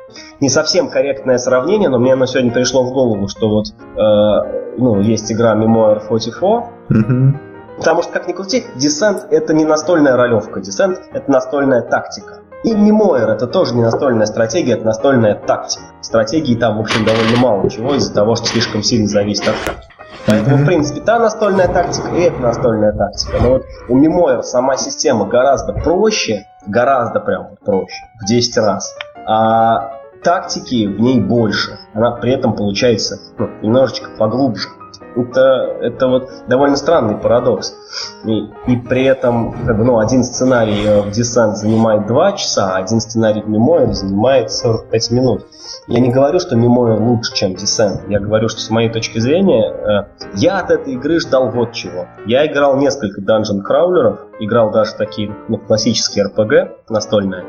Не 0.41 0.49
совсем 0.49 0.89
корректное 0.89 1.39
сравнение, 1.39 1.89
но 1.89 1.99
мне 1.99 2.13
оно 2.13 2.27
сегодня 2.27 2.53
пришло 2.53 2.85
в 2.85 2.93
голову, 2.93 3.29
что 3.29 3.49
вот 3.49 3.67
э, 3.69 4.75
ну, 4.79 5.01
есть 5.01 5.31
игра 5.33 5.55
Memoir 5.55 6.07
44, 6.07 7.39
Потому 7.77 8.03
что, 8.03 8.13
как 8.13 8.29
ни 8.29 8.33
крути, 8.33 8.65
десант 8.77 9.27
это 9.31 9.53
не 9.53 9.65
настольная 9.65 10.17
ролевка, 10.17 10.61
десант 10.61 11.01
это 11.13 11.31
настольная 11.31 11.83
тактика. 11.83 12.41
И 12.63 12.73
Memoir 12.73 13.27
это 13.33 13.47
тоже 13.47 13.75
не 13.75 13.83
настольная 13.83 14.27
стратегия, 14.27 14.75
это 14.75 14.87
настольная 14.87 15.35
тактика. 15.35 15.85
Стратегии 16.01 16.55
там, 16.55 16.79
в 16.79 16.81
общем, 16.81 17.05
довольно 17.05 17.37
мало 17.37 17.69
чего 17.69 17.95
из-за 17.97 18.15
того, 18.15 18.37
что 18.37 18.47
слишком 18.47 18.83
сильно 18.83 19.09
зависит 19.09 19.49
от 19.49 19.57
карты. 19.65 19.83
Поэтому, 20.27 20.57
в 20.57 20.67
принципе, 20.67 21.01
та 21.01 21.19
настольная 21.19 21.69
тактика 21.69 22.09
и 22.09 22.23
эта 22.23 22.41
настольная 22.41 22.93
тактика. 22.93 23.37
Но 23.43 23.51
вот 23.51 23.65
у 23.89 23.99
Memoir 23.99 24.43
сама 24.43 24.77
система 24.77 25.27
гораздо 25.27 25.75
проще, 25.75 26.47
гораздо 26.67 27.21
прям 27.21 27.57
проще, 27.65 28.05
в 28.21 28.27
10 28.27 28.57
раз. 28.59 28.95
А 29.27 30.01
тактики 30.23 30.87
в 30.87 31.01
ней 31.01 31.21
больше. 31.21 31.79
Она 31.93 32.13
при 32.13 32.33
этом 32.33 32.55
получается 32.55 33.19
ну, 33.39 33.49
немножечко 33.63 34.11
поглубже. 34.19 34.69
Это, 35.17 35.79
это 35.81 36.09
вот 36.09 36.31
довольно 36.49 36.77
странный 36.77 37.17
парадокс. 37.17 37.77
И, 38.25 38.51
и 38.67 38.77
при 38.77 39.05
этом 39.05 39.53
как 39.67 39.79
бы, 39.79 39.85
ну, 39.85 39.99
один 39.99 40.25
сценарий 40.25 40.85
э, 40.85 41.03
в 41.03 41.11
десант 41.11 41.57
занимает 41.57 42.07
2 42.07 42.33
часа, 42.33 42.75
а 42.75 42.79
один 42.79 43.01
сценарий 43.01 43.43
в 43.43 43.49
Memoir 43.49 43.93
занимает 43.93 44.51
45 44.51 45.11
минут. 45.13 45.47
Я 45.87 46.01
не 46.01 46.11
говорю, 46.11 46.41
что 46.41 46.57
Memoir 46.57 46.99
лучше, 46.99 47.35
чем 47.35 47.55
десант. 47.55 48.03
Я 48.09 48.19
говорю, 48.19 48.49
что 48.49 48.61
с 48.61 48.71
моей 48.71 48.89
точки 48.89 49.19
зрения, 49.19 49.71
э, 49.71 50.27
я 50.35 50.59
от 50.59 50.71
этой 50.71 50.95
игры 50.95 51.21
ждал 51.21 51.51
вот 51.51 51.73
чего. 51.73 52.07
Я 52.27 52.47
играл 52.47 52.77
несколько 52.77 53.21
данжен 53.21 53.63
краулеров, 53.63 54.21
играл 54.41 54.71
даже 54.71 54.95
такие 54.95 55.35
ну, 55.49 55.59
классические 55.59 56.27
RPG 56.27 56.71
настольные, 56.89 57.45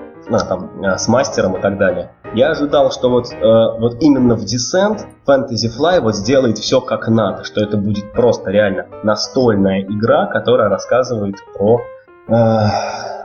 там, 0.48 0.84
э, 0.84 0.98
с 0.98 1.08
мастером 1.08 1.58
и 1.58 1.62
так 1.62 1.78
далее. 1.78 2.12
Я 2.34 2.52
ожидал, 2.52 2.92
что 2.92 3.10
вот, 3.10 3.32
э, 3.32 3.80
вот 3.80 4.02
именно 4.02 4.36
в 4.36 4.44
Descent 4.44 5.06
Fantasy 5.28 5.70
Fly 5.78 6.02
вот 6.02 6.16
сделает 6.16 6.58
все 6.58 6.82
как 6.82 7.08
надо, 7.08 7.44
что 7.44 7.62
это 7.62 7.78
будет 7.78 8.12
просто 8.14 8.52
реально 8.52 8.88
настольная 9.04 9.82
игра, 9.82 10.26
которая 10.28 10.70
рассказывает 10.70 11.36
про 11.58 11.82
э, 12.28 12.68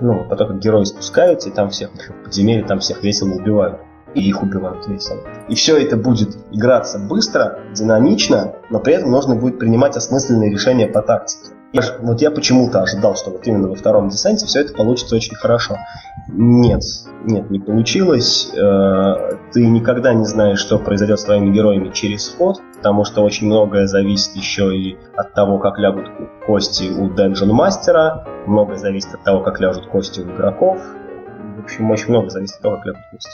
ну, 0.01 0.24
про 0.24 0.36
то, 0.36 0.46
как 0.46 0.59
герои 0.59 0.84
спускаются, 0.84 1.48
и 1.48 1.53
там 1.53 1.70
всех 1.70 1.90
в 1.90 2.24
подземелье 2.24 2.64
там 2.64 2.78
всех 2.80 3.03
весело 3.03 3.34
убивают. 3.34 3.80
И 4.14 4.28
их 4.28 4.42
убивают 4.42 4.88
весело. 4.88 5.20
И 5.48 5.55
все 5.55 5.76
это 5.76 5.96
будет 5.96 6.36
играться 6.51 6.98
быстро, 6.98 7.61
динамично, 7.74 8.55
но 8.68 8.80
при 8.80 8.94
этом 8.94 9.12
нужно 9.12 9.36
будет 9.36 9.61
принимать 9.61 9.96
осмысленные 9.96 10.51
решения 10.51 10.88
по 10.88 11.01
тактике. 11.01 11.55
Вот 11.73 12.21
я 12.21 12.31
почему-то 12.33 12.83
ожидал, 12.83 13.14
что 13.14 13.31
вот 13.31 13.47
именно 13.47 13.68
во 13.68 13.77
втором 13.77 14.09
десанте 14.09 14.45
все 14.47 14.61
это 14.61 14.75
получится 14.75 15.14
очень 15.14 15.37
хорошо. 15.37 15.77
Нет, 16.29 16.83
нет, 17.25 17.49
не 17.51 17.61
получилось. 17.61 18.53
Э, 18.55 19.37
ты 19.53 19.66
никогда 19.66 20.12
не 20.12 20.25
знаешь, 20.25 20.59
что 20.59 20.79
произойдет 20.79 21.21
с 21.21 21.25
твоими 21.25 21.55
героями 21.55 21.91
через 21.91 22.29
ход, 22.29 22.61
потому 22.77 23.05
что 23.05 23.23
очень 23.23 23.47
многое 23.47 23.87
зависит 23.87 24.35
еще 24.35 24.77
и 24.77 24.99
от 25.16 25.33
того, 25.35 25.59
как 25.59 25.79
лягут 25.79 26.07
кости 26.45 26.91
у 26.91 27.09
Dungeon 27.09 27.53
Мастера, 27.53 28.27
многое 28.47 28.77
зависит 28.77 29.14
от 29.14 29.23
того, 29.23 29.41
как 29.41 29.61
ляжут 29.61 29.87
кости 29.87 30.21
у 30.21 30.25
игроков. 30.25 30.81
В 31.57 31.64
общем, 31.64 31.91
очень 31.91 32.09
много 32.09 32.31
зависит 32.31 32.57
от 32.57 32.62
того, 32.62 32.77
как 32.77 32.87
лягут 32.87 33.03
кости. 33.12 33.31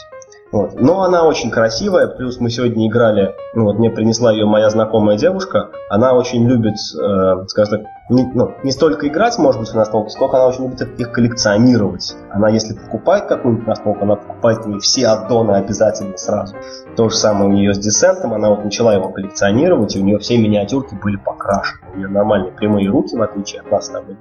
Вот. 0.51 0.79
Но 0.79 1.01
она 1.01 1.25
очень 1.25 1.49
красивая, 1.49 2.07
плюс 2.07 2.39
мы 2.39 2.49
сегодня 2.49 2.87
играли, 2.87 3.35
ну 3.53 3.65
вот 3.65 3.79
мне 3.79 3.89
принесла 3.89 4.31
ее 4.31 4.45
моя 4.45 4.69
знакомая 4.69 5.17
девушка, 5.17 5.71
она 5.89 6.13
очень 6.13 6.47
любит, 6.47 6.75
э, 6.75 7.47
скажем 7.47 7.79
так, 7.79 7.91
не, 8.09 8.25
ну, 8.33 8.55
не 8.63 8.71
столько 8.71 9.07
играть, 9.07 9.37
может 9.37 9.59
быть, 9.59 9.69
в 9.69 9.75
настолки, 9.75 10.09
сколько 10.09 10.37
она 10.37 10.47
очень 10.47 10.63
любит 10.63 10.81
их 10.81 11.11
коллекционировать. 11.11 12.15
Она, 12.29 12.49
если 12.49 12.73
покупает 12.73 13.25
какую-нибудь 13.25 13.67
настолку, 13.67 14.03
она 14.03 14.15
покупает 14.15 14.65
не 14.65 14.79
все 14.79 15.07
аддоны 15.07 15.51
обязательно 15.53 16.17
сразу. 16.17 16.55
То 16.95 17.09
же 17.09 17.17
самое 17.17 17.49
у 17.49 17.53
нее 17.53 17.73
с 17.73 17.79
десентом, 17.79 18.33
она 18.33 18.49
вот 18.49 18.63
начала 18.63 18.93
его 18.93 19.09
коллекционировать, 19.09 19.95
и 19.95 19.99
у 19.99 20.03
нее 20.03 20.19
все 20.19 20.37
миниатюрки 20.37 20.95
были 20.95 21.17
покрашены. 21.17 21.81
У 21.93 21.97
нее 21.97 22.07
нормальные 22.07 22.53
прямые 22.53 22.89
руки, 22.89 23.15
в 23.15 23.21
отличие 23.21 23.61
от 23.61 23.71
нас 23.71 23.89
тобой. 23.89 24.17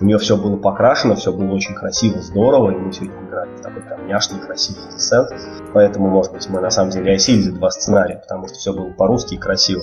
У 0.00 0.04
нее 0.04 0.18
все 0.18 0.36
было 0.36 0.56
покрашено, 0.56 1.14
все 1.14 1.32
было 1.32 1.54
очень 1.54 1.74
красиво, 1.74 2.20
здорово, 2.20 2.72
и 2.72 2.76
мы 2.76 2.92
сегодня 2.92 3.26
играли 3.26 3.50
в 3.56 3.60
такой 3.62 3.82
прям 3.82 4.06
няшный, 4.06 4.38
красивый 4.38 4.82
десент. 4.92 5.30
Поэтому, 5.72 6.08
может 6.08 6.32
быть, 6.32 6.46
мы 6.50 6.60
на 6.60 6.70
самом 6.70 6.90
деле 6.90 7.14
осилили 7.14 7.50
два 7.50 7.70
сценария, 7.70 8.18
потому 8.18 8.48
что 8.48 8.58
все 8.58 8.74
было 8.74 8.90
по-русски 8.90 9.34
и 9.34 9.38
красиво. 9.38 9.82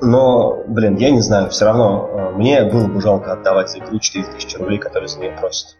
Но, 0.00 0.62
блин, 0.66 0.96
я 0.96 1.10
не 1.10 1.20
знаю, 1.20 1.50
все 1.50 1.64
равно 1.64 2.08
э, 2.12 2.36
мне 2.36 2.64
было 2.64 2.86
бы 2.86 3.00
жалко 3.00 3.32
отдавать 3.32 3.70
за 3.70 3.78
игру 3.78 3.98
4000 3.98 4.56
рублей, 4.58 4.78
которые 4.78 5.08
за 5.08 5.20
нее 5.20 5.36
просят. 5.38 5.76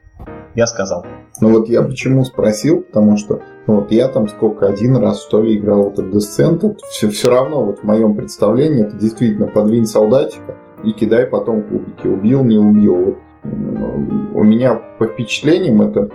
Я 0.55 0.67
сказал. 0.67 1.05
Ну 1.41 1.51
вот 1.51 1.69
я 1.69 1.83
почему 1.83 2.25
спросил, 2.25 2.83
потому 2.83 3.17
что 3.17 3.43
ну, 3.67 3.77
вот 3.81 3.93
я 3.93 4.09
там 4.09 4.29
сколько, 4.29 4.67
один 4.67 4.97
раз 4.97 5.23
что 5.23 5.43
ли 5.43 5.59
играл 5.59 5.91
в 5.91 5.93
этот 5.93 6.07
Descent, 6.07 6.79
все, 6.89 7.11
все 7.11 7.31
равно 7.31 7.65
вот 7.65 7.81
в 7.81 7.83
моем 7.83 8.17
представлении 8.17 8.87
это 8.87 8.97
действительно 8.97 9.49
подвинь 9.49 9.87
солдатика 9.87 10.57
и 10.83 10.93
кидай 10.93 11.27
потом 11.27 11.63
кубики. 11.63 12.07
Убил, 12.07 12.45
не 12.45 12.57
убил. 12.57 12.97
Вот, 12.97 13.17
у 14.35 14.43
меня 14.45 14.81
по 14.99 15.07
впечатлениям 15.07 15.83
это 15.83 16.09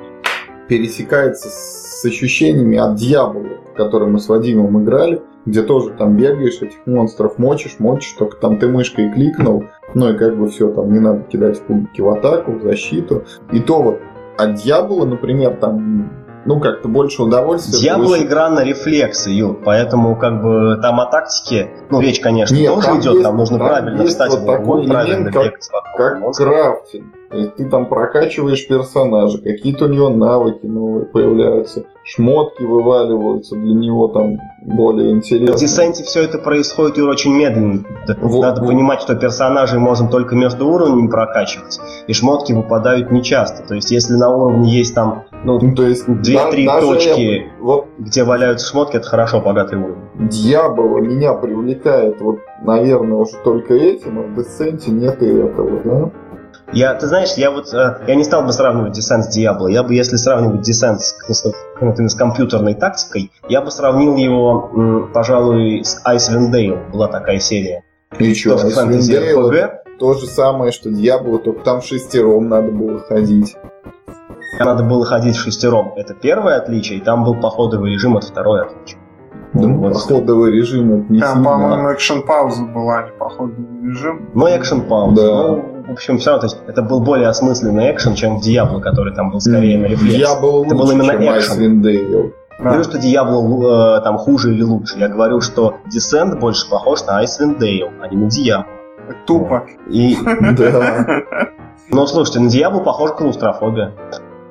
пересекается 0.72 1.50
с 1.50 2.06
ощущениями 2.06 2.78
от 2.78 2.96
дьявола, 2.96 3.58
который 3.76 4.08
мы 4.08 4.20
с 4.20 4.30
Вадимом 4.30 4.82
играли 4.82 5.22
где 5.44 5.64
тоже 5.64 5.90
там 5.98 6.18
бегаешь, 6.18 6.62
этих 6.62 6.86
монстров 6.86 7.40
мочишь, 7.40 7.78
мочишь, 7.80 8.12
только 8.12 8.38
там 8.38 8.60
ты 8.60 8.68
мышкой 8.68 9.12
кликнул, 9.12 9.64
ну 9.96 10.14
и 10.14 10.16
как 10.16 10.38
бы 10.38 10.48
все, 10.48 10.72
там 10.72 10.94
не 10.94 11.00
надо 11.00 11.24
кидать 11.24 11.60
кубики 11.66 12.00
в 12.00 12.10
атаку, 12.10 12.52
в 12.52 12.62
защиту. 12.62 13.24
И 13.52 13.60
то 13.60 13.82
вот 13.82 14.00
от 14.38 14.54
Дьявола, 14.54 15.06
например, 15.06 15.58
там 15.60 16.12
ну, 16.46 16.60
как-то 16.60 16.88
больше 16.88 17.24
удовольствия. 17.24 17.80
Дьявол 17.80 18.06
получить. 18.10 18.28
игра 18.28 18.50
на 18.52 18.64
рефлексы, 18.64 19.32
Ю, 19.32 19.60
поэтому 19.66 20.16
как 20.16 20.44
бы 20.44 20.78
там 20.80 21.00
о 21.00 21.08
тактике, 21.08 21.72
ну, 21.90 22.02
речь, 22.02 22.20
конечно, 22.20 22.56
Нет, 22.56 22.72
тоже 22.72 23.00
идет, 23.00 23.14
есть, 23.14 23.24
там 23.24 23.38
нужно 23.38 23.58
там 23.58 23.68
правильно 23.68 24.06
встать 24.06 24.32
вот 24.32 24.46
такой 24.46 24.86
элемент, 24.86 25.34
как, 25.34 25.58
как 25.98 26.36
крафтинг. 26.36 27.14
Ты 27.32 27.70
там 27.70 27.88
прокачиваешь 27.88 28.68
персонажа, 28.68 29.40
какие-то 29.40 29.86
у 29.86 29.88
него 29.88 30.10
навыки 30.10 30.66
новые 30.66 31.06
появляются, 31.06 31.86
шмотки 32.04 32.64
вываливаются 32.64 33.56
для 33.56 33.74
него 33.74 34.08
там 34.10 34.38
более 34.62 35.12
интересно. 35.12 35.56
В 35.56 35.60
Десенте 35.60 36.04
все 36.04 36.24
это 36.24 36.38
происходит 36.38 36.98
очень 36.98 37.34
медленно. 37.34 37.84
Вот, 38.22 38.42
Надо 38.42 38.62
вот. 38.62 38.70
понимать, 38.70 39.02
что 39.02 39.16
персонажей 39.16 39.80
можно 39.80 40.10
только 40.10 40.36
между 40.36 40.68
уровнями 40.68 41.08
прокачивать, 41.08 41.80
и 42.08 42.14
шмотки 42.14 42.54
выпадают 42.54 43.12
нечасто. 43.12 43.66
То 43.68 43.76
есть 43.76 43.92
если 43.92 44.14
на 44.14 44.30
уровне 44.30 44.70
есть 44.72 44.94
там 44.94 45.24
ну, 45.44 45.60
ну 45.60 45.76
то 45.76 45.88
есть 45.88 46.06
две-три 46.06 46.68
точки, 46.68 47.20
я, 47.20 47.44
вот, 47.60 47.88
где 47.98 48.24
валяются 48.24 48.68
шмотки, 48.68 48.98
это 48.98 49.08
хорошо 49.08 49.42
богатый 49.42 49.80
уровень. 49.80 50.30
Дьявола 50.30 51.00
меня 51.00 51.34
привлекает 51.34 52.22
вот, 52.22 52.40
наверное, 52.62 53.18
уже 53.18 53.38
только 53.44 53.74
этим, 53.74 54.20
а 54.20 54.22
в 54.24 54.36
Десенте 54.36 54.92
нет 54.92 55.22
и 55.24 55.28
этого, 55.28 55.82
да? 55.84 56.12
Я, 56.74 56.94
ты 56.94 57.08
знаешь, 57.08 57.34
я 57.36 57.52
вот 57.52 57.74
э, 57.74 57.98
я 58.08 58.16
не 58.16 58.24
стал 58.24 58.44
бы 58.44 58.54
сравнивать 58.54 58.98
Descent 58.98 59.24
с 59.24 59.38
Diablo. 59.38 59.70
Я 59.70 59.84
бы, 59.84 59.94
если 59.94 60.16
сравнивать 60.16 60.68
Descent 60.68 61.00
с, 61.00 61.16
с, 61.28 61.54
с 61.82 62.16
компьютерной 62.16 62.76
тактикой, 62.76 63.32
я 63.50 63.62
бы 63.62 63.72
сравнил 63.72 64.16
его, 64.16 65.10
пожалуй, 65.14 65.84
с 65.84 66.02
Icewind 66.06 66.52
Dale. 66.52 66.92
Была 66.92 67.08
такая 67.08 67.40
серия. 67.40 67.84
И 68.18 68.34
что, 68.34 68.56
Icewind 68.56 69.00
Dale 69.00 69.82
то 70.02 70.16
же 70.16 70.26
самое, 70.26 70.72
что 70.72 70.90
Diablo, 70.90 71.38
только 71.38 71.64
там 71.64 71.82
шестером 71.82 72.50
надо 72.50 72.72
было 72.72 73.00
ходить. 73.02 73.56
Надо 74.60 74.84
было 74.84 75.06
ходить 75.06 75.36
шестером. 75.36 75.94
Это 75.96 76.16
первое 76.16 76.58
отличие, 76.58 76.98
и 76.98 77.02
там 77.02 77.24
был 77.24 77.36
походовый 77.36 77.94
режим, 77.94 78.18
это 78.18 78.28
второе 78.28 78.64
отличие. 78.64 79.00
Да, 79.54 79.68
ну, 79.68 79.78
вот. 79.78 79.94
походовый 79.94 80.52
режим 80.52 81.02
это 81.02 81.14
не 81.14 81.20
Там, 81.20 81.44
по-моему, 81.44 81.94
экшен 81.94 82.24
пауза 82.24 82.64
была, 82.64 83.00
а 83.00 83.04
не 83.04 83.12
походовый 83.12 83.90
режим. 83.90 84.30
Ну, 84.34 84.48
экшен 84.48 84.82
пауза. 84.88 85.16
Да. 85.22 85.48
Ну, 85.48 85.81
в 85.92 85.96
общем, 85.96 86.20
все 86.20 86.32
равно, 86.32 86.48
то 86.48 86.56
есть 86.56 86.64
это 86.68 86.82
был 86.82 87.02
более 87.02 87.28
осмысленный 87.28 87.92
экшен, 87.92 88.16
чем 88.16 88.38
в 88.38 88.42
Диабло, 88.42 88.80
который 88.80 89.14
там 89.14 89.30
был 89.30 89.42
скорее 89.42 89.78
на 89.78 89.88
рефлекс. 89.88 90.16
Диабло 90.16 90.66
это 90.66 90.74
был 90.74 90.90
именно 90.90 91.12
экшен. 91.12 91.82
Да. 91.82 91.92
Не 91.92 92.66
говорю, 92.66 92.84
что 92.84 92.98
Диабло 92.98 93.98
э, 93.98 94.02
там 94.02 94.18
хуже 94.18 94.54
или 94.54 94.64
лучше. 94.64 94.98
Я 94.98 95.10
говорю, 95.10 95.42
что 95.42 95.76
Descent 95.94 96.40
больше 96.40 96.70
похож 96.70 97.04
на 97.06 97.22
Icewind 97.24 97.60
Dale, 97.60 97.92
а 98.02 98.08
не 98.08 98.16
на 98.16 98.30
Диабло. 98.30 98.72
Тупо. 99.26 99.66
И... 99.90 100.16
Да. 100.58 101.24
Ну, 101.94 102.08
слушайте, 102.08 102.40
на 102.40 102.50
Диабло 102.50 102.80
похож 102.80 103.12
клаустрофобия. 103.12 103.92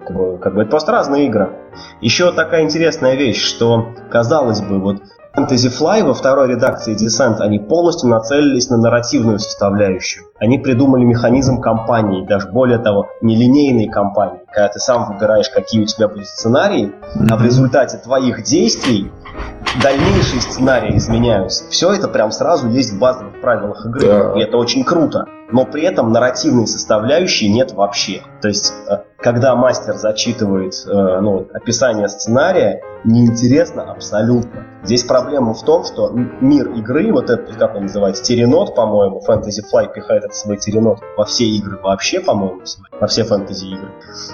Как 0.07 0.15
бы, 0.15 0.37
как 0.37 0.55
бы 0.55 0.61
это 0.61 0.71
просто 0.71 0.93
разные 0.93 1.27
игры. 1.27 1.53
Еще 2.03 2.33
такая 2.33 2.65
интересная 2.65 3.15
вещь, 3.15 3.43
что, 3.43 3.87
казалось 4.11 4.61
бы, 4.61 4.79
вот 4.79 4.99
Fantasy 5.37 5.71
Fly 5.71 6.03
во 6.03 6.13
второй 6.13 6.49
редакции 6.49 6.97
Descent, 6.97 7.41
они 7.41 7.61
полностью 7.61 8.09
нацелились 8.09 8.69
на 8.69 8.79
нарративную 8.79 9.39
составляющую. 9.39 10.25
Они 10.41 10.59
придумали 10.59 11.05
механизм 11.05 11.61
кампании, 11.61 12.27
даже 12.27 12.49
более 12.49 12.79
того, 12.79 13.07
нелинейной 13.21 13.87
кампании, 13.87 14.41
когда 14.51 14.69
ты 14.69 14.81
сам 14.81 15.07
выбираешь, 15.07 15.49
какие 15.49 15.83
у 15.83 15.87
тебя 15.87 16.09
будут 16.09 16.27
сценарии, 16.27 16.93
а 17.31 17.37
в 17.37 17.45
результате 17.45 17.99
твоих 17.99 18.43
действий 18.43 19.13
дальнейшие 19.83 20.41
сценарии 20.41 20.97
изменяются. 20.97 21.69
Все 21.71 21.93
это 21.93 22.09
прям 22.09 22.31
сразу 22.33 22.69
есть 22.69 22.93
в 22.93 22.99
базовых 22.99 23.41
правилах 23.41 23.87
игры, 23.87 24.07
да. 24.07 24.33
и 24.37 24.43
это 24.43 24.57
очень 24.57 24.85
круто. 24.85 25.27
Но 25.53 25.65
при 25.65 25.83
этом 25.83 26.13
нарративной 26.13 26.67
составляющей 26.67 27.53
нет 27.53 27.73
вообще. 27.73 28.23
То 28.41 28.49
есть, 28.49 28.73
э, 28.89 28.99
когда 29.19 29.57
мастер 29.57 29.97
зачитывает 29.97 30.75
э, 30.87 31.21
ну, 31.21 31.49
описание 31.53 32.09
сценария, 32.09 32.83
неинтересно 33.05 33.91
абсолютно. 33.91 34.67
Здесь 34.83 35.05
проблема 35.05 35.55
в 35.55 35.63
том, 35.63 35.85
что 35.85 36.11
мир 36.41 36.71
игры, 36.71 37.13
вот 37.13 37.31
этот, 37.31 37.57
как 37.57 37.75
он 37.75 37.83
называется, 37.83 38.23
теренот, 38.23 38.75
по-моему, 38.75 39.21
Fantasy 39.27 39.63
Flight 39.73 39.93
пихает 39.93 40.25
этот 40.25 40.37
свой 40.37 40.57
теренот 40.57 41.01
во 41.17 41.25
все 41.25 41.45
игры 41.45 41.79
вообще, 41.83 42.21
по-моему, 42.21 42.63
во 42.99 43.07
все 43.07 43.25
фэнтези 43.25 43.67
игры. 43.67 43.91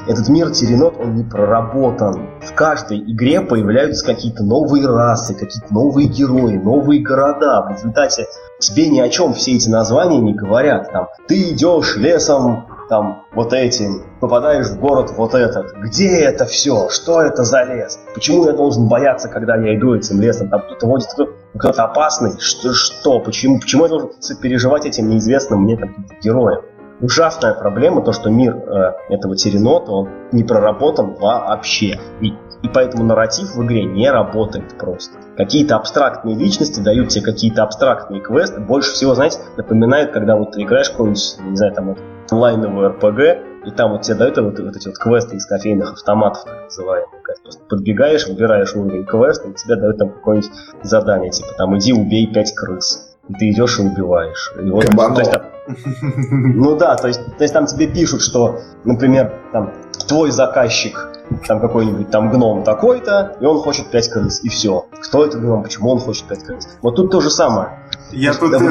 Этот 0.06 0.28
мир 0.28 0.50
теренот, 0.50 0.96
он 0.98 1.14
не 1.14 1.24
проработан. 1.24 2.28
В 2.40 2.54
каждой 2.54 2.98
игре 2.98 3.40
появляются 3.40 4.04
какие-то 4.04 4.44
новые 4.44 4.85
расы, 4.86 5.34
какие-то 5.34 5.72
новые 5.72 6.08
герои, 6.08 6.56
новые 6.56 7.02
города. 7.02 7.62
В 7.62 7.72
результате 7.72 8.26
тебе 8.58 8.88
ни 8.88 9.00
о 9.00 9.08
чем 9.08 9.34
все 9.34 9.52
эти 9.56 9.68
названия 9.68 10.18
не 10.18 10.34
говорят. 10.34 10.90
Там, 10.92 11.08
ты 11.28 11.52
идешь 11.52 11.96
лесом 11.96 12.66
там 12.88 13.24
вот 13.34 13.52
этим, 13.52 14.04
попадаешь 14.20 14.68
в 14.68 14.80
город 14.80 15.12
вот 15.16 15.34
этот. 15.34 15.74
Где 15.76 16.20
это 16.20 16.46
все? 16.46 16.88
Что 16.88 17.22
это 17.22 17.42
за 17.42 17.64
лес? 17.64 17.98
Почему 18.14 18.46
я 18.46 18.52
должен 18.52 18.88
бояться, 18.88 19.28
когда 19.28 19.56
я 19.56 19.76
иду 19.76 19.94
этим 19.94 20.20
лесом? 20.20 20.48
Там 20.48 20.62
кто-то 20.62 20.86
водит, 20.86 21.08
кто-то 21.58 21.84
опасный? 21.84 22.38
Что? 22.38 22.72
что? 22.72 23.20
Почему, 23.20 23.60
почему 23.60 23.84
я 23.84 23.88
должен 23.88 24.10
переживать 24.40 24.86
этим 24.86 25.08
неизвестным 25.08 25.62
мне 25.62 25.76
там, 25.76 26.06
героем? 26.22 26.62
Ужасная 27.00 27.52
проблема 27.52 28.00
то, 28.02 28.12
что 28.12 28.30
мир 28.30 28.56
э, 28.56 28.92
этого 29.10 29.36
теренота, 29.36 29.92
он 29.92 30.08
не 30.32 30.44
проработан 30.44 31.14
вообще. 31.14 32.00
И 32.22 32.32
и 32.62 32.68
поэтому 32.68 33.04
нарратив 33.04 33.54
в 33.54 33.64
игре 33.64 33.84
не 33.84 34.10
работает 34.10 34.76
просто. 34.78 35.18
Какие-то 35.36 35.76
абстрактные 35.76 36.36
личности 36.36 36.80
дают 36.80 37.08
тебе 37.08 37.24
какие-то 37.24 37.62
абстрактные 37.62 38.20
квесты. 38.20 38.60
Больше 38.60 38.92
всего, 38.92 39.14
знаете, 39.14 39.38
напоминает, 39.56 40.12
когда 40.12 40.36
вот 40.36 40.52
ты 40.52 40.62
играешь 40.62 40.90
какой-нибудь, 40.90 41.36
не 41.40 41.56
знаю, 41.56 41.74
там 41.74 41.96
онлайновую 42.30 42.88
РПГ, 42.90 43.66
и 43.66 43.70
там 43.70 43.92
вот 43.92 44.02
тебе 44.02 44.16
дают 44.16 44.38
вот, 44.38 44.58
вот 44.58 44.76
эти 44.76 44.88
вот 44.88 44.96
квесты 44.96 45.36
из 45.36 45.46
кофейных 45.46 45.92
автоматов, 45.92 46.44
так 46.44 46.64
называемые. 46.64 47.22
Просто 47.42 47.64
подбегаешь, 47.68 48.26
выбираешь 48.26 48.74
уровень 48.74 49.04
квеста, 49.04 49.48
и 49.48 49.54
тебе 49.54 49.76
дают 49.76 49.98
там 49.98 50.10
какое-нибудь 50.10 50.50
задание, 50.82 51.30
типа 51.30 51.48
там 51.56 51.76
иди 51.76 51.92
убей 51.92 52.32
пять 52.32 52.54
крыс. 52.54 53.16
И 53.28 53.34
ты 53.34 53.50
идешь 53.50 53.78
и 53.80 53.82
убиваешь. 53.82 54.52
И 54.62 54.70
вот, 54.70 54.86
то 54.86 55.18
есть, 55.18 55.32
там, 55.32 55.42
ну 56.30 56.76
да, 56.76 56.96
то 56.96 57.08
есть, 57.08 57.24
то 57.36 57.42
есть 57.42 57.54
там 57.54 57.66
тебе 57.66 57.86
пишут, 57.86 58.22
что, 58.22 58.60
например, 58.84 59.32
там 59.52 59.72
твой 60.06 60.30
заказчик 60.30 61.12
там 61.46 61.60
какой-нибудь 61.60 62.10
там 62.10 62.30
гном 62.30 62.62
такой-то, 62.62 63.36
и 63.40 63.44
он 63.44 63.58
хочет 63.58 63.90
5 63.90 64.08
крыс, 64.10 64.44
и 64.44 64.48
все. 64.48 64.86
Кто 65.00 65.24
это 65.24 65.38
гном, 65.38 65.62
почему 65.62 65.90
он 65.90 65.98
хочет 65.98 66.24
5 66.24 66.44
крыс? 66.44 66.68
Вот 66.82 66.96
тут 66.96 67.10
то 67.10 67.20
же 67.20 67.30
самое. 67.30 67.80
Я 68.12 68.32
тут 68.32 68.52
это, 68.52 68.64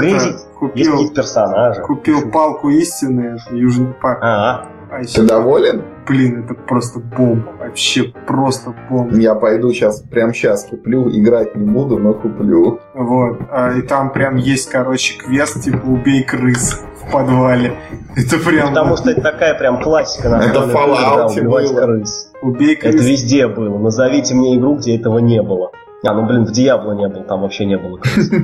купил, 0.57 0.75
есть 0.75 0.91
какие-то 0.91 1.15
персонажи. 1.15 1.81
Купил 1.81 2.31
палку 2.31 2.69
истины, 2.69 3.37
Южный 3.51 3.93
парк. 3.93 4.19
А, 4.23 4.65
а 4.91 5.01
еще... 5.01 5.21
Ты 5.21 5.27
доволен? 5.27 5.83
Блин, 6.07 6.43
это 6.43 6.53
просто 6.53 6.99
бомба. 6.99 7.51
Вообще 7.59 8.13
просто 8.27 8.73
бомба. 8.89 9.15
Я 9.15 9.35
пойду 9.35 9.71
сейчас, 9.71 10.01
прям 10.01 10.33
сейчас 10.33 10.65
куплю. 10.65 11.09
Играть 11.09 11.55
не 11.55 11.65
буду, 11.65 11.97
но 11.97 12.13
куплю. 12.13 12.79
Вот. 12.93 13.39
А, 13.51 13.73
и 13.73 13.81
там 13.81 14.11
прям 14.11 14.35
есть, 14.35 14.69
короче, 14.69 15.17
квест, 15.17 15.63
типа 15.63 15.85
убей 15.85 16.23
крыс 16.23 16.81
в 17.01 17.11
подвале. 17.11 17.75
Это 18.15 18.37
прям... 18.37 18.69
Потому 18.69 18.97
что 18.97 19.11
это 19.11 19.21
такая 19.21 19.55
прям 19.55 19.81
классика. 19.81 20.29
На 20.29 20.43
это 20.43 20.59
Fallout 20.59 21.41
было. 21.43 21.85
крыс. 21.85 22.31
Убей 22.41 22.75
крыс. 22.75 22.95
Это 22.95 23.03
везде 23.03 23.47
было. 23.47 23.77
Назовите 23.79 24.35
мне 24.35 24.57
игру, 24.57 24.75
где 24.75 24.95
этого 24.97 25.19
не 25.19 25.41
было. 25.41 25.71
А, 26.05 26.13
ну 26.13 26.25
блин, 26.25 26.45
в 26.45 26.51
Диабло 26.51 26.91
не 26.91 27.07
было, 27.07 27.23
там 27.23 27.41
вообще 27.41 27.65
не 27.65 27.77
было 27.77 27.97
крыс. 27.97 28.29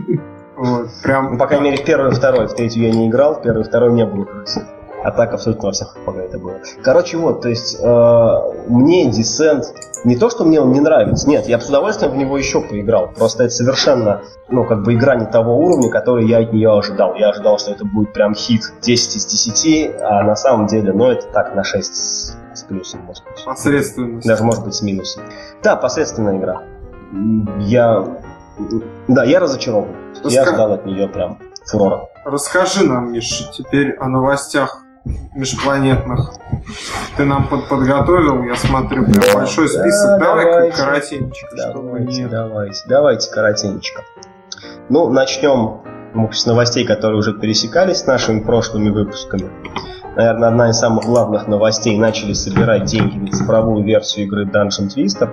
Вот, 0.61 0.89
прям... 1.01 1.33
Ну, 1.33 1.37
по 1.39 1.47
крайней 1.47 1.71
мере, 1.71 1.77
в 1.81 1.85
первый 1.85 2.11
и 2.11 2.13
второй. 2.13 2.47
В 2.47 2.53
третью 2.53 2.83
я 2.83 2.91
не 2.91 3.07
играл, 3.07 3.33
в 3.35 3.41
первый 3.41 3.61
и 3.61 3.63
второй 3.63 3.93
не 3.93 4.05
было 4.05 4.25
крыс. 4.25 4.59
А 5.03 5.11
так 5.11 5.33
абсолютно 5.33 5.67
во 5.67 5.71
всех 5.71 5.97
пока 6.05 6.21
это 6.21 6.37
было. 6.37 6.59
Короче, 6.83 7.17
вот, 7.17 7.41
то 7.41 7.49
есть 7.49 7.77
э, 7.79 8.37
мне 8.67 9.09
Descent 9.09 9.63
не 10.03 10.15
то, 10.15 10.29
что 10.29 10.45
мне 10.45 10.61
он 10.61 10.71
не 10.71 10.79
нравится, 10.79 11.27
нет, 11.27 11.47
я 11.47 11.57
бы 11.57 11.63
с 11.63 11.69
удовольствием 11.69 12.11
в 12.11 12.17
него 12.17 12.37
еще 12.37 12.61
поиграл. 12.61 13.09
Просто 13.15 13.43
это 13.43 13.53
совершенно, 13.53 14.21
ну, 14.49 14.63
как 14.65 14.83
бы 14.83 14.93
игра 14.93 15.15
не 15.15 15.25
того 15.25 15.57
уровня, 15.57 15.89
который 15.89 16.27
я 16.27 16.39
от 16.39 16.53
нее 16.53 16.71
ожидал. 16.77 17.15
Я 17.15 17.29
ожидал, 17.29 17.57
что 17.57 17.71
это 17.71 17.85
будет 17.85 18.13
прям 18.13 18.35
хит 18.35 18.61
10 18.81 19.15
из 19.15 19.25
10, 19.25 20.01
а 20.01 20.23
на 20.23 20.35
самом 20.35 20.67
деле, 20.67 20.93
ну, 20.93 21.09
это 21.09 21.27
так, 21.27 21.55
на 21.55 21.63
6 21.63 21.95
с, 21.95 22.37
с 22.53 22.63
плюсом, 22.63 23.01
может 23.01 23.23
быть. 23.25 23.43
Посредственность. 23.43 24.27
Даже, 24.27 24.43
может 24.43 24.63
быть, 24.63 24.75
с 24.75 24.81
минусом. 24.81 25.23
Да, 25.63 25.75
посредственная 25.75 26.37
игра. 26.37 26.61
Я... 27.59 28.05
Да, 29.07 29.23
я 29.23 29.39
разочарован. 29.39 29.95
Я 30.25 30.45
ждал 30.45 30.73
от 30.73 30.85
нее 30.85 31.07
прям 31.07 31.39
фурора. 31.65 32.09
Расскажи 32.25 32.85
нам, 32.85 33.11
Миша, 33.11 33.51
теперь 33.51 33.95
о 33.97 34.07
новостях 34.07 34.83
межпланетных. 35.33 36.33
Ты 37.17 37.25
нам 37.25 37.47
под 37.47 37.67
подготовил, 37.67 38.43
я 38.43 38.55
смотрю, 38.55 39.05
прям 39.05 39.21
да, 39.21 39.33
большой 39.33 39.67
список. 39.67 40.07
Да, 40.07 40.17
Давай 40.19 40.45
давайте, 40.45 40.77
коротенечко, 40.77 41.47
давайте, 41.55 41.71
чтобы. 41.71 42.29
Давайте, 42.29 42.83
давайте 42.87 43.31
коротенечко. 43.31 44.03
Ну, 44.89 45.09
начнем 45.09 45.81
с 46.31 46.45
новостей, 46.45 46.85
которые 46.85 47.17
уже 47.17 47.33
пересекались 47.33 47.99
с 47.99 48.05
нашими 48.05 48.41
прошлыми 48.41 48.89
выпусками. 48.89 49.49
Наверное, 50.15 50.49
одна 50.49 50.69
из 50.69 50.77
самых 50.77 51.05
главных 51.05 51.47
новостей. 51.47 51.97
Начали 51.97 52.33
собирать 52.33 52.85
деньги 52.85 53.17
на 53.17 53.31
цифровую 53.31 53.83
версию 53.83 54.25
игры 54.25 54.45
Dungeon 54.45 54.89
Twister. 54.93 55.29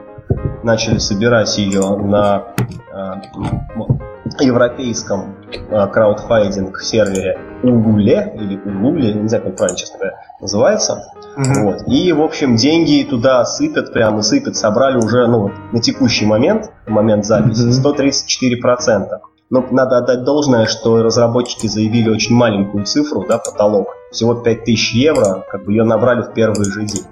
Начали 0.62 0.98
собирать 0.98 1.56
ее 1.58 1.96
на 1.96 2.44
э, 2.58 4.44
европейском 4.44 5.36
э, 5.70 5.86
краудфайдинг 5.86 6.80
сервере 6.80 7.38
Улуле 7.62 8.32
или 8.36 8.56
Улуле, 8.64 9.14
не 9.14 9.28
знаю, 9.28 9.44
как 9.44 9.56
правильно, 9.56 9.78
честно 9.78 9.98
говоря, 9.98 10.16
называется. 10.40 11.12
Mm-hmm. 11.36 11.62
Вот. 11.62 11.82
И, 11.86 12.12
в 12.12 12.22
общем, 12.22 12.56
деньги 12.56 13.06
туда 13.08 13.44
сыпят, 13.44 13.92
прямо 13.92 14.22
сыпят, 14.22 14.56
собрали 14.56 14.96
уже, 14.96 15.26
ну, 15.26 15.50
на 15.72 15.80
текущий 15.80 16.26
момент, 16.26 16.70
момент 16.86 17.24
записи, 17.24 17.68
mm-hmm. 17.68 18.62
134%. 18.62 19.08
Но 19.50 19.66
надо 19.70 19.98
отдать 19.98 20.24
должное, 20.24 20.66
что 20.66 21.02
разработчики 21.02 21.66
заявили 21.68 22.10
очень 22.10 22.34
маленькую 22.34 22.84
цифру, 22.84 23.24
да, 23.26 23.38
потолок. 23.38 23.88
Всего 24.10 24.34
5000 24.34 24.94
евро, 24.94 25.44
как 25.50 25.64
бы 25.64 25.72
ее 25.72 25.84
набрали 25.84 26.22
в 26.22 26.32
первый 26.34 26.64
же 26.64 26.84
день. 26.84 27.04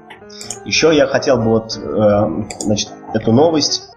Еще 0.65 0.95
я 0.95 1.07
хотел 1.07 1.39
бы 1.39 1.45
вот, 1.45 1.79
э, 1.79 2.29
значит, 2.61 2.91
эту 3.17 3.33
новость 3.33 3.91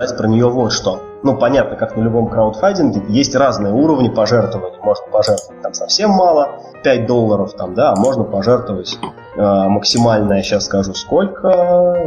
сказать 0.00 0.16
про 0.16 0.28
нее 0.28 0.48
вот 0.48 0.72
что. 0.72 1.02
Ну, 1.22 1.36
понятно, 1.36 1.76
как 1.76 1.96
на 1.96 2.00
любом 2.00 2.28
краудфандинге, 2.28 3.02
есть 3.08 3.34
разные 3.34 3.74
уровни 3.74 4.08
пожертвований. 4.08 4.78
Можно 4.82 5.04
пожертвовать 5.12 5.60
там 5.60 5.74
совсем 5.74 6.10
мало, 6.10 6.62
5 6.82 7.06
долларов 7.06 7.52
там, 7.52 7.74
да, 7.74 7.92
а 7.92 7.96
можно 7.96 8.24
пожертвовать 8.24 8.98
э, 9.36 9.40
максимальное, 9.68 10.38
я 10.38 10.42
сейчас 10.42 10.64
скажу, 10.64 10.94
сколько, 10.94 11.48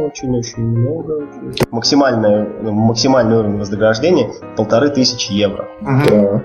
очень-очень 0.06 0.64
много. 0.64 1.28
Максимальное, 1.70 2.48
максимальный 2.62 3.36
уровень 3.36 3.58
вознаграждения 3.60 4.32
полторы 4.56 4.90
тысячи 4.90 5.32
евро. 5.32 5.68
Uh-huh. 5.80 6.32
Вот. 6.32 6.42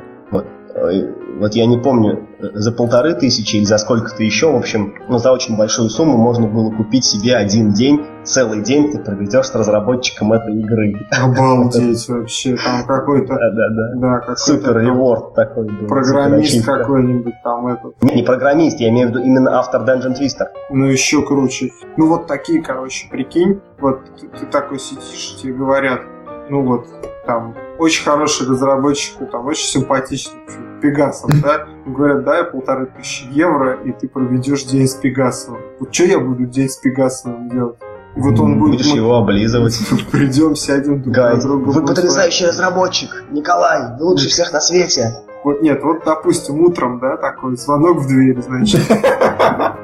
Э, 0.79 1.13
вот 1.39 1.53
я 1.53 1.65
не 1.65 1.77
помню, 1.77 2.27
за 2.39 2.71
полторы 2.71 3.13
тысячи 3.13 3.57
или 3.57 3.63
за 3.63 3.77
сколько-то 3.77 4.23
еще, 4.23 4.51
в 4.51 4.55
общем, 4.55 4.93
ну, 5.07 5.17
за 5.17 5.31
очень 5.31 5.57
большую 5.57 5.89
сумму 5.89 6.17
можно 6.17 6.47
было 6.47 6.71
купить 6.71 7.05
себе 7.05 7.35
один 7.35 7.71
день, 7.71 8.05
целый 8.23 8.61
день 8.61 8.91
ты 8.91 8.99
проведешь 8.99 9.47
с 9.47 9.55
разработчиком 9.55 10.33
этой 10.33 10.59
игры. 10.59 10.95
Обалдеть 11.11 12.07
вообще, 12.09 12.57
там 12.57 12.85
какой-то... 12.85 13.35
Да-да-да. 13.35 13.99
Да, 13.99 14.19
какой-то 14.19 14.41
Супер 14.41 14.79
реворд 14.79 15.33
такой 15.33 15.67
был. 15.67 15.87
Программист 15.87 16.65
какой-нибудь 16.65 17.35
там 17.43 17.67
этот. 17.67 18.01
Не, 18.03 18.15
не 18.15 18.23
программист, 18.23 18.79
я 18.79 18.89
имею 18.89 19.07
в 19.07 19.11
виду 19.11 19.21
именно 19.23 19.57
автор 19.57 19.81
Dungeon 19.83 20.19
Twister. 20.19 20.47
Ну, 20.69 20.85
еще 20.85 21.25
круче. 21.25 21.71
Ну, 21.97 22.07
вот 22.07 22.27
такие, 22.27 22.61
короче, 22.61 23.07
прикинь, 23.09 23.61
вот 23.79 24.01
ты, 24.19 24.27
ты 24.27 24.45
такой 24.45 24.79
сидишь, 24.79 25.37
тебе 25.41 25.53
говорят, 25.53 26.01
ну 26.49 26.63
вот, 26.63 26.87
там, 27.25 27.55
очень 27.77 28.03
хороший 28.03 28.47
разработчик, 28.47 29.29
там, 29.31 29.45
очень 29.45 29.67
симпатичный, 29.67 30.39
Пегасов, 30.81 31.29
да? 31.41 31.67
Говорят, 31.85 32.23
дай 32.23 32.43
полторы 32.43 32.87
тысячи 32.87 33.25
евро, 33.31 33.73
и 33.83 33.91
ты 33.91 34.07
проведешь 34.07 34.63
день 34.63 34.87
с 34.87 34.95
Пегасовым. 34.95 35.61
Вот 35.79 35.93
что 35.93 36.05
я 36.05 36.19
буду 36.19 36.45
день 36.45 36.69
с 36.69 36.77
Пегасовым 36.77 37.49
делать? 37.49 37.77
И 38.15 38.19
вот 38.21 38.39
он 38.39 38.57
будет... 38.57 38.77
Будешь 38.77 38.93
его 38.93 39.17
облизывать. 39.17 39.77
Придем, 40.11 40.55
сядем 40.55 41.01
друг 41.01 41.15
Гай, 41.15 41.35
на 41.35 41.41
друга. 41.41 41.69
вы 41.69 41.85
потрясающий 41.85 42.47
разработчик, 42.47 43.23
Николай, 43.29 43.97
вы 43.97 44.05
лучше 44.05 44.29
всех 44.29 44.51
на 44.51 44.61
свете. 44.61 45.13
Вот 45.43 45.61
нет, 45.61 45.83
вот, 45.83 46.03
допустим, 46.05 46.61
утром, 46.61 46.99
да, 46.99 47.17
такой 47.17 47.55
звонок 47.55 47.99
в 47.99 48.07
дверь, 48.07 48.41
значит. 48.41 48.81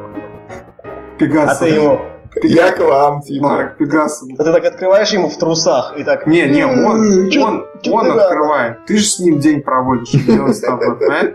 А 1.18 1.18
Пегасов. 1.18 1.60
ты 1.60 1.70
ему, 1.70 2.02
Я 2.44 2.72
к 2.72 2.80
вам, 2.80 3.22
типа. 3.22 3.48
Марк 3.48 3.78
Пегасов. 3.78 4.28
а 4.38 4.44
ты 4.44 4.52
так 4.52 4.66
открываешь 4.66 5.10
ему 5.12 5.30
в 5.30 5.38
трусах 5.38 5.94
и 5.98 6.04
так... 6.04 6.28
Не, 6.28 6.48
не, 6.48 6.66
он, 6.66 7.30
он, 7.42 7.66
он 7.92 8.20
открывает. 8.20 8.86
Ты 8.86 8.98
же 8.98 9.06
с 9.06 9.20
ним 9.20 9.40
день 9.40 9.62
проводишь, 9.62 10.12
делать 10.12 10.56
с 10.58 10.60
тобой, 10.62 10.96
понимаешь? 11.00 11.34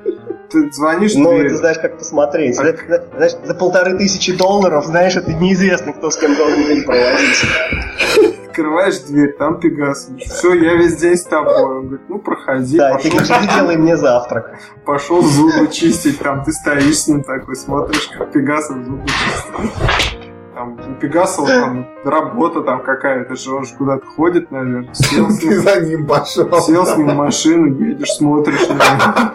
Ты 0.51 0.71
звонишь 0.73 1.15
Ну, 1.15 1.31
ты 1.39 1.55
знаешь, 1.57 1.79
как 1.79 1.97
посмотреть. 1.99 2.59
А- 2.59 2.75
Знаешь, 3.17 3.33
за 3.45 3.55
полторы 3.55 3.97
тысячи 3.97 4.37
долларов, 4.37 4.85
знаешь, 4.85 5.17
это 5.17 5.33
неизвестно, 5.33 5.93
кто 5.93 6.11
с 6.11 6.17
кем 6.17 6.35
должен 6.37 6.65
день 6.65 6.83
проводить. 6.85 7.45
открываешь 8.49 8.99
дверь, 8.99 9.37
там 9.39 9.61
Пегасов. 9.61 10.19
Все, 10.19 10.55
я 10.55 10.75
весь 10.75 10.97
день 10.97 11.17
с 11.17 11.23
тобой. 11.23 11.55
Он 11.55 11.83
говорит, 11.87 12.01
ну 12.09 12.19
проходи, 12.19 12.77
Да, 12.77 12.99
и 12.99 13.03
ты 13.03 13.11
пошел, 13.17 13.37
говоришь, 13.37 13.55
делай 13.55 13.77
мне 13.77 13.97
завтрак. 13.97 14.59
пошел 14.85 15.23
зубы 15.23 15.69
чистить. 15.69 16.19
Там 16.19 16.43
ты 16.45 16.53
стоишь 16.53 16.99
с 16.99 17.07
ним 17.09 17.23
такой, 17.23 17.55
смотришь, 17.55 18.11
как 18.19 18.33
Пегасов 18.33 18.77
зубы 18.85 19.07
чистит. 19.07 20.30
Там 20.61 20.73
у 20.75 20.95
Пегасова 21.01 21.49
там 21.49 21.87
работа 22.05 22.61
там 22.61 22.83
какая-то 22.83 23.35
же, 23.35 23.51
он 23.55 23.65
же 23.65 23.75
куда-то 23.77 24.05
ходит, 24.05 24.51
наверное. 24.51 24.93
Сел 24.93 25.31
с 25.31 25.43
ним, 25.43 25.53
за 25.55 25.81
ним 25.81 26.07
пошел. 26.07 26.61
сел 26.61 26.85
с 26.85 26.99
ним 26.99 27.09
в 27.09 27.15
машину, 27.15 27.67
едешь, 27.83 28.11
смотришь 28.11 28.69
на 28.69 28.75
него. 28.75 29.31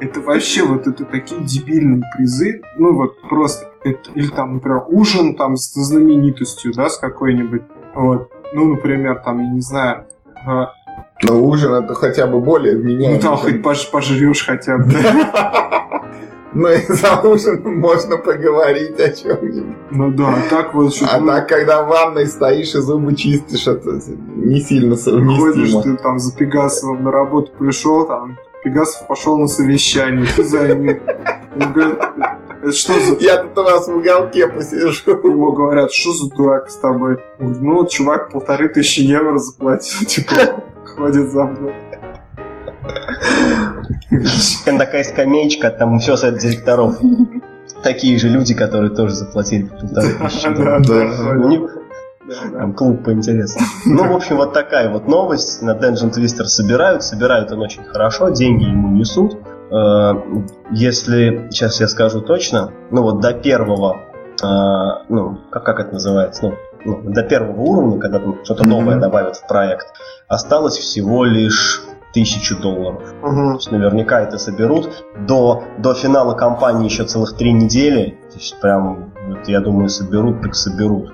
Это 0.00 0.20
вообще 0.20 0.64
вот 0.64 0.86
это 0.86 1.06
такие 1.06 1.40
дебильные 1.40 2.02
призы, 2.14 2.60
ну 2.76 2.94
вот 2.94 3.18
просто, 3.22 3.72
это, 3.84 4.10
или 4.14 4.28
там, 4.28 4.52
например, 4.56 4.82
ужин 4.86 5.34
там 5.34 5.56
с 5.56 5.72
знаменитостью, 5.72 6.74
да, 6.74 6.90
с 6.90 6.98
какой-нибудь, 6.98 7.62
вот, 7.94 8.30
ну, 8.52 8.66
например, 8.74 9.22
там, 9.24 9.38
я 9.40 9.48
не 9.50 9.62
знаю, 9.62 10.04
а, 10.46 10.72
Но 11.22 11.40
ужин 11.42 11.72
это 11.72 11.94
хотя 11.94 12.26
бы 12.26 12.38
более 12.40 12.74
ну 12.76 12.82
вменяемый. 12.82 13.18
там 13.18 13.36
хоть 13.38 13.54
пож- 13.62 13.90
пожрешь 13.90 14.44
хотя 14.46 14.76
бы, 14.76 14.84
да. 16.52 16.58
Ну 16.60 16.68
и 16.68 16.80
за 16.88 17.20
ужином 17.20 17.78
можно 17.78 18.16
поговорить 18.16 18.98
о 19.00 19.10
чем-нибудь. 19.10 19.76
Ну 19.90 20.10
да, 20.12 20.28
а 20.28 20.50
так 20.50 20.74
вот 20.74 20.94
что 20.94 21.06
А 21.06 21.20
так, 21.20 21.48
когда 21.48 21.82
в 21.82 21.88
ванной 21.88 22.26
стоишь 22.26 22.74
и 22.74 22.78
зубы 22.78 23.14
чистишь, 23.14 23.66
это 23.66 24.00
не 24.36 24.60
сильно 24.60 24.96
ходишь, 24.96 25.72
совместимо. 25.72 25.82
ты 25.82 25.96
там 25.96 26.18
за 26.18 26.34
Пегасовым 26.36 27.04
на 27.04 27.10
работу 27.10 27.52
пришел, 27.58 28.06
там, 28.06 28.38
Пегасов 28.64 29.06
пошел 29.06 29.38
на 29.38 29.46
совещание, 29.46 30.26
ты 30.34 30.42
за 30.42 30.74
ним. 30.74 31.00
Это 31.58 32.72
что 32.72 32.92
за... 33.00 33.16
Я 33.20 33.44
тут 33.44 33.56
у 33.56 33.62
вас 33.62 33.86
в 33.86 33.96
уголке 33.96 34.48
посижу. 34.48 34.92
Ему 35.24 35.52
говорят, 35.52 35.92
что 35.92 36.12
за 36.12 36.28
дурак 36.30 36.70
с 36.70 36.76
тобой? 36.76 37.18
Ну 37.38 37.74
вот 37.74 37.90
чувак 37.90 38.30
полторы 38.32 38.68
тысячи 38.68 39.00
евро 39.00 39.38
заплатил, 39.38 40.06
типа, 40.06 40.62
ходит 40.96 41.30
за 41.30 41.44
мной. 41.44 41.74
Такая 44.64 45.04
скамеечка, 45.04 45.70
там 45.70 45.98
все 45.98 46.16
совет 46.16 46.38
директоров. 46.40 46.98
Такие 47.82 48.18
же 48.18 48.28
люди, 48.28 48.54
которые 48.54 48.94
тоже 48.94 49.14
заплатили 49.14 49.64
полторы 49.64 50.14
тысячи 50.14 50.48
долларов. 50.54 50.86
Там 52.52 52.74
клуб 52.74 53.04
по 53.04 53.12
интересам. 53.12 53.62
Ну, 53.86 54.12
в 54.12 54.16
общем, 54.16 54.36
вот 54.36 54.52
такая 54.52 54.90
вот 54.90 55.08
новость. 55.08 55.62
На 55.62 55.70
Dungeon 55.70 56.12
Twister 56.12 56.44
собирают. 56.44 57.02
Собирают 57.02 57.52
он 57.52 57.60
очень 57.60 57.84
хорошо, 57.84 58.28
деньги 58.30 58.64
ему 58.64 58.88
несут. 58.88 59.38
Э, 59.70 60.12
Если, 60.70 61.48
сейчас 61.50 61.80
я 61.80 61.88
скажу 61.88 62.20
точно, 62.20 62.72
ну 62.90 63.02
вот 63.02 63.20
до 63.20 63.32
первого, 63.32 64.00
э, 64.42 64.46
ну, 65.08 65.38
как, 65.50 65.64
как 65.64 65.80
это 65.80 65.94
называется, 65.94 66.42
ну, 66.42 66.54
ну, 66.84 67.00
до 67.10 67.22
первого 67.22 67.60
уровня, 67.60 67.98
когда 67.98 68.18
там 68.18 68.44
что-то 68.44 68.64
новое 68.66 68.96
добавят 68.98 69.36
в 69.36 69.46
проект, 69.46 69.86
осталось 70.26 70.76
всего 70.76 71.24
лишь 71.24 71.82
тысячу 72.14 72.58
долларов. 72.60 73.02
То 73.20 73.26
Мгм. 73.28 73.54
есть 73.54 73.70
наверняка 73.70 74.20
это 74.20 74.38
соберут. 74.38 75.04
До, 75.26 75.62
до 75.78 75.94
финала 75.94 76.34
кампании 76.34 76.84
еще 76.86 77.04
целых 77.04 77.36
три 77.36 77.52
недели. 77.52 78.18
То 78.30 78.36
есть 78.38 78.58
прям, 78.60 79.12
вот, 79.28 79.46
я 79.48 79.60
думаю, 79.60 79.88
соберут, 79.88 80.42
так 80.42 80.54
соберут. 80.54 81.12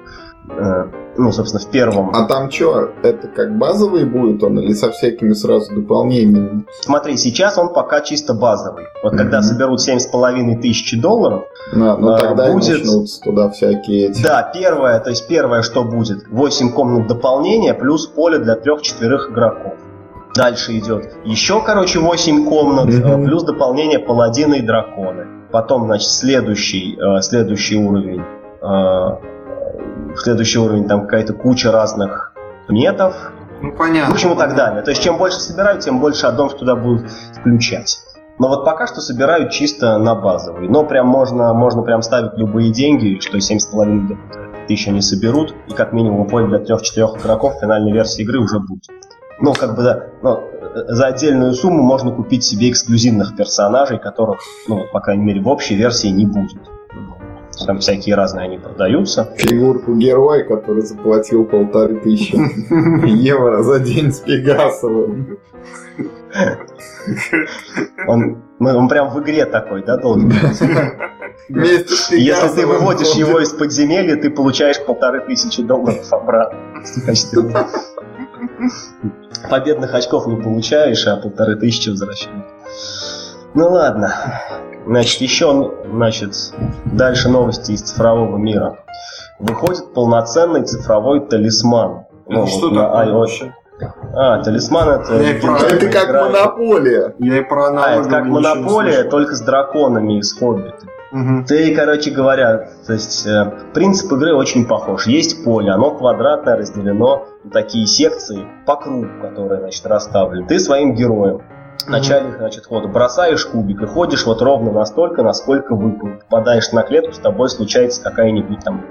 Э, 0.51 0.85
Ну, 1.17 1.31
собственно, 1.31 1.63
в 1.63 1.71
первом. 1.71 2.11
А 2.13 2.27
там 2.27 2.51
что, 2.51 2.91
это 3.05 3.29
как 3.29 3.57
базовый 3.57 4.05
будет 4.05 4.43
он 4.43 4.59
или 4.59 4.73
со 4.75 4.91
всякими 4.91 5.33
сразу 5.33 5.73
дополнениями? 5.73 6.65
Смотри, 6.81 7.17
сейчас 7.17 7.57
он 7.57 7.73
пока 7.73 8.01
чисто 8.01 8.35
базовый. 8.35 8.87
Вот 9.05 9.17
когда 9.17 9.39
Мгм. 9.39 9.45
соберут 9.45 9.81
7,5 9.81 10.61
тысячи 10.61 11.01
долларов, 11.01 11.45
На, 11.73 11.97
ну 11.97 12.15
А, 12.15 12.19
тогда 12.19 12.51
будет- 12.53 12.69
начнутся 12.81 13.21
туда 13.23 13.49
всякие 13.51 14.09
эти. 14.09 14.23
да, 14.25 14.51
первое, 14.53 14.99
то 14.99 15.11
есть 15.11 15.29
первое, 15.29 15.63
что 15.63 15.85
будет, 15.85 16.27
8 16.29 16.73
комнат 16.73 17.07
дополнения 17.07 17.75
плюс 17.75 18.07
поле 18.09 18.39
для 18.39 18.57
трех-четверых 18.57 19.31
игроков. 19.31 19.75
Дальше 20.35 20.77
идет 20.79 21.15
еще, 21.25 21.63
короче, 21.63 22.01
8 22.01 22.49
комнат, 22.49 22.89
э, 22.89 23.25
плюс 23.25 23.45
дополнение 23.45 23.99
паладины 23.99 24.57
и 24.59 24.63
драконы. 24.63 25.27
Потом, 25.53 25.85
значит, 25.87 26.09
следующий, 26.09 26.99
э, 26.99 27.21
следующий 27.23 27.77
уровень. 27.77 28.23
э, 28.63 29.35
Следующий 30.17 30.59
уровень, 30.61 30.87
там 30.87 31.03
какая-то 31.03 31.33
куча 31.33 31.73
разных 31.73 32.33
метов, 32.69 33.33
Ну, 33.61 33.73
понятно. 33.73 34.11
В 34.11 34.15
общем, 34.15 34.33
и 34.33 34.37
так 34.37 34.55
далее. 34.55 34.83
То 34.83 34.91
есть, 34.91 35.03
чем 35.03 35.19
больше 35.19 35.39
собирают, 35.41 35.81
тем 35.81 35.99
больше 36.01 36.27
аддонов 36.27 36.55
туда 36.57 36.77
будут 36.77 37.11
включать. 37.39 37.99
Но 38.39 38.49
вот 38.49 38.65
пока 38.65 38.87
что 38.87 39.01
собирают 39.01 39.51
чисто 39.53 39.99
на 39.99 40.15
базовый. 40.15 40.69
Но 40.69 40.85
прям 40.85 41.07
можно, 41.07 41.53
можно 41.55 41.83
прям 41.83 42.03
ставить 42.03 42.37
любые 42.37 42.73
деньги, 42.73 43.19
что 43.21 43.39
7,5 43.39 44.17
тысяч 44.67 44.89
они 44.89 45.01
соберут, 45.01 45.55
и 45.69 45.73
как 45.73 45.93
минимум 45.93 46.27
поле 46.27 46.47
для 46.49 46.59
трех-четырех 46.59 47.17
игроков 47.21 47.57
в 47.57 47.61
финальной 47.61 47.93
версии 47.93 48.23
игры 48.23 48.41
уже 48.41 48.59
будет. 48.59 48.85
Ну, 49.41 49.53
как 49.53 49.77
бы, 49.77 49.83
да, 49.83 50.07
э, 50.23 50.85
за 50.89 51.07
отдельную 51.07 51.53
сумму 51.53 51.83
можно 51.83 52.13
купить 52.13 52.45
себе 52.45 52.71
эксклюзивных 52.71 53.37
персонажей, 53.37 53.99
которых, 53.99 54.41
ну, 54.69 54.85
по 54.93 55.01
крайней 55.01 55.25
мере, 55.25 55.41
в 55.41 55.49
общей 55.49 55.75
версии 55.75 56.09
не 56.09 56.27
будет. 56.27 56.61
Там 57.67 57.79
всякие 57.79 58.17
разные 58.17 58.47
они 58.47 58.59
продаются. 58.59 59.33
Фигурку 59.37 59.95
героя, 59.95 60.45
который 60.45 60.83
заплатил 60.83 61.45
полторы 61.45 62.01
тысячи 62.01 62.35
евро 63.07 63.63
за 63.63 63.79
день 63.79 64.13
с 64.13 64.21
Пегасовым. 64.21 65.39
Он, 68.09 68.43
ну, 68.59 68.77
он 68.77 68.89
прям 68.89 69.11
в 69.11 69.21
игре 69.23 69.47
такой, 69.47 69.85
да, 69.85 69.97
должен 69.97 70.29
быть? 70.29 70.39
Если 71.49 72.55
ты 72.57 72.67
выводишь 72.67 73.13
его 73.13 73.41
из 73.41 73.51
подземелья, 73.51 74.17
ты 74.17 74.31
получаешь 74.31 74.85
полторы 74.85 75.21
тысячи 75.21 75.63
долларов 75.63 76.13
обратно. 76.13 76.59
в 76.85 77.07
качестве 77.07 77.43
награды. 77.43 77.69
Победных 79.51 79.95
очков 79.95 80.27
не 80.27 80.37
получаешь, 80.37 81.07
а 81.07 81.17
полторы 81.17 81.57
тысячи 81.57 81.91
возвращаешь. 81.91 82.45
Ну 83.55 83.69
ладно. 83.71 84.15
Значит, 84.87 85.21
еще, 85.23 85.73
значит, 85.91 86.35
дальше 86.85 87.29
новости 87.29 87.73
из 87.73 87.83
цифрового 87.83 88.37
мира. 88.37 88.79
Выходит 89.39 89.93
полноценный 89.95 90.63
цифровой 90.65 91.21
талисман. 91.27 92.05
Ну, 92.29 92.43
Это 92.43 92.51
что 92.51 92.69
вот 92.69 92.73
на 92.77 92.83
такое 92.89 93.07
iOS. 93.07 93.13
вообще? 93.19 93.55
А, 94.15 94.43
талисман 94.43 94.89
это... 94.89 95.15
Я 95.15 95.31
и 95.37 95.41
про- 95.41 95.57
Это 95.59 95.87
как 95.89 96.09
игра. 96.09 96.25
монополия. 96.25 97.15
Я 97.19 97.39
и 97.39 97.41
про 97.43 97.65
А, 97.65 97.69
аналоговые 97.69 98.01
это 98.01 98.11
как 98.11 98.25
монополия, 98.27 99.05
только 99.05 99.35
с 99.35 99.41
драконами 99.41 100.19
из 100.19 100.33
Хоббита. 100.39 100.87
Мгм. 101.13 101.45
Ты, 101.45 101.75
короче 101.75 102.11
говоря, 102.11 102.69
то 102.87 102.93
есть 102.93 103.27
э, 103.27 103.53
принцип 103.73 104.13
игры 104.13 104.35
очень 104.35 104.67
похож. 104.67 105.07
Есть 105.07 105.45
поле, 105.45 105.71
оно 105.71 105.93
квадратное, 105.93 106.57
разделено 106.57 107.27
на 107.45 107.51
такие 107.51 107.87
секции 107.87 108.47
по 108.67 108.77
кругу, 108.77 109.07
которые, 109.23 109.61
значит, 109.61 109.87
расставлены. 109.87 110.47
Ты 110.47 110.59
своим 110.59 110.95
героем 110.95 111.43
в 111.87 111.89
начале, 111.89 112.33
значит, 112.37 112.67
хода 112.67 112.89
бросаешь 112.89 113.45
кубик 113.45 113.83
и 113.83 113.87
ходишь 113.87 114.27
вот 114.27 114.41
ровно 114.43 114.73
настолько, 114.73 115.23
насколько 115.23 115.75
выпал. 115.75 116.09
Попадаешь 116.29 116.73
на 116.73 116.83
клетку, 116.83 117.13
с 117.13 117.19
тобой 117.19 117.49
случается 117.49 118.03
какая-нибудь 118.03 118.61
там 118.65 118.85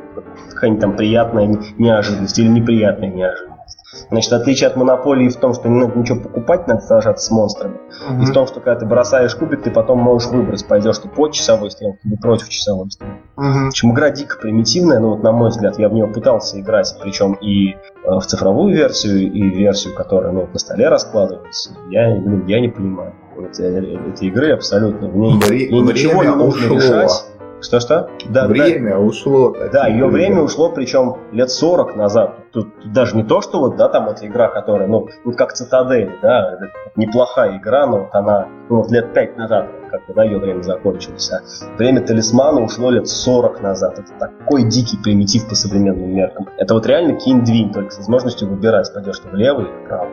какая-нибудь 0.52 0.82
там 0.82 0.96
приятная 0.96 1.48
не- 1.48 1.74
неожиданность 1.78 2.38
или 2.40 2.48
неприятная 2.48 3.10
неожиданность. 3.10 3.63
Значит, 4.10 4.34
отличие 4.34 4.68
от 4.68 4.76
монополии 4.76 5.30
в 5.30 5.36
том, 5.38 5.54
что 5.54 5.70
не 5.70 5.80
надо 5.80 5.98
ничего 5.98 6.20
покупать, 6.20 6.68
надо 6.68 6.82
сражаться 6.82 7.26
с 7.26 7.32
монстрами. 7.32 7.76
И 8.22 8.26
в 8.26 8.32
том, 8.32 8.48
что 8.48 8.60
когда 8.60 8.80
ты 8.80 8.86
бросаешь 8.86 9.36
кубик, 9.36 9.64
ты 9.64 9.72
потом 9.72 10.00
можешь 10.00 10.30
выбрать, 10.30 10.66
пойдешь 10.68 10.98
ты 10.98 11.08
под 11.08 11.34
часовой 11.34 11.72
стрелкой 11.72 12.00
или 12.04 12.16
против 12.16 12.50
часовой 12.50 12.90
стрелки. 12.92 13.16
Мгм. 13.36 13.66
В 13.66 13.68
общем, 13.70 13.92
игра 13.94 14.10
дико 14.10 14.38
примитивная, 14.40 15.00
но 15.00 15.12
вот 15.12 15.24
на 15.24 15.32
мой 15.32 15.50
взгляд, 15.50 15.80
я 15.80 15.90
в 15.90 15.94
нее 15.94 16.08
пытался 16.08 16.60
играть, 16.60 16.94
причем 17.02 17.34
и 17.34 17.72
э, 17.72 17.76
в 18.04 18.26
цифровую 18.26 18.74
версию, 18.74 19.32
и 19.32 19.42
версию, 19.50 19.96
которая 19.96 20.32
ну, 20.32 20.48
на 20.52 20.60
столе 20.60 20.90
раскладывается. 20.90 21.72
Я, 21.90 22.16
блин, 22.16 22.46
я 22.48 22.60
не 22.60 22.70
понимаю 22.70 23.14
этой, 23.38 23.96
этой 24.10 24.28
игры 24.28 24.52
абсолютно. 24.54 25.08
В 25.08 25.16
ней, 25.16 25.34
Вре- 25.40 25.68
в 25.68 25.72
ней 25.72 25.82
ничего 25.82 26.24
не 26.24 26.30
время 26.30 26.36
нужно 26.36 26.74
ушло. 26.74 26.78
решать. 26.78 27.26
Что-что? 27.64 28.10
Да, 28.26 28.46
время 28.48 28.92
да, 28.92 29.00
ушло. 29.00 29.56
Да, 29.72 29.88
ее 29.88 30.08
время 30.08 30.42
ушло, 30.42 30.70
причем 30.70 31.18
лет 31.32 31.50
40 31.50 31.96
назад. 31.96 32.36
Тут, 32.52 32.78
тут 32.82 32.92
даже 32.92 33.16
не 33.16 33.24
то, 33.24 33.42
что 33.42 33.60
вот, 33.60 33.78
да, 33.78 33.88
там 33.88 34.10
эта 34.10 34.28
игра, 34.28 34.50
которая, 34.50 34.88
ну, 34.88 35.08
ну 35.24 35.32
как 35.32 35.54
Цитадель, 35.54 36.12
да, 36.22 36.60
неплохая 36.98 37.58
игра, 37.58 37.88
но 37.88 38.00
вот 38.00 38.10
она, 38.12 38.48
ну, 38.70 38.78
вот 38.78 38.92
лет 38.92 39.14
5 39.14 39.38
назад, 39.38 39.70
как 39.90 40.06
бы, 40.08 40.14
да, 40.14 40.26
ее 40.26 40.40
время 40.40 40.62
закончилось. 40.62 41.32
А 41.32 41.78
время 41.78 42.02
талисмана 42.02 42.62
ушло 42.62 42.92
лет 42.92 43.08
40 43.08 43.62
назад. 43.62 43.98
Это 43.98 44.12
такой 44.20 44.64
дикий 44.64 44.98
примитив 44.98 45.48
по 45.48 45.56
современным 45.56 46.14
меркам. 46.14 46.50
Это 46.58 46.74
вот 46.74 46.86
реально 46.86 47.18
кинь-двинь, 47.18 47.72
только 47.72 47.92
с 47.92 47.98
возможностью 47.98 48.50
выбирать, 48.50 48.94
пойдешь 48.94 49.20
ты 49.20 49.30
влево 49.30 49.62
или 49.62 49.86
вправо. 49.86 50.10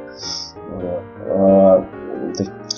Вот. 0.71 1.03
А, 1.29 1.87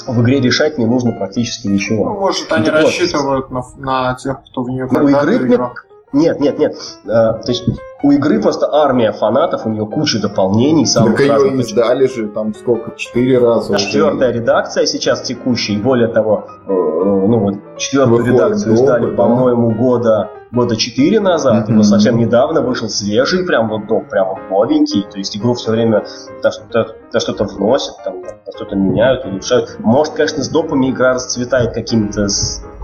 в 0.06 0.22
игре 0.22 0.40
решать 0.40 0.78
не 0.78 0.86
нужно 0.86 1.12
практически 1.12 1.66
ничего. 1.68 2.04
Ну, 2.04 2.20
может, 2.20 2.52
они 2.52 2.66
так 2.66 2.74
рассчитывают 2.74 3.50
на, 3.50 3.62
на 3.78 4.14
тех, 4.14 4.42
кто 4.44 4.62
в 4.62 4.70
нее 4.70 4.88
ну, 4.90 5.08
игры 5.08 5.36
играл. 5.36 5.74
Нет, 6.12 6.40
нет, 6.40 6.58
нет. 6.58 6.76
А, 7.06 7.34
то 7.34 7.50
есть 7.50 7.64
у 8.02 8.10
игры 8.10 8.40
просто 8.40 8.68
армия 8.72 9.12
фанатов, 9.12 9.66
у 9.66 9.70
нее 9.70 9.86
куча 9.86 10.20
дополнений. 10.20 10.86
Самых 10.86 11.18
так 11.18 11.28
разных. 11.28 11.52
ее 11.52 11.60
издали 11.60 12.06
же 12.06 12.28
там 12.28 12.54
сколько, 12.54 12.96
четыре 12.96 13.38
раза. 13.38 13.76
Четвертая 13.76 14.30
уже. 14.30 14.38
редакция 14.40 14.86
сейчас 14.86 15.22
текущая, 15.22 15.74
и 15.74 15.78
более 15.78 16.08
того, 16.08 16.46
э, 16.66 16.72
ну 16.72 17.38
вот 17.38 17.54
четвертую 17.78 18.18
Выходит 18.18 18.34
редакцию 18.34 18.74
издали, 18.74 19.10
да? 19.10 19.16
по-моему, 19.16 19.70
года 19.70 20.30
года 20.52 20.76
четыре 20.76 21.18
назад, 21.18 21.68
mm-hmm. 21.68 21.72
но 21.72 21.82
совсем 21.82 22.18
недавно 22.18 22.60
вышел 22.60 22.88
свежий, 22.88 23.44
прям 23.44 23.68
вот 23.68 23.86
доп, 23.86 24.08
прям 24.08 24.28
вот 24.28 24.38
новенький, 24.50 25.02
то 25.10 25.18
есть 25.18 25.36
игру 25.36 25.54
все 25.54 25.70
время 25.70 26.04
то 26.42 26.50
что-то, 26.50 26.96
то 27.10 27.20
что-то 27.20 27.44
вносят, 27.44 27.94
там, 28.04 28.22
что-то 28.54 28.76
меняют, 28.76 29.24
улучшают. 29.24 29.76
Может, 29.78 30.14
конечно, 30.14 30.42
с 30.42 30.48
допами 30.48 30.90
игра 30.90 31.14
расцветает 31.14 31.72
какими-то 31.72 32.28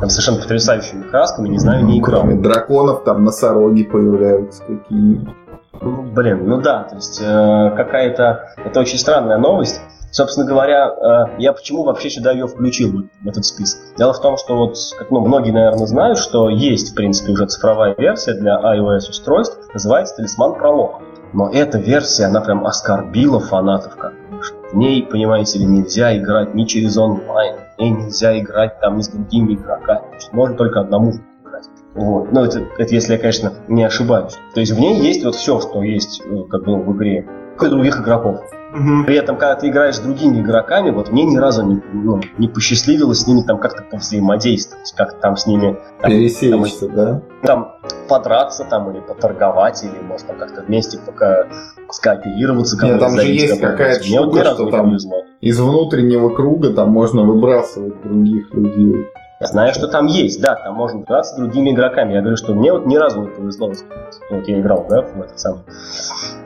там, 0.01 0.09
совершенно 0.09 0.39
потрясающими 0.39 1.03
красками, 1.03 1.49
не 1.49 1.59
знаю, 1.59 1.85
не 1.85 1.99
играл. 1.99 2.23
Кроме 2.23 2.41
драконов 2.41 3.05
там 3.05 3.25
носороги 3.25 3.83
появляются 3.83 4.63
какие 4.63 4.99
ну, 4.99 5.08
блин, 5.81 6.49
ну 6.49 6.61
да, 6.61 6.85
то 6.85 6.97
есть 6.97 7.21
э, 7.21 7.71
какая-то... 7.77 8.55
Это 8.57 8.81
очень 8.81 8.99
странная 8.99 9.39
новость. 9.39 9.81
Собственно 10.11 10.47
говоря, 10.47 10.89
э, 10.89 11.37
я 11.39 11.53
почему 11.53 11.85
вообще 11.85 12.09
сюда 12.09 12.33
ее 12.33 12.47
включил 12.47 13.05
в 13.23 13.29
этот 13.29 13.45
список? 13.45 13.81
Дело 13.97 14.13
в 14.13 14.21
том, 14.21 14.37
что 14.39 14.57
вот, 14.57 14.77
как 14.99 15.11
ну, 15.11 15.21
многие, 15.21 15.51
наверное, 15.51 15.87
знают, 15.87 16.19
что 16.19 16.49
есть, 16.49 16.93
в 16.93 16.95
принципе, 16.95 17.33
уже 17.33 17.47
цифровая 17.47 17.95
версия 17.97 18.35
для 18.35 18.59
iOS 18.59 19.11
устройств, 19.11 19.59
называется 19.75 20.17
«Талисман 20.17 20.55
Пролог». 20.55 21.03
Но 21.35 21.51
эта 21.51 21.79
версия, 21.79 22.25
она 22.25 22.41
прям 22.41 22.67
оскорбила 22.67 23.39
фанатов, 23.39 23.97
как 23.97 24.15
В 24.73 24.77
ней, 24.77 25.03
понимаете 25.03 25.59
ли, 25.59 25.67
нельзя 25.67 26.17
играть 26.17 26.55
ни 26.55 26.65
через 26.65 26.97
онлайн, 26.97 27.57
в 27.77 27.81
ней 27.81 27.91
нельзя 27.91 28.39
играть 28.39 28.81
там 28.81 28.97
ни 28.97 29.03
с 29.03 29.09
другими 29.09 29.55
игроками. 29.55 30.07
Можно 30.33 30.57
только 30.57 30.81
одному 30.81 31.11
играть. 31.11 31.28
Вот. 31.99 32.33
Ну, 32.33 32.45
это, 32.45 32.65
это 32.79 32.95
если 32.95 33.15
я, 33.15 33.19
конечно, 33.19 33.53
не 33.67 33.85
ошибаюсь. 33.85 34.39
То 34.55 34.61
есть 34.61 34.73
в 34.73 34.79
ней 34.79 35.01
есть 35.01 35.25
вот 35.25 35.35
все, 35.35 35.61
что 35.61 35.83
есть 35.83 36.23
э, 36.25 36.45
как 36.49 36.65
бы, 36.65 36.77
в 36.77 36.97
игре 36.97 37.27
других 37.59 38.01
игроков. 38.01 38.41
Угу. 38.73 39.05
При 39.07 39.17
этом, 39.17 39.37
когда 39.37 39.57
ты 39.57 39.69
играешь 39.69 39.97
с 39.97 40.01
другими 40.01 40.41
игроками, 40.41 40.91
вот 40.91 41.11
мне 41.11 41.25
ни 41.25 41.37
разу 41.37 41.65
не, 41.65 41.83
ну, 41.93 42.21
не 42.37 42.47
посчастливилось 42.47 43.21
с 43.21 43.27
ними 43.27 43.43
там 43.43 43.59
как-то 43.59 43.83
повзаимодействовать, 43.83 44.93
как 44.97 45.19
там 45.21 45.37
с 45.37 45.47
ними... 45.47 45.77
Там, 46.01 46.11
Пересечься, 46.11 46.87
там, 46.87 46.95
да? 46.95 47.23
Там 47.43 47.73
подраться 48.09 48.65
там 48.65 48.91
или 48.93 49.01
поторговать, 49.01 49.83
или 49.83 50.01
может 50.07 50.29
там 50.29 50.39
как-то 50.39 50.63
вместе 50.63 50.99
пока 51.05 51.49
скооперироваться. 51.91 52.77
Нет, 52.85 53.01
там 53.01 53.19
же 53.19 53.27
есть 53.27 53.59
какая-то 53.61 54.05
штука, 54.05 54.45
что 54.45 54.71
там 54.71 54.97
из 55.41 55.59
внутреннего 55.59 56.29
круга 56.29 56.73
там 56.73 56.91
можно 56.91 57.23
выбрасывать 57.23 58.01
других 58.03 58.53
людей. 58.53 59.07
Я 59.41 59.47
знаю, 59.47 59.73
что 59.73 59.87
там 59.87 60.07
есть, 60.07 60.41
да, 60.41 60.57
там 60.57 60.75
можно 60.75 61.03
играться 61.03 61.35
с 61.35 61.37
другими 61.37 61.71
игроками. 61.71 62.13
Я 62.13 62.21
говорю, 62.21 62.37
что 62.37 62.55
мне 62.55 62.73
вот 62.73 62.87
ни 62.87 62.97
разу 62.97 63.23
не 63.23 63.29
повезло. 63.29 63.73
Вот 64.31 64.49
я 64.49 64.61
играл, 64.61 64.85
да, 64.89 65.03
в 65.03 65.21
этот 65.21 65.39
самый 65.39 65.61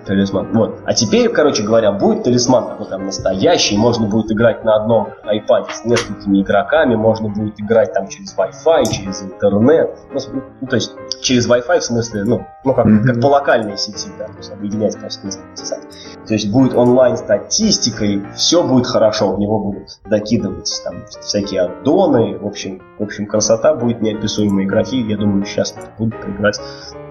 талисман. 0.05 0.53
Вот. 0.53 0.81
А 0.85 0.93
теперь, 0.95 1.29
короче 1.29 1.63
говоря, 1.63 1.93
будет 1.93 2.25
талисман 2.25 2.67
такой 2.67 2.87
там 2.87 3.07
настоящий, 3.07 3.77
можно 3.77 4.07
будет 4.07 4.31
играть 4.33 4.65
на 4.65 4.77
одном 4.77 5.09
iPad 5.25 5.71
с 5.71 5.85
несколькими 5.85 6.43
игроками, 6.43 6.95
можно 6.95 7.29
будет 7.29 7.61
играть 7.61 7.93
там 7.93 8.09
через 8.09 8.37
Wi-Fi, 8.37 8.85
через 8.91 9.23
интернет. 9.23 9.97
Ну, 10.13 10.21
ну 10.61 10.67
то 10.67 10.77
есть 10.77 10.95
через 11.21 11.49
Wi-Fi 11.49 11.79
в 11.79 11.85
смысле, 11.85 12.25
ну, 12.25 12.47
ну 12.65 12.75
как, 12.75 12.87
mm-hmm. 12.87 13.05
как 13.05 13.21
по 13.21 13.27
локальной 13.27 13.79
сети, 13.79 14.09
да, 14.19 14.27
то 14.27 14.37
есть 14.37 14.53
объединять 14.53 14.99
просто 14.99 15.27
несколько 15.27 15.57
сайтов. 15.57 15.91
То 16.27 16.35
есть 16.35 16.51
будет 16.51 16.75
онлайн-статистика, 16.75 18.05
все 18.35 18.63
будет 18.63 18.87
хорошо, 18.87 19.35
в 19.35 19.39
него 19.39 19.59
будут 19.59 20.01
докидывать 20.05 20.71
там 20.85 21.05
всякие 21.07 21.63
аддоны, 21.63 22.39
в 22.39 22.47
общем, 22.47 22.82
в 22.99 23.03
общем, 23.03 23.27
красота 23.27 23.75
будет 23.75 24.01
неописуемой 24.01 24.65
игроки. 24.65 25.01
Я 25.01 25.17
думаю, 25.17 25.45
сейчас 25.45 25.75
будут 25.99 26.15
играть 26.27 26.61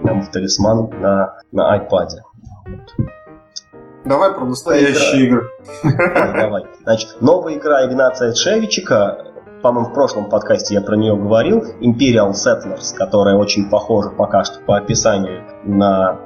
нам 0.03 0.21
в 0.21 0.31
талисман 0.31 0.89
на, 0.99 1.37
на 1.51 1.77
iPad. 1.77 2.07
Давай 4.05 4.33
про 4.33 4.45
настоящие 4.45 5.27
игры. 5.27 5.49
Давай. 5.83 6.65
Значит, 6.83 7.21
новая 7.21 7.55
игра 7.55 7.85
Игнация 7.85 8.33
Шевичика, 8.33 9.31
по-моему, 9.61 9.89
в 9.89 9.93
прошлом 9.93 10.29
подкасте 10.29 10.73
я 10.73 10.81
про 10.81 10.95
нее 10.95 11.15
говорил, 11.15 11.63
Imperial 11.81 12.31
Settlers, 12.31 12.95
которая 12.95 13.35
очень 13.35 13.69
похожа 13.69 14.09
пока 14.09 14.43
что 14.43 14.59
по 14.61 14.77
описанию 14.77 15.43
на, 15.63 16.19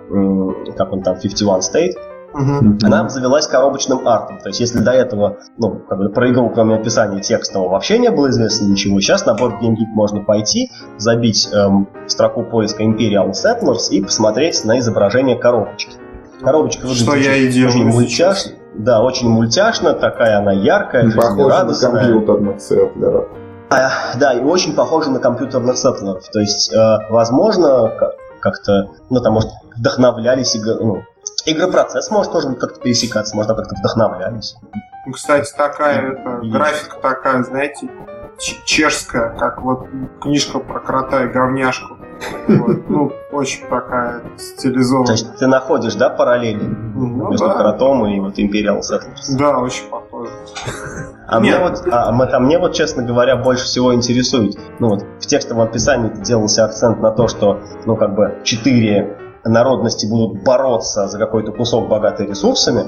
как 0.78 0.94
он 0.94 1.04
там, 1.04 1.20
51 1.20 1.56
State. 1.60 2.15
Угу. 2.36 2.80
Она 2.84 3.00
обзавелась 3.00 3.48
коробочным 3.48 4.06
артом. 4.06 4.40
То 4.40 4.50
есть, 4.50 4.60
если 4.60 4.80
до 4.80 4.92
этого, 4.92 5.38
ну, 5.58 5.80
как 5.88 5.98
бы 5.98 6.10
про 6.10 6.32
игру, 6.32 6.50
кроме 6.50 6.76
описания 6.76 7.22
текстового, 7.22 7.70
вообще 7.70 7.98
не 7.98 8.12
было 8.12 8.30
известно 8.30 8.66
ничего, 8.66 9.00
сейчас 9.00 9.26
на 9.26 9.32
Board 9.32 9.62
Game 9.62 9.72
Geek 9.72 9.94
можно 9.94 10.22
пойти, 10.22 10.70
забить 10.98 11.48
эм, 11.54 11.88
строку 12.08 12.44
поиска 12.44 12.84
Imperial 12.84 13.32
Settlers 13.32 13.90
и 13.90 14.02
посмотреть 14.02 14.66
на 14.66 14.80
изображение 14.80 15.38
коробочки. 15.38 15.94
Коробочка 16.42 16.82
выглядит 16.82 17.04
Что 17.04 17.16
я 17.16 17.36
и 17.38 17.48
делаю 17.48 17.70
очень 17.70 17.86
мультяшно. 17.86 18.52
Да, 18.74 19.02
очень 19.02 19.30
мультяшно, 19.30 19.94
такая 19.94 20.40
она 20.40 20.52
яркая, 20.52 21.06
жизнерадостная. 21.06 21.92
на 21.92 22.00
компьютерных 22.00 22.62
сеттлеров. 22.62 23.28
А, 23.70 23.90
да, 24.20 24.34
и 24.34 24.44
очень 24.44 24.76
похожа 24.76 25.10
на 25.10 25.20
компьютерных 25.20 25.78
сеттлеров. 25.78 26.28
То 26.30 26.40
есть, 26.42 26.74
э, 26.74 26.98
возможно, 27.10 27.94
как-то, 28.42 28.90
ну, 29.10 29.22
там, 29.22 29.34
может, 29.34 29.50
вдохновлялись, 29.78 30.56
ну, 30.56 31.04
игропроцесс 31.46 32.10
может 32.12 32.32
тоже 32.32 32.54
как-то 32.56 32.80
пересекаться, 32.80 33.36
можно 33.36 33.56
как-то 33.56 33.76
вдохновлялись. 33.76 34.56
Ну, 35.06 35.14
кстати, 35.14 35.52
такая, 35.56 36.14
это, 36.14 36.40
графика 36.44 36.98
такая, 37.00 37.44
знаете, 37.44 37.90
чешская, 38.38 39.36
как 39.38 39.62
вот 39.62 39.88
книжка 40.22 40.60
про 40.60 40.80
крота 40.80 41.24
и 41.24 41.28
говняшку. 41.28 41.98
Вот, 42.48 42.90
ну, 42.90 43.12
очень 43.32 43.68
такая 43.68 44.22
стилизованная. 44.38 45.08
То 45.08 45.12
есть 45.12 45.38
ты 45.38 45.48
находишь, 45.48 45.96
да, 45.96 46.10
параллели 46.10 46.64
ну, 46.64 47.30
между 47.30 47.48
да. 47.48 47.56
кротом 47.56 48.06
и 48.06 48.20
вот 48.20 48.40
Imperial 48.40 48.80
Settlers? 48.80 49.38
Да, 49.38 49.60
очень 49.60 49.90
похоже. 49.90 50.32
А 51.28 51.40
мне, 51.40 51.58
вот, 51.60 51.84
а, 51.92 52.10
а 52.10 52.40
мне 52.40 52.58
вот, 52.58 52.74
честно 52.74 53.04
говоря, 53.04 53.36
больше 53.36 53.66
всего 53.66 53.94
интересует, 53.94 54.58
ну 54.80 54.90
вот 54.90 55.04
в 55.20 55.26
текстовом 55.26 55.64
описании 55.64 56.10
делался 56.22 56.66
акцент 56.66 57.02
на 57.02 57.12
то, 57.12 57.28
что, 57.28 57.60
ну 57.86 57.96
как 57.98 58.16
бы, 58.16 58.40
четыре 58.44 59.18
народности 59.50 60.06
будут 60.06 60.44
бороться 60.44 61.08
за 61.08 61.18
какой-то 61.18 61.52
кусок 61.52 61.88
богатый 61.88 62.28
ресурсами, 62.28 62.86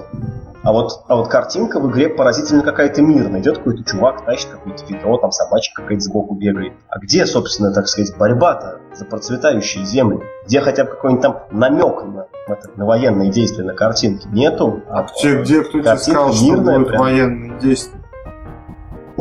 а 0.64 0.74
вот, 0.74 1.04
а 1.08 1.16
вот 1.16 1.30
картинка 1.30 1.80
в 1.80 1.90
игре 1.90 2.10
поразительно 2.10 2.62
какая-то 2.62 3.02
мирная. 3.02 3.40
Идет 3.40 3.60
какой-то 3.60 3.86
чувак, 3.86 4.26
тащит 4.26 4.50
какое-то 4.50 4.84
ведро, 4.90 5.18
там 5.18 5.32
собачка 5.32 5.82
какая-то 5.82 6.02
сбоку 6.02 6.36
бегает. 6.36 6.74
А 6.90 7.00
где, 7.00 7.26
собственно, 7.26 7.72
так 7.72 7.88
сказать, 7.88 8.18
борьба-то 8.18 8.80
за 8.94 9.06
процветающие 9.06 9.86
земли? 9.86 10.20
Где 10.46 10.60
хотя 10.60 10.84
бы 10.84 10.90
какой-нибудь 10.90 11.22
там 11.22 11.44
намек 11.52 12.04
на, 12.04 12.28
на, 12.50 12.58
на 12.76 12.86
военные 12.86 13.32
действия 13.32 13.64
на 13.64 13.76
картинке? 13.76 14.28
Нету. 14.30 14.82
А, 14.90 15.00
а 15.00 15.08
где, 15.18 15.42
где 15.42 15.62
кто 15.62 15.80
тебе 15.80 15.98
сказал, 15.98 16.34
что 16.34 16.58
будут 16.58 16.88
прям. 16.90 17.02
военные 17.02 17.60
действия? 17.60 18.02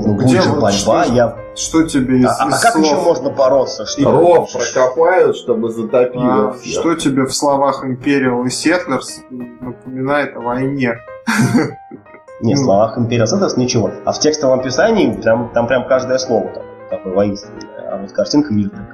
Ну, 0.06 0.14
где 0.14 0.40
же 0.40 0.50
борьба? 0.50 0.72
Что, 0.72 1.02
я... 1.12 1.36
что 1.54 1.82
тебе 1.82 2.20
из, 2.20 2.26
а, 2.26 2.48
из 2.48 2.54
а 2.54 2.58
как 2.60 2.76
еще 2.76 2.96
можно 2.96 3.30
бороться? 3.30 3.86
Что 3.86 4.10
Ров 4.10 4.52
прокопают, 4.52 5.36
чтобы 5.36 5.70
затопило. 5.70 6.50
А, 6.50 6.56
что 6.64 6.94
тебе 6.94 7.24
в 7.26 7.34
словах 7.34 7.84
Imperial 7.84 8.44
и 8.44 8.48
Settlers 8.48 9.22
напоминает 9.30 10.36
о 10.36 10.40
войне? 10.40 10.98
Не, 12.40 12.54
в 12.54 12.58
словах 12.58 12.98
Imperial 12.98 13.24
Settlers 13.24 13.56
ничего. 13.56 13.90
А 14.04 14.12
в 14.12 14.20
текстовом 14.20 14.60
описании 14.60 15.12
прям, 15.12 15.50
там 15.52 15.66
прям 15.66 15.88
каждое 15.88 16.18
слово 16.18 16.52
такое 16.90 17.14
воинственное. 17.14 17.62
А 17.90 17.98
вот 17.98 18.12
картинка 18.12 18.52
мирная. 18.52 18.88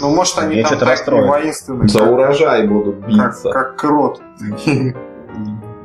Ну, 0.00 0.14
может, 0.14 0.38
они 0.38 0.56
я 0.56 0.68
там 0.68 0.78
такие 0.78 1.26
воинственные. 1.26 1.88
За 1.88 2.04
урожай 2.04 2.66
будут 2.66 3.06
биться. 3.06 3.50
Как, 3.50 3.52
как 3.52 3.76
крот. 3.76 4.20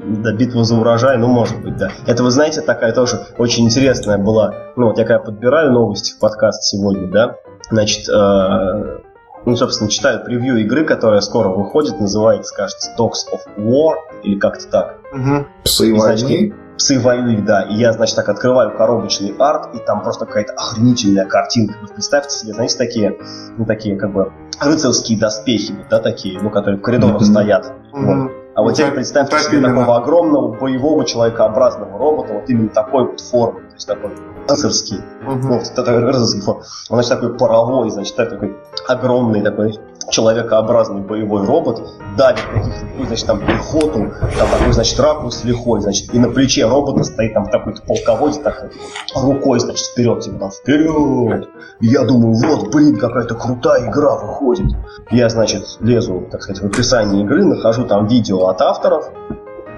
Да, 0.04 0.34
битва 0.34 0.64
за 0.64 0.76
урожай, 0.76 1.18
ну, 1.18 1.28
может 1.28 1.62
быть, 1.62 1.78
да. 1.78 1.92
Это, 2.08 2.24
вы 2.24 2.32
знаете, 2.32 2.62
такая 2.62 2.92
тоже 2.94 3.28
очень 3.38 3.66
интересная 3.66 4.18
была. 4.18 4.54
Ну, 4.76 4.88
вот 4.88 4.98
я 4.98 5.06
когда 5.06 5.20
подбираю 5.20 5.72
новости 5.72 6.14
в 6.14 6.20
подкаст 6.20 6.64
сегодня, 6.64 7.10
да, 7.12 7.36
значит, 7.70 8.10
э, 8.10 9.00
ну, 9.46 9.56
собственно, 9.56 9.90
читаю 9.90 10.24
превью 10.24 10.58
игры, 10.58 10.86
которая 10.86 11.22
скоро 11.22 11.50
выходит, 11.50 12.00
называется, 12.00 12.54
кажется, 12.56 12.92
Dogs 12.98 13.28
of 13.32 13.42
War, 13.58 13.96
или 14.24 14.40
как-то 14.40 14.68
так. 14.70 14.98
Угу. 15.14 15.46
Псы 15.64 15.94
войны? 15.94 16.54
псы 16.78 17.00
воюют, 17.00 17.46
да. 17.46 17.62
И 17.64 17.76
я, 17.76 17.94
значит, 17.94 18.16
так 18.16 18.28
открываю 18.28 18.76
коробочный 18.76 19.36
арт, 19.38 19.76
и 19.76 19.78
там 19.80 20.02
просто 20.02 20.26
какая-то 20.26 20.54
охренительная 20.54 21.26
картинка. 21.26 21.76
Вы 21.82 21.88
представьте 21.94 22.36
себе, 22.36 22.54
знаете, 22.54 22.78
такие, 22.78 23.18
ну, 23.58 23.66
такие, 23.66 23.98
как 23.98 24.12
бы, 24.12 24.32
рыцарские 24.60 25.20
доспехи, 25.20 25.76
да, 25.92 26.00
такие, 26.00 26.42
ну, 26.42 26.50
которые 26.50 26.80
в 26.80 26.82
коридорах 26.82 27.22
mm-hmm. 27.22 27.26
стоят. 27.26 27.74
Mm-hmm. 27.94 28.24
Вот. 28.24 28.41
А 28.54 28.62
вот 28.62 28.74
теперь 28.74 28.92
представьте 28.92 29.40
себе 29.40 29.62
такого 29.62 29.98
огромного 29.98 30.50
боевого 30.50 31.06
человекообразного 31.06 31.98
робота, 31.98 32.34
вот 32.34 32.50
именно 32.50 32.70
такой 32.70 33.06
вот 33.06 33.22
формы, 33.22 33.62
то 33.62 33.74
есть 33.76 33.88
такой 33.88 34.12
рыцарский. 34.50 34.98
Угу. 35.26 35.48
Вот, 35.48 35.74
такой 35.74 36.00
рыцарский 36.00 36.42
форм. 36.42 36.60
Он, 36.90 37.02
значит, 37.02 37.10
такой 37.10 37.38
паровой, 37.38 37.90
значит, 37.92 38.16
такой 38.16 38.58
огромный 38.88 39.42
такой 39.42 39.80
человекообразный 40.10 41.02
боевой 41.02 41.46
робот 41.46 41.82
давит 42.18 42.42
каких-то, 42.42 43.06
значит, 43.06 43.26
там 43.26 43.40
пехоту, 43.46 44.12
там 44.38 44.50
такой, 44.50 44.74
значит, 44.74 45.00
ракурс 45.00 45.44
лихой, 45.44 45.82
значит, 45.82 46.14
и 46.14 46.20
на 46.20 46.30
плече 46.30 46.66
робота 46.66 47.04
стоит 47.04 47.34
там 47.34 47.48
такой-то 47.50 47.82
полководец, 47.82 48.38
так 48.40 48.72
рукой, 49.16 49.60
значит, 49.60 49.86
вперед, 49.86 50.22
типа 50.22 50.40
там, 50.40 50.52
вперед! 50.52 51.50
И 51.80 51.88
я 51.88 52.04
думаю, 52.04 52.34
вот, 52.36 52.74
блин, 52.74 52.98
какая-то 52.98 53.36
крутая 53.36 53.90
игра 53.90 54.16
выходит. 54.16 54.68
Я, 55.12 55.30
значит, 55.30 55.64
лезу, 55.80 56.28
так 56.32 56.42
сказать, 56.42 56.62
в 56.62 56.66
описание 56.66 57.24
игры, 57.24 57.46
нахожу 57.46 57.86
там 57.86 58.08
видео 58.08 58.48
от 58.48 58.62
авторов, 58.62 59.12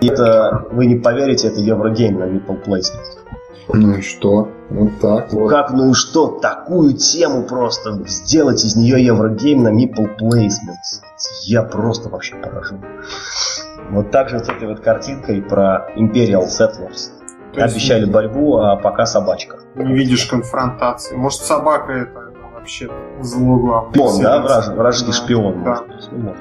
и 0.01 0.07
это, 0.07 0.65
вы 0.71 0.85
не 0.85 0.95
поверите, 0.95 1.47
это 1.47 1.59
Еврогейм 1.59 2.19
на 2.19 2.23
Meeple 2.23 2.65
Placement. 2.65 3.23
Ну 3.69 3.95
и 3.95 4.01
что? 4.01 4.49
Вот 4.69 4.99
так 4.99 5.31
вот. 5.33 5.49
Как, 5.49 5.71
ну 5.71 5.91
и 5.91 5.93
что? 5.93 6.39
Такую 6.41 6.93
тему 6.93 7.43
просто 7.43 7.91
сделать 8.07 8.63
из 8.63 8.75
нее 8.75 9.03
Еврогейм 9.05 9.63
на 9.63 9.69
Meeple 9.69 10.17
Placement. 10.19 10.81
Я 11.43 11.63
просто 11.63 12.09
вообще 12.09 12.35
поражен. 12.35 12.83
Вот 13.91 14.11
так 14.11 14.29
же 14.29 14.39
с 14.39 14.49
этой 14.49 14.67
вот 14.67 14.79
картинкой 14.79 15.41
про 15.41 15.87
Imperial 15.95 16.47
Settlers. 16.47 17.11
Обещали 17.55 18.05
борьбу, 18.05 18.57
а 18.57 18.75
пока 18.75 19.05
собачка. 19.05 19.59
Не 19.75 19.93
видишь 19.93 20.25
конфронтации. 20.25 21.15
Может, 21.15 21.41
собака 21.41 21.91
это, 21.91 22.31
вообще 22.53 22.89
зло 23.21 23.57
главное. 23.57 23.91
Шпион, 23.91 24.21
да? 24.21 24.41
Враж, 24.41 24.67
вражеский 24.69 25.11
да, 25.11 25.13
шпион. 25.13 25.63
Да. 25.63 25.83
Может, 26.11 26.37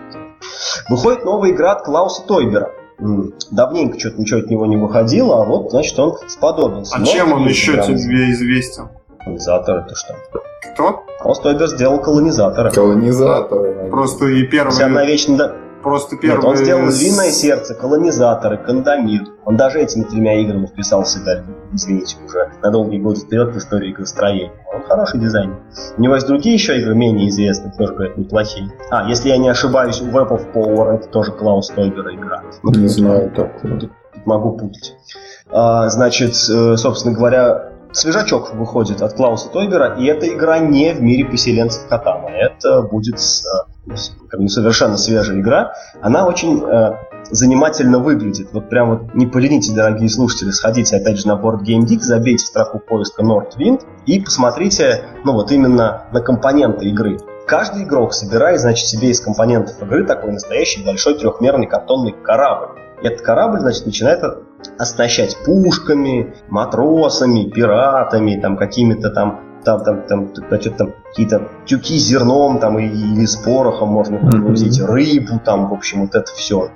Выходит 0.88 1.24
новая 1.24 1.50
игра 1.50 1.72
от 1.72 1.84
Клауса 1.84 2.22
Тойбера. 2.26 2.72
Давненько 3.50 3.98
что-то 3.98 4.20
ничего 4.20 4.40
от 4.40 4.50
него 4.50 4.66
не 4.66 4.76
выходило, 4.76 5.42
а 5.42 5.44
вот, 5.44 5.70
значит, 5.70 5.98
он 5.98 6.16
сподобился. 6.28 6.96
А 6.96 7.00
Но 7.00 7.07
чем 7.07 7.32
он 7.32 7.46
еще 7.46 7.82
тебе 7.82 8.30
известен? 8.32 8.88
Колонизатор 9.18 9.78
это 9.78 9.94
что? 9.94 10.14
Кто? 10.72 11.05
Просто 11.20 11.53
Эбер 11.53 11.68
сделал 11.68 12.00
колонизаторы. 12.00 12.70
Колонизаторы. 12.70 13.90
Просто 13.90 14.26
и 14.26 14.42
первый... 14.44 14.70
Вся 14.70 14.88
навечно... 14.88 15.53
Просто 15.82 16.16
первый... 16.16 16.36
Нет, 16.36 16.44
он 16.44 16.56
сделал 16.56 16.86
«Львиное 16.86 17.30
сердце», 17.30 17.74
«Колонизаторы», 17.74 18.56
«Кандамир». 18.58 19.22
Он 19.44 19.56
даже 19.56 19.80
этими 19.80 20.04
тремя 20.04 20.40
играми 20.40 20.66
вписался, 20.66 21.18
да, 21.24 21.42
извините, 21.72 22.16
уже 22.24 22.52
на 22.62 22.70
долгие 22.70 22.98
годы 22.98 23.20
вперед 23.20 23.52
в 23.52 23.58
историю 23.58 23.92
игростроения. 23.92 24.52
Он 24.72 24.82
хороший 24.84 25.18
дизайнер. 25.18 25.56
У 25.96 26.02
него 26.02 26.14
есть 26.14 26.26
другие 26.26 26.54
еще 26.54 26.78
игры, 26.80 26.94
менее 26.94 27.28
известные, 27.28 27.72
тоже, 27.76 27.94
говорят, 27.94 28.16
неплохие. 28.16 28.70
А, 28.90 29.08
если 29.08 29.28
я 29.28 29.38
не 29.38 29.48
ошибаюсь, 29.48 30.00
у 30.00 30.06
Web 30.06 30.28
of 30.28 30.52
Power 30.52 30.94
это 30.94 31.08
тоже 31.08 31.32
Клаус 31.32 31.68
Тойбера 31.68 32.14
игра. 32.14 32.42
Не 32.62 32.88
знаю, 32.88 33.30
так. 33.30 33.60
Могу 34.24 34.56
путать. 34.56 34.94
А, 35.50 35.88
значит, 35.88 36.34
э, 36.48 36.76
собственно 36.76 37.14
говоря, 37.14 37.72
свежачок 37.92 38.54
выходит 38.54 39.02
от 39.02 39.14
Клауса 39.14 39.48
Тойбера, 39.48 39.96
и 39.98 40.04
эта 40.06 40.28
игра 40.32 40.58
не 40.58 40.92
в 40.92 41.02
мире 41.02 41.24
поселенцев 41.24 41.88
Катана. 41.88 42.28
Это 42.28 42.82
будет 42.82 43.16
э, 43.16 43.71
как 43.86 44.40
совершенно 44.48 44.96
свежая 44.96 45.40
игра. 45.40 45.74
Она 46.00 46.26
очень 46.26 46.62
э, 46.62 46.92
занимательно 47.30 47.98
выглядит. 47.98 48.48
Вот 48.52 48.68
прям 48.68 48.90
вот 48.90 49.14
не 49.14 49.26
поленитесь, 49.26 49.72
дорогие 49.72 50.08
слушатели, 50.08 50.50
сходите 50.50 50.96
опять 50.96 51.18
же 51.18 51.26
на 51.26 51.36
борт 51.36 51.62
Game 51.62 51.80
Geek, 51.80 52.00
забейте 52.00 52.46
строку 52.46 52.78
поиска 52.78 53.22
Nordwind 53.22 53.82
и 54.06 54.20
посмотрите, 54.20 55.04
ну 55.24 55.32
вот 55.32 55.50
именно 55.50 56.04
на 56.12 56.20
компоненты 56.20 56.86
игры. 56.86 57.18
Каждый 57.46 57.82
игрок 57.82 58.14
собирает, 58.14 58.60
значит, 58.60 58.86
себе 58.86 59.10
из 59.10 59.20
компонентов 59.20 59.82
игры 59.82 60.06
такой 60.06 60.32
настоящий 60.32 60.84
большой 60.84 61.18
трехмерный 61.18 61.66
картонный 61.66 62.12
корабль. 62.12 62.78
Этот 63.02 63.22
корабль, 63.22 63.58
значит, 63.60 63.84
начинает 63.84 64.22
оснащать 64.78 65.36
пушками, 65.44 66.36
матросами, 66.48 67.50
пиратами, 67.50 68.40
там 68.40 68.56
какими-то 68.56 69.10
там 69.10 69.51
там, 69.64 69.82
там, 69.84 70.02
там, 70.02 70.30
значит, 70.48 70.76
там 70.76 70.92
какие-то 71.08 71.48
тюки 71.66 71.98
с 71.98 72.02
зерном 72.02 72.58
там, 72.58 72.78
и, 72.78 72.86
или 72.86 73.26
с 73.26 73.36
порохом 73.36 73.88
можно 73.88 74.18
погрузить, 74.18 74.80
mm-hmm. 74.80 74.86
рыбу 74.86 75.40
там, 75.44 75.68
в 75.68 75.74
общем, 75.74 76.02
вот 76.02 76.14
это 76.14 76.30
все. 76.32 76.70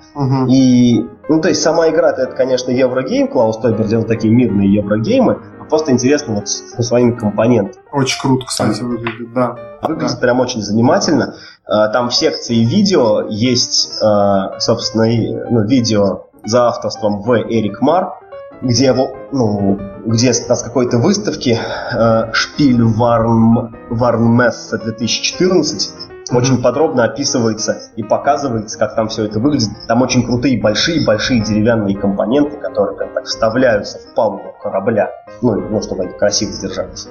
И, 0.48 1.06
ну, 1.28 1.40
то 1.40 1.48
есть 1.48 1.62
сама 1.62 1.88
игра 1.88 2.10
это, 2.10 2.26
конечно, 2.26 2.70
Еврогейм, 2.70 3.28
Клаус 3.28 3.58
Тойбер 3.58 3.86
делал 3.86 4.04
такие 4.04 4.32
мирные 4.32 4.72
Еврогеймы, 4.72 5.38
а 5.60 5.64
просто 5.64 5.92
интересно 5.92 6.34
вот 6.34 6.48
с, 6.48 6.62
с 6.76 6.86
своими 6.86 7.12
компонентами. 7.12 7.84
Очень 7.92 8.20
круто, 8.20 8.46
кстати, 8.46 8.82
выглядит, 8.82 9.32
да. 9.32 9.56
Выглядит 9.82 10.14
да. 10.14 10.20
прям 10.20 10.40
очень 10.40 10.62
занимательно. 10.62 11.34
А, 11.66 11.88
там 11.88 12.10
в 12.10 12.14
секции 12.14 12.64
видео 12.64 13.26
есть, 13.28 13.90
а, 14.02 14.58
собственно, 14.60 15.06
ну, 15.50 15.66
видео 15.66 16.26
за 16.44 16.68
авторством 16.68 17.22
В. 17.22 17.34
Эрик 17.36 17.80
Мар, 17.80 18.20
где, 18.62 18.92
ну, 18.92 19.78
где 20.04 20.32
на 20.48 20.56
какой-то 20.56 20.98
выставке 20.98 21.58
э, 21.92 22.32
Шпиль 22.32 22.82
Варн, 22.82 23.74
Варнмесса 23.90 24.78
2014 24.78 26.06
очень 26.32 26.60
подробно 26.60 27.04
описывается 27.04 27.82
и 27.94 28.02
показывается, 28.02 28.78
как 28.78 28.96
там 28.96 29.08
все 29.08 29.26
это 29.26 29.38
выглядит. 29.38 29.70
Там 29.86 30.02
очень 30.02 30.24
крутые 30.24 30.60
большие-большие 30.60 31.40
деревянные 31.40 31.96
компоненты, 31.96 32.56
которые 32.56 32.96
прям 32.96 33.12
так 33.14 33.26
вставляются 33.26 33.98
в 33.98 34.14
палубу 34.14 34.54
корабля, 34.60 35.10
ну, 35.40 35.54
ну 35.54 35.80
чтобы 35.82 36.02
они 36.02 36.12
красиво 36.12 36.52
держались. 36.60 37.08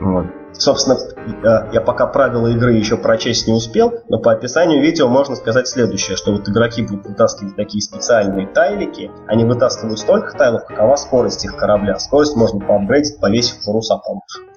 Вот. 0.00 0.26
Собственно, 0.60 0.98
э, 0.98 1.72
я 1.72 1.80
пока 1.80 2.06
правила 2.06 2.48
игры 2.48 2.74
еще 2.74 2.98
прочесть 2.98 3.46
не 3.46 3.54
успел, 3.54 3.94
но 4.10 4.18
по 4.18 4.32
описанию 4.32 4.82
видео 4.82 5.08
можно 5.08 5.34
сказать 5.34 5.66
следующее, 5.66 6.18
что 6.18 6.32
вот 6.32 6.46
игроки 6.50 6.82
будут 6.82 7.06
вытаскивать 7.06 7.56
такие 7.56 7.80
специальные 7.80 8.46
тайлики, 8.46 9.10
они 9.26 9.46
вытаскивают 9.46 9.98
столько 9.98 10.36
тайлов, 10.36 10.66
какова 10.66 10.96
скорость 10.96 11.46
их 11.46 11.56
корабля. 11.56 11.98
Скорость 11.98 12.36
можно 12.36 12.60
поапгрейдить, 12.60 13.18
повесив 13.18 13.64
паруса 13.64 13.96
повыше. 13.96 14.50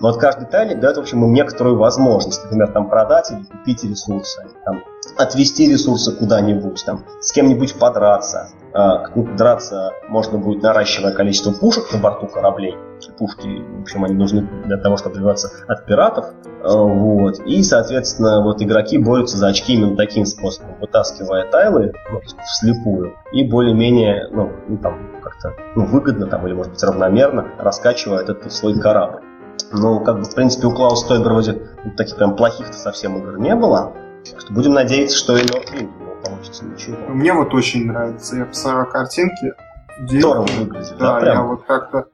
Но 0.00 0.08
вот 0.10 0.20
каждый 0.20 0.48
тайлик 0.48 0.80
дает, 0.80 0.96
в 0.96 1.00
общем, 1.00 1.24
им 1.24 1.32
некоторую 1.32 1.78
возможность, 1.78 2.42
например, 2.42 2.72
там 2.72 2.90
продать 2.90 3.30
или 3.30 3.44
купить 3.44 3.84
ресурсы, 3.84 4.42
там, 4.64 4.82
отвести 5.16 5.70
ресурсы 5.70 6.10
куда-нибудь, 6.10 6.82
там, 6.84 7.04
с 7.20 7.30
кем-нибудь 7.30 7.78
подраться. 7.78 8.48
А, 8.72 9.04
ну, 9.14 9.36
драться 9.36 9.92
можно 10.08 10.36
будет, 10.36 10.64
наращивая 10.64 11.12
количество 11.12 11.52
пушек 11.52 11.92
на 11.92 12.00
борту 12.00 12.26
кораблей. 12.26 12.76
Пушки, 13.18 13.62
в 13.78 13.82
общем, 13.82 14.04
они 14.04 14.14
нужны 14.14 14.48
для 14.64 14.76
того, 14.78 14.96
чтобы 14.96 15.16
отбиваться 15.16 15.50
от 15.68 15.86
пиратов. 15.86 16.26
А, 16.62 16.76
вот. 16.76 17.38
И, 17.46 17.62
соответственно, 17.62 18.42
вот 18.42 18.62
игроки 18.62 18.98
борются 18.98 19.36
за 19.36 19.48
очки 19.48 19.74
именно 19.74 19.96
таким 19.96 20.26
способом, 20.26 20.76
вытаскивая 20.80 21.50
тайлы 21.50 21.92
ну, 22.10 22.20
вслепую 22.44 23.14
и 23.32 23.44
более-менее, 23.44 24.28
ну, 24.30 24.50
ну 24.68 24.78
там, 24.78 24.98
как-то 25.22 25.54
ну, 25.76 25.86
выгодно 25.86 26.26
там, 26.26 26.46
или, 26.46 26.54
может 26.54 26.72
быть, 26.72 26.82
равномерно 26.82 27.46
раскачивая 27.58 28.20
этот 28.20 28.50
свой 28.52 28.78
корабль. 28.78 29.20
Ну, 29.72 30.00
как 30.00 30.18
бы, 30.18 30.24
в 30.24 30.34
принципе, 30.34 30.66
у 30.66 30.72
Клауса 30.72 31.08
Тойбера 31.08 31.34
вроде 31.34 31.62
таких 31.96 32.16
прям 32.16 32.36
плохих-то 32.36 32.74
совсем 32.74 33.16
игр 33.18 33.38
не 33.38 33.54
было. 33.54 33.92
Так 34.30 34.40
что 34.40 34.52
будем 34.52 34.72
надеяться, 34.72 35.16
что 35.16 35.36
и 35.36 35.42
Northwind 35.42 35.90
получится 36.24 36.64
ничего. 36.64 36.96
Мне 37.08 37.32
вот 37.32 37.52
очень 37.54 37.86
нравится. 37.86 38.36
Я 38.36 38.46
посмотрел 38.46 38.86
картинки. 38.86 39.52
Здорово 40.08 40.46
выглядит. 40.58 40.96
Да, 40.98 41.20
да 41.20 41.32
я 41.32 41.42
вот 41.42 41.64
как-то 41.64 42.08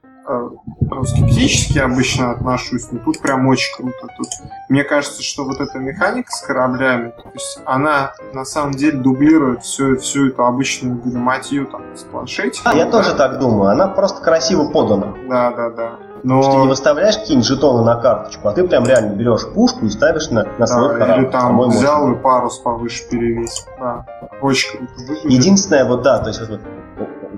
скептически 1.05 1.79
обычно 1.79 2.31
отношусь, 2.31 2.91
но 2.91 2.99
тут 2.99 3.19
прям 3.19 3.47
очень 3.47 3.75
круто. 3.75 4.07
Тут, 4.17 4.27
мне 4.69 4.83
кажется, 4.83 5.23
что 5.23 5.45
вот 5.45 5.59
эта 5.59 5.79
механика 5.79 6.31
с 6.31 6.41
кораблями, 6.41 7.09
то 7.11 7.29
есть 7.33 7.59
она 7.65 8.13
на 8.33 8.45
самом 8.45 8.73
деле 8.73 8.97
дублирует 8.97 9.63
всю, 9.63 9.97
всю 9.97 10.29
эту 10.29 10.45
обычную 10.45 11.01
галиматью 11.01 11.67
там 11.67 11.81
с 11.95 12.03
планшете. 12.03 12.61
А, 12.65 12.75
я 12.75 12.85
да? 12.85 12.91
тоже 12.91 13.15
так 13.15 13.39
думаю. 13.39 13.71
Она 13.71 13.87
просто 13.87 14.21
красиво 14.21 14.69
подана. 14.69 15.13
Да, 15.29 15.51
да, 15.51 15.69
да. 15.69 15.91
Но... 16.23 16.41
Что 16.41 16.51
ты 16.51 16.57
не 16.57 16.67
выставляешь 16.67 17.17
какие-нибудь 17.17 17.47
жетоны 17.47 17.83
на 17.83 17.95
карточку, 17.95 18.47
а 18.47 18.53
ты 18.53 18.67
прям 18.67 18.85
реально 18.85 19.15
берешь 19.15 19.47
пушку 19.53 19.85
и 19.85 19.89
ставишь 19.89 20.29
на, 20.29 20.45
на 20.57 20.67
свой 20.67 20.89
да, 20.89 20.99
корабль. 20.99 21.23
Или 21.23 21.31
там 21.31 21.61
взял 21.69 22.11
и 22.11 22.15
парус 22.15 22.59
повыше 22.59 23.09
перевесил. 23.09 23.65
Да, 23.79 24.05
очень 24.41 24.77
круто 24.77 24.93
выглядит. 24.97 25.31
Единственное, 25.31 25.85
вот 25.85 26.03
да, 26.03 26.19
то 26.19 26.27
есть 26.27 26.47
вот, 26.47 26.61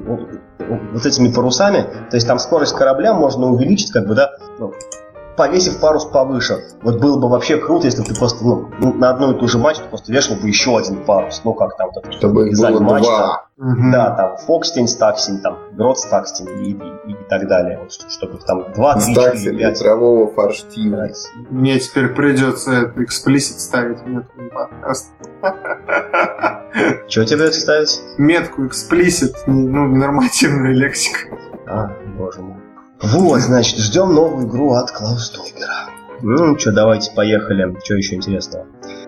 вот, 0.05 0.19
вот 0.59 1.05
этими 1.05 1.31
парусами, 1.31 1.81
то 2.09 2.15
есть 2.15 2.27
там 2.27 2.39
скорость 2.39 2.75
корабля 2.75 3.13
можно 3.13 3.47
увеличить, 3.47 3.91
как 3.91 4.07
бы, 4.07 4.15
да, 4.15 4.31
ну, 4.59 4.73
повесив 5.35 5.79
парус 5.79 6.05
повыше. 6.05 6.63
Вот 6.81 6.99
было 6.99 7.19
бы 7.19 7.29
вообще 7.29 7.57
круто, 7.57 7.85
если 7.85 8.01
бы 8.01 8.07
ты 8.07 8.15
просто 8.15 8.43
ну, 8.43 8.93
на 8.93 9.09
одну 9.09 9.33
и 9.33 9.39
ту 9.39 9.47
же 9.47 9.57
мачту 9.57 9.87
просто 9.89 10.11
вешал 10.11 10.35
бы 10.37 10.47
еще 10.47 10.77
один 10.77 11.03
парус. 11.03 11.41
Ну, 11.43 11.53
как 11.53 11.75
там, 11.77 11.89
вот, 11.93 12.13
чтобы 12.13 12.49
их 12.49 12.57
было 12.57 12.79
мачта. 12.79 13.09
два. 13.09 13.45
Угу. 13.57 13.91
Да, 13.91 14.15
там 14.15 14.37
Фокстень, 14.37 14.87
Стаксень, 14.87 15.39
там 15.39 15.57
Грот, 15.73 15.99
Стаксень 15.99 16.49
и, 16.49 16.71
и, 16.71 17.11
и 17.11 17.15
так 17.29 17.47
далее. 17.47 17.79
Вот, 17.79 17.91
чтобы 17.91 18.39
там 18.45 18.71
два, 18.73 18.95
три, 18.95 19.13
четыре, 19.13 19.57
пять. 19.57 19.79
ветрового 19.79 20.31
форштина. 20.33 21.09
Мне 21.49 21.79
теперь 21.79 22.09
придется 22.09 22.91
эксплисит 22.97 23.59
ставить 23.59 24.05
метку 24.05 24.41
на 24.41 24.49
подкаст. 24.49 25.11
Что 27.07 27.25
тебе 27.25 27.51
ставить? 27.51 28.01
Метку 28.17 28.65
эксплисит, 28.65 29.35
ну, 29.45 29.85
нормативная 29.87 30.73
лексика. 30.73 31.37
Вот, 33.03 33.41
значит, 33.41 33.79
ждем 33.79 34.13
новую 34.13 34.47
игру 34.47 34.71
от 34.71 34.89
Клаус 34.91 35.29
Тойбера. 35.31 35.89
Ну, 36.21 36.57
что, 36.57 36.71
давайте 36.71 37.11
поехали. 37.11 37.75
Что 37.83 37.95
еще 37.95 38.15
интересного? 38.15 38.65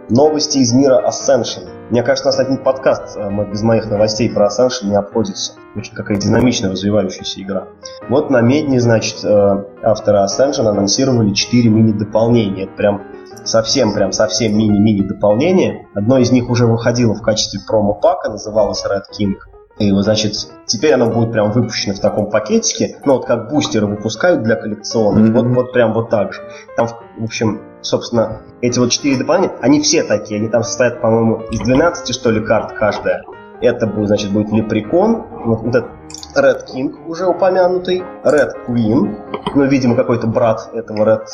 Новости 0.10 0.58
из 0.58 0.74
мира 0.74 1.02
Ascension. 1.08 1.70
Мне 1.91 2.04
кажется, 2.04 2.28
у 2.28 2.32
нас 2.34 2.39
один 2.39 2.58
подкаст 2.58 3.16
э, 3.16 3.30
мы 3.30 3.50
без 3.50 3.62
моих 3.62 3.89
новостей 3.89 4.30
про 4.30 4.48
Ascension 4.48 4.88
не 4.88 4.96
обходится. 4.96 5.54
Очень 5.78 5.96
какая 5.96 6.18
динамично 6.18 6.70
развивающаяся 6.70 7.41
игра. 7.41 7.70
Вот 8.10 8.30
на 8.30 8.41
Медне, 8.41 8.82
значит, 8.82 9.24
э, 9.24 9.64
авторы 9.82 10.18
Ascension 10.26 10.68
анонсировали 10.68 11.34
4 11.34 11.70
мини-дополнения. 11.70 12.66
Это 12.66 12.74
прям 12.74 13.02
совсем, 13.46 13.93
прям 13.93 14.12
совсем 14.12 14.58
мини-мини 14.58 15.08
дополнение. 15.08 15.88
Одно 15.93 16.18
из 16.18 16.32
них 16.32 16.50
уже 16.50 16.66
выходило 16.66 17.14
в 17.14 17.22
качестве 17.22 17.62
промо-пака, 17.66 18.30
называлось 18.30 18.84
Red 18.86 19.04
King. 19.18 19.36
И, 19.78 19.92
значит, 19.92 20.34
теперь 20.66 20.94
оно 20.94 21.10
будет 21.10 21.34
прям 21.34 21.52
выпущено 21.52 21.94
в 21.96 22.00
таком 22.00 22.30
пакетике, 22.30 22.98
ну 23.04 23.16
вот 23.16 23.26
как 23.26 23.50
бустеры 23.50 23.88
выпускают 23.88 24.44
для 24.44 24.56
коллекционных, 24.56 25.30
mm-hmm. 25.30 25.34
вот, 25.34 25.56
вот 25.56 25.74
прям 25.74 25.94
вот 25.94 26.10
так 26.10 26.34
же. 26.34 26.42
Там, 26.78 26.88
в 26.88 27.24
общем, 27.24 27.62
собственно, 27.82 28.42
эти 28.62 28.80
вот 28.80 28.92
четыре 28.92 29.18
дополнения, 29.18 29.54
они 29.62 29.82
все 29.82 30.04
такие, 30.04 30.40
они 30.40 30.48
там 30.48 30.64
состоят, 30.64 31.02
по-моему, 31.02 31.42
из 31.52 31.60
12, 31.60 32.16
что 32.16 32.32
ли, 32.32 32.40
карт 32.42 32.72
каждая. 32.72 33.24
Это 33.62 33.86
будет, 33.88 34.08
значит, 34.08 34.32
будет 34.32 34.52
Лепрекон, 34.52 35.26
вот, 35.46 35.62
вот 35.62 35.76
этот 35.76 35.92
Red 36.36 36.66
King 36.74 37.06
уже 37.08 37.26
упомянутый, 37.26 38.04
Red 38.24 38.52
Queen, 38.68 39.18
ну, 39.56 39.66
видимо, 39.66 39.96
какой-то 39.96 40.28
брат 40.28 40.70
этого 40.74 41.06
Red, 41.06 41.26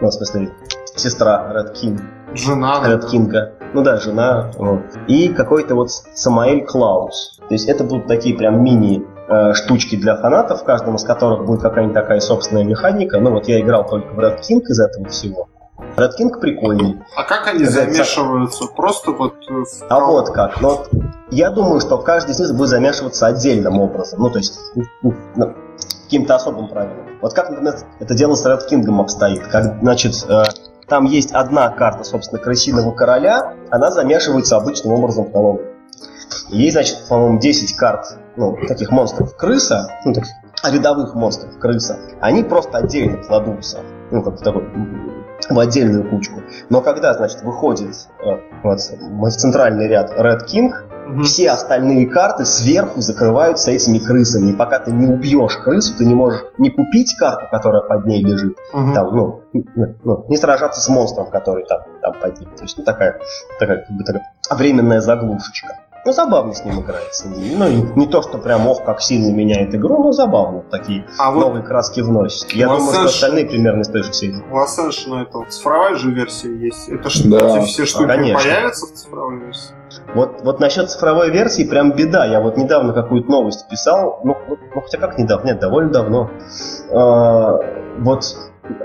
ну, 0.00 0.08
в 0.08 0.12
смысле, 0.12 0.52
сестра 0.96 1.52
Red 1.54 1.74
King. 1.74 2.00
Жена. 2.34 2.82
Red 2.86 3.10
King. 3.10 3.30
Ну 3.74 3.82
да, 3.82 3.96
жена. 3.96 4.52
Вот. 4.56 4.82
И 5.08 5.28
какой-то 5.28 5.74
вот 5.74 5.90
Самаэль 5.90 6.64
Клаус. 6.64 7.40
То 7.48 7.54
есть 7.54 7.68
это 7.68 7.82
будут 7.82 8.06
такие 8.06 8.36
прям 8.36 8.62
мини 8.62 9.04
э, 9.28 9.52
штучки 9.52 9.96
для 9.96 10.16
фанатов, 10.16 10.62
в 10.62 10.64
каждом 10.64 10.94
из 10.94 11.02
которых 11.02 11.44
будет 11.44 11.60
какая-нибудь 11.60 11.94
такая 11.94 12.20
собственная 12.20 12.62
механика. 12.62 13.18
Ну 13.18 13.32
вот 13.32 13.48
я 13.48 13.60
играл 13.60 13.84
только 13.86 14.14
в 14.14 14.18
Red 14.20 14.38
King 14.48 14.60
из 14.60 14.78
этого 14.78 15.08
всего. 15.08 15.48
Red 15.96 16.10
King 16.18 16.38
прикольный. 16.38 17.02
А 17.16 17.24
как 17.24 17.48
они 17.48 17.64
замешиваются? 17.64 18.66
Просто 18.76 19.10
вот... 19.10 19.34
Э. 19.50 19.64
А 19.88 20.00
вот 20.00 20.30
как. 20.30 20.60
Ну, 20.60 20.68
вот, 20.68 20.90
я 21.30 21.50
думаю, 21.50 21.80
что 21.80 21.98
каждый 21.98 22.30
из 22.30 22.38
них 22.38 22.54
будет 22.54 22.68
замешиваться 22.68 23.26
отдельным 23.26 23.80
образом. 23.80 24.20
Ну, 24.20 24.30
то 24.30 24.38
есть, 24.38 24.56
ну, 25.02 25.54
каким-то 26.04 26.36
особым 26.36 26.68
правилом. 26.68 27.06
Вот 27.20 27.32
как, 27.32 27.50
например, 27.50 27.74
это 27.98 28.14
дело 28.14 28.34
с 28.36 28.46
Red 28.46 28.60
King 28.70 29.00
обстоит. 29.00 29.46
Как, 29.48 29.80
значит, 29.80 30.14
э, 30.28 30.44
там 30.88 31.04
есть 31.04 31.32
одна 31.32 31.68
карта, 31.70 32.04
собственно, 32.04 32.40
крысиного 32.40 32.92
короля, 32.92 33.54
она 33.70 33.90
замешивается 33.90 34.56
обычным 34.56 34.94
образом 34.94 35.26
в 35.26 35.32
колонну. 35.32 35.62
Есть, 36.48 36.74
значит, 36.74 37.08
по-моему, 37.08 37.38
10 37.38 37.76
карт 37.76 38.18
ну, 38.36 38.56
таких 38.68 38.90
монстров 38.90 39.36
крыса, 39.36 39.88
ну, 40.04 40.12
таких 40.12 40.30
рядовых 40.62 41.14
монстров 41.14 41.58
крыса. 41.58 41.98
Они 42.20 42.42
просто 42.42 42.78
отдельно 42.78 43.22
кладутся, 43.22 43.80
ну, 44.10 44.22
как 44.22 44.40
такой 44.40 44.64
в 45.48 45.58
отдельную 45.58 46.08
кучку. 46.08 46.42
Но 46.70 46.80
когда, 46.80 47.12
значит, 47.14 47.42
выходит 47.42 47.94
э, 48.24 48.38
вот, 48.62 48.80
центральный 49.32 49.88
ряд 49.88 50.10
Red 50.12 50.46
King. 50.46 50.72
Все 51.24 51.50
остальные 51.50 52.08
карты 52.08 52.44
сверху 52.44 53.00
закрываются 53.00 53.70
этими 53.70 53.98
крысами. 53.98 54.50
И 54.50 54.54
пока 54.54 54.78
ты 54.78 54.92
не 54.92 55.06
убьешь 55.06 55.56
крысу, 55.58 55.96
ты 55.96 56.04
не 56.04 56.14
можешь 56.14 56.42
не 56.58 56.70
купить 56.70 57.14
карту, 57.16 57.46
которая 57.50 57.82
под 57.82 58.06
ней 58.06 58.22
лежит, 58.22 58.56
угу. 58.72 58.92
там, 58.94 59.16
ну, 59.16 59.42
ну, 59.52 60.24
не 60.28 60.36
сражаться 60.36 60.80
с 60.80 60.88
монстром, 60.88 61.30
который 61.30 61.64
там, 61.66 61.82
там 62.02 62.14
под 62.20 62.40
ним. 62.40 62.50
То 62.56 62.62
есть 62.62 62.78
ну, 62.78 62.84
такая, 62.84 63.18
такая, 63.58 63.84
как 63.86 63.96
бы, 63.96 64.04
такая 64.04 64.22
временная 64.50 65.00
заглушечка. 65.00 65.78
Ну, 66.04 66.12
забавно 66.12 66.52
с 66.52 66.64
ним 66.64 66.80
играется. 66.80 67.28
Ну, 67.28 67.68
не 67.96 68.06
то, 68.06 68.20
что 68.20 68.38
прям 68.38 68.66
ох, 68.66 68.84
как 68.84 69.00
сильно 69.00 69.34
меняет 69.34 69.74
игру, 69.74 70.02
но 70.02 70.12
забавно 70.12 70.62
такие 70.70 71.06
а 71.18 71.32
новые 71.32 71.62
вот 71.62 71.66
краски 71.66 72.00
вносит. 72.00 72.50
Я 72.52 72.68
думаю, 72.68 72.92
что 72.92 73.04
остальные 73.04 73.46
примерно 73.46 73.84
же 73.84 74.12
серии. 74.12 74.42
У 74.50 74.56
Ascension 74.56 75.08
ну, 75.08 75.22
это 75.22 75.38
вот 75.38 75.52
цифровая 75.52 75.94
же 75.94 76.10
версия 76.10 76.54
есть. 76.54 76.88
Это 76.88 77.08
что, 77.08 77.28
да. 77.28 77.58
эти 77.58 77.66
все 77.66 77.86
штуки 77.86 78.04
а, 78.04 78.34
появятся 78.34 78.86
в 78.86 78.92
цифровой 78.92 79.38
версии? 79.38 79.74
Вот, 80.14 80.40
вот 80.42 80.60
насчет 80.60 80.90
цифровой 80.90 81.30
версии 81.30 81.64
прям 81.64 81.92
беда. 81.92 82.26
Я 82.26 82.40
вот 82.40 82.56
недавно 82.56 82.92
какую-то 82.92 83.30
новость 83.30 83.68
писал, 83.68 84.20
ну, 84.24 84.36
ну, 84.48 84.58
ну 84.74 84.80
хотя 84.80 84.98
как 84.98 85.18
недавно, 85.18 85.46
нет, 85.46 85.60
довольно 85.60 85.90
давно. 85.90 86.30
А, 86.90 87.58
вот 87.98 88.24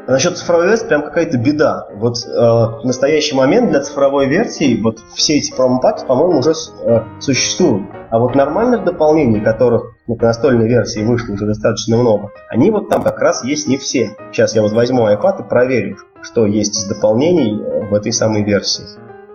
Насчет 0.07 0.37
цифровой 0.37 0.67
версии 0.67 0.85
прям 0.85 1.03
какая-то 1.03 1.37
беда. 1.37 1.87
Вот 1.93 2.17
э, 2.25 2.29
в 2.29 2.81
настоящий 2.83 3.35
момент 3.35 3.69
для 3.69 3.81
цифровой 3.81 4.27
версии 4.27 4.79
вот 4.81 4.99
все 5.15 5.37
эти 5.37 5.55
промопаки, 5.55 6.05
по-моему, 6.05 6.39
уже 6.39 6.51
э, 6.51 7.01
существуют. 7.19 7.87
А 8.09 8.19
вот 8.19 8.35
нормальных 8.35 8.83
дополнений, 8.83 9.39
которых 9.39 9.95
ну, 10.07 10.15
к 10.15 10.21
настольной 10.21 10.67
версии 10.67 11.01
вышло 11.01 11.33
уже 11.33 11.45
достаточно 11.45 11.95
много, 11.95 12.31
они 12.49 12.71
вот 12.71 12.89
там 12.89 13.03
как 13.03 13.19
раз 13.19 13.43
есть 13.43 13.67
не 13.67 13.77
все. 13.77 14.15
Сейчас 14.31 14.55
я 14.55 14.63
вот 14.63 14.73
возьму 14.73 15.07
iPad 15.07 15.45
и 15.45 15.47
проверю, 15.47 15.97
что 16.21 16.45
есть 16.45 16.75
из 16.75 16.85
дополнений 16.85 17.61
э, 17.61 17.87
в 17.87 17.93
этой 17.93 18.11
самой 18.11 18.43
версии. 18.43 18.83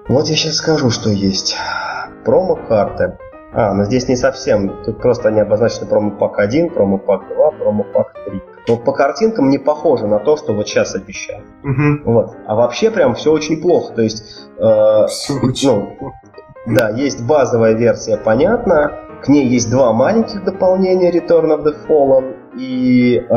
Вот 0.08 0.26
я 0.28 0.36
сейчас 0.36 0.56
скажу, 0.56 0.90
что 0.90 1.08
есть. 1.08 1.56
Промо-карты. 2.24 3.16
А, 3.54 3.72
но 3.72 3.84
здесь 3.84 4.08
не 4.08 4.16
совсем. 4.16 4.82
Тут 4.84 5.00
просто 5.00 5.28
они 5.28 5.40
обозначены 5.40 5.86
промо-пак 5.86 6.38
1, 6.38 6.70
промо-пак 6.70 7.28
2, 7.28 7.50
промо-пак 7.52 8.12
3. 8.26 8.42
Но 8.66 8.76
по 8.76 8.92
картинкам 8.92 9.50
не 9.50 9.58
похоже 9.58 10.06
на 10.06 10.18
то, 10.18 10.36
что 10.36 10.54
вот 10.54 10.68
сейчас 10.68 10.94
обещают. 10.94 11.44
Угу. 11.62 12.12
Вот. 12.12 12.36
А 12.46 12.54
вообще 12.54 12.90
прям 12.90 13.14
все 13.14 13.32
очень 13.32 13.60
плохо. 13.60 13.94
То 13.94 14.02
есть, 14.02 14.48
э, 14.58 15.06
ну, 15.62 15.92
да, 16.66 16.90
есть 16.90 17.22
базовая 17.26 17.74
версия, 17.74 18.16
понятно. 18.16 19.00
К 19.22 19.28
ней 19.28 19.46
есть 19.46 19.70
два 19.70 19.92
маленьких 19.92 20.44
дополнения 20.44 21.10
Return 21.10 21.48
of 21.48 21.64
the 21.64 21.74
Fallen 21.86 22.36
и 22.58 23.16
э, 23.16 23.34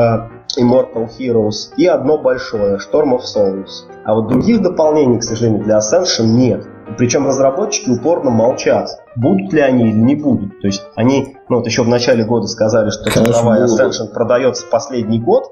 Immortal 0.58 1.08
Heroes, 1.18 1.74
и 1.76 1.86
одно 1.86 2.18
большое 2.18 2.76
Storm 2.76 3.16
of 3.16 3.20
Souls. 3.20 3.86
А 4.04 4.14
вот 4.14 4.28
других 4.28 4.62
дополнений, 4.62 5.18
к 5.18 5.22
сожалению, 5.22 5.62
для 5.62 5.78
Ascension 5.78 6.24
нет. 6.24 6.66
Причем 6.96 7.26
разработчики 7.26 7.90
упорно 7.90 8.30
молчат, 8.30 8.88
будут 9.14 9.52
ли 9.52 9.60
они 9.60 9.90
или 9.90 9.98
не 9.98 10.14
будут. 10.14 10.47
То 10.60 10.66
есть 10.66 10.82
они, 10.96 11.36
ну 11.48 11.56
вот 11.56 11.66
еще 11.66 11.82
в 11.82 11.88
начале 11.88 12.24
года 12.24 12.46
сказали, 12.46 12.90
что 12.90 13.10
цифровая 13.10 13.66
Ascension 13.66 14.08
продается 14.12 14.66
последний 14.66 15.20
год, 15.20 15.44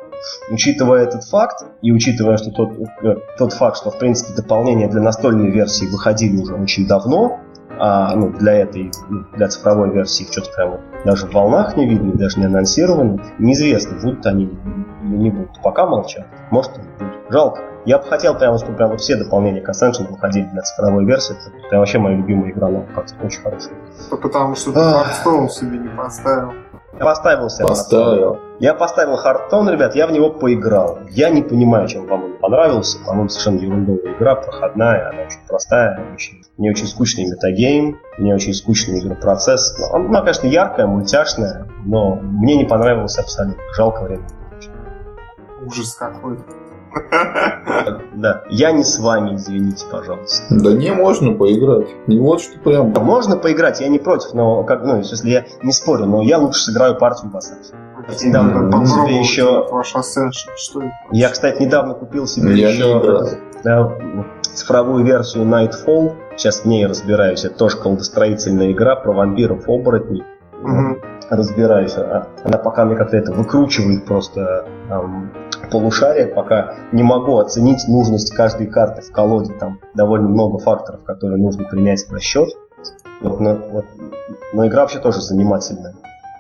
учитывая 0.51 1.05
этот 1.05 1.25
факт 1.25 1.65
и 1.83 1.93
учитывая, 1.93 2.37
что 2.37 2.51
тот, 2.51 2.71
э, 3.03 3.17
тот 3.39 3.53
факт, 3.53 3.77
что 3.77 3.91
в 3.91 3.99
принципе 3.99 4.35
дополнения 4.35 4.89
для 4.89 5.01
настольной 5.01 5.51
версии 5.51 5.87
выходили 5.87 6.41
уже 6.41 6.55
очень 6.55 6.87
давно, 6.87 7.39
а 7.79 8.15
ну, 8.17 8.31
для 8.31 8.55
этой, 8.55 8.91
ну, 9.09 9.25
для 9.35 9.49
цифровой 9.49 9.91
версии 9.93 10.25
их 10.25 10.33
что-то 10.33 10.51
прям 10.57 10.81
даже 11.05 11.27
в 11.27 11.33
волнах 11.33 11.77
не 11.77 11.87
видно, 11.87 12.15
даже 12.15 12.39
не 12.41 12.47
анонсировано. 12.47 13.23
Неизвестно, 13.39 13.99
будут 14.03 14.27
они 14.27 14.45
или 14.45 15.17
не 15.17 15.31
будут. 15.31 15.61
Пока 15.63 15.87
молчат. 15.87 16.27
Может, 16.51 16.73
будут. 16.73 17.15
Жалко. 17.31 17.61
Я 17.87 17.99
бы 17.99 18.05
хотел 18.05 18.35
прямо, 18.35 18.59
чтобы 18.59 18.77
прям 18.77 18.91
вот 18.91 19.01
все 19.01 19.15
дополнения 19.15 19.61
к 19.61 19.69
Ascension 19.69 20.11
выходили 20.11 20.47
для 20.47 20.63
цифровой 20.63 21.05
версии. 21.05 21.37
Это 21.37 21.69
прям 21.69 21.81
вообще 21.81 21.99
моя 21.99 22.17
любимая 22.17 22.51
игра, 22.51 22.69
но 22.69 22.85
как 22.93 23.07
очень 23.23 23.41
хорошая. 23.41 23.75
Потому 24.11 24.57
что 24.57 24.73
ты 24.73 24.79
Hearthstone 24.81 25.49
себе 25.49 25.79
не 25.79 25.89
поставил. 25.89 26.53
Я 26.99 27.05
поставил 27.05 27.49
себе. 27.49 27.69
Поставил. 27.69 28.39
Я 28.59 28.75
поставил 28.75 29.17
Хардтон, 29.17 29.69
ребят, 29.69 29.95
я 29.95 30.09
в 30.09 30.13
него 30.13 30.31
поиграл. 30.31 30.99
Я 31.11 31.31
не 31.31 31.43
понимаю, 31.43 31.87
чем 31.87 32.07
вам 32.07 32.25
он 32.25 32.33
понравился. 32.39 32.99
По-моему, 33.05 33.29
совершенно 33.29 33.59
ерундовая 33.59 34.15
игра, 34.17 34.35
проходная, 34.35 35.11
она 35.11 35.23
очень 35.23 35.41
простая, 35.47 36.01
очень, 36.13 36.43
не 36.57 36.71
очень 36.71 36.87
скучный 36.87 37.27
метагейм, 37.27 38.01
не 38.19 38.33
очень 38.35 38.55
скучный 38.55 38.99
игропроцесс. 38.99 39.77
Она, 39.93 40.21
конечно, 40.21 40.49
яркая, 40.49 40.87
мультяшная, 40.87 41.69
но 41.85 42.17
мне 42.17 42.57
не 42.57 42.65
понравилось 42.65 43.19
абсолютно. 43.19 43.63
Жалко 43.77 44.03
время. 44.03 44.27
Ужас 45.65 45.95
какой. 45.95 46.39
Да, 48.15 48.45
я 48.49 48.73
не 48.73 48.83
с 48.83 48.99
вами, 48.99 49.37
извините, 49.37 49.85
пожалуйста. 49.91 50.43
Да 50.51 50.73
не, 50.73 50.91
можно 50.91 51.33
поиграть. 51.33 51.89
Не 52.07 52.19
вот 52.19 52.41
что 52.41 52.59
прям. 52.59 52.91
Можно 52.91 53.37
поиграть, 53.37 53.81
я 53.81 53.89
не 53.89 53.99
против, 53.99 54.33
но 54.33 54.65
как, 54.65 54.83
ну, 54.85 54.99
если 54.99 55.29
я 55.29 55.45
не 55.63 55.73
спорю, 55.73 56.07
но 56.07 56.23
я 56.23 56.39
лучше 56.39 56.61
сыграю 56.61 56.97
партию 56.97 57.31
Assassin. 57.35 57.77
Недавно 58.25 58.71
купил 58.71 58.87
себе 58.87 59.21
еще... 59.21 59.67
Ваш 59.71 59.95
Ascension, 59.95 60.51
что 60.57 60.81
это? 60.81 60.93
Я, 61.13 61.29
кстати, 61.29 61.63
недавно 61.63 61.95
купил 61.95 62.27
себе 62.27 62.55
я 62.55 62.71
еще 62.71 63.27
да, 63.63 63.93
цифровую 64.43 65.05
версию 65.05 65.45
Nightfall. 65.45 66.15
Сейчас 66.37 66.61
в 66.61 66.65
ней 66.67 66.87
разбираюсь. 66.87 67.45
Это 67.45 67.57
тоже 67.57 67.77
колдостроительная 67.79 68.73
игра 68.73 68.97
про 68.97 69.13
вампиров-оборотней. 69.13 70.23
Угу. 70.63 70.99
Разбираюсь. 71.31 71.95
А, 71.97 72.29
она 72.45 72.59
пока 72.59 72.85
мне 72.85 72.97
как-то 72.97 73.17
это 73.17 73.33
выкручивает 73.33 74.05
просто 74.05 74.67
полушария, 75.71 76.27
пока 76.27 76.75
не 76.93 77.03
могу 77.03 77.39
оценить 77.39 77.87
нужность 77.89 78.35
каждой 78.35 78.67
карты 78.67 79.03
в 79.03 79.13
колоде. 79.13 79.53
Там 79.55 79.81
довольно 79.95 80.29
много 80.29 80.59
факторов, 80.59 81.05
которые 81.05 81.43
нужно 81.43 81.65
принять 81.65 82.07
в 82.09 82.13
расчет. 82.13 82.51
Вот, 83.21 83.41
но, 83.41 83.55
вот, 83.55 83.85
но 84.53 84.67
игра 84.67 84.83
вообще 84.83 84.99
тоже 84.99 85.21
занимательная. 85.21 85.95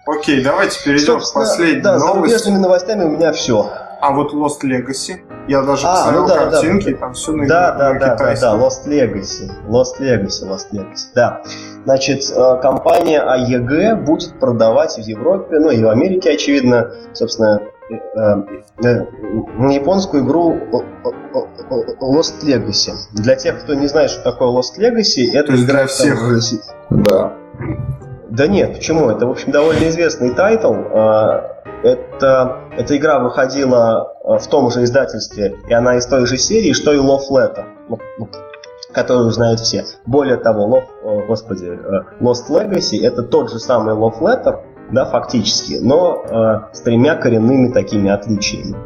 Окей, 0.06 0.42
давайте 0.42 0.82
перейдем 0.84 1.20
Собственно, 1.20 1.44
к 1.44 1.48
последней 1.48 1.80
да, 1.80 1.98
новости. 1.98 2.06
Да, 2.06 2.14
зарубежными 2.14 2.58
новостями 2.58 3.04
у 3.04 3.10
меня 3.10 3.32
все. 3.32 3.68
А 4.00 4.12
вот 4.12 4.32
Lost 4.34 4.62
Legacy. 4.62 5.16
Я 5.48 5.62
даже 5.62 5.86
а, 5.86 5.94
посмотрел 5.94 6.22
ну 6.22 6.28
да, 6.28 6.50
картинки, 6.50 6.92
да, 6.92 6.98
там 6.98 7.12
все 7.14 7.32
на 7.32 7.46
Да, 7.46 7.72
да, 7.72 7.92
да, 7.94 8.16
да, 8.16 8.34
да, 8.34 8.54
Lost 8.56 8.86
Legacy. 8.86 9.50
Lost 9.68 10.00
Legacy, 10.00 10.48
Lost 10.48 10.72
Legacy, 10.72 11.06
да. 11.14 11.42
Значит, 11.84 12.30
э, 12.30 12.60
компания 12.60 13.20
AEG 13.20 13.96
будет 14.04 14.38
продавать 14.38 14.94
в 14.96 15.00
Европе, 15.00 15.58
ну 15.58 15.70
и 15.70 15.82
в 15.82 15.88
Америке, 15.88 16.32
очевидно, 16.32 16.92
собственно, 17.12 17.62
на 17.88 19.70
японскую 19.72 20.24
игру 20.24 20.56
Lost 22.00 22.42
Legacy. 22.44 22.92
Для 23.12 23.36
тех, 23.36 23.60
кто 23.62 23.74
не 23.74 23.86
знает, 23.86 24.10
что 24.10 24.22
такое 24.22 24.48
Lost 24.48 24.78
Legacy, 24.78 25.32
это 25.32 25.54
игра 25.54 25.84
для 25.84 25.86
всех. 25.86 26.18
Да. 26.90 27.32
Да 28.28 28.46
нет, 28.48 28.74
почему? 28.74 29.08
Это, 29.08 29.26
в 29.26 29.30
общем, 29.30 29.52
довольно 29.52 29.88
известный 29.88 30.34
title. 30.34 30.74
Это, 31.82 32.60
эта 32.76 32.96
игра 32.96 33.20
выходила 33.20 34.12
в 34.24 34.46
том 34.48 34.70
же 34.70 34.82
издательстве, 34.82 35.56
и 35.68 35.72
она 35.72 35.96
из 35.96 36.06
той 36.06 36.26
же 36.26 36.36
серии, 36.36 36.72
что 36.72 36.92
и 36.92 36.98
Love 36.98 37.30
Letter 37.30 37.64
которую 38.92 39.30
знают 39.30 39.60
все. 39.60 39.84
Более 40.06 40.36
того, 40.36 40.82
Love, 41.04 41.26
господи, 41.26 41.78
Lost 42.20 42.48
Legacy 42.48 43.02
это 43.02 43.22
тот 43.22 43.50
же 43.50 43.58
самый 43.58 43.94
Love 43.94 44.20
Letter, 44.20 44.58
да, 44.90 45.04
фактически, 45.04 45.78
но 45.82 46.24
э, 46.24 46.74
с 46.74 46.80
тремя 46.80 47.16
коренными 47.16 47.72
такими 47.72 48.10
отличиями. 48.10 48.76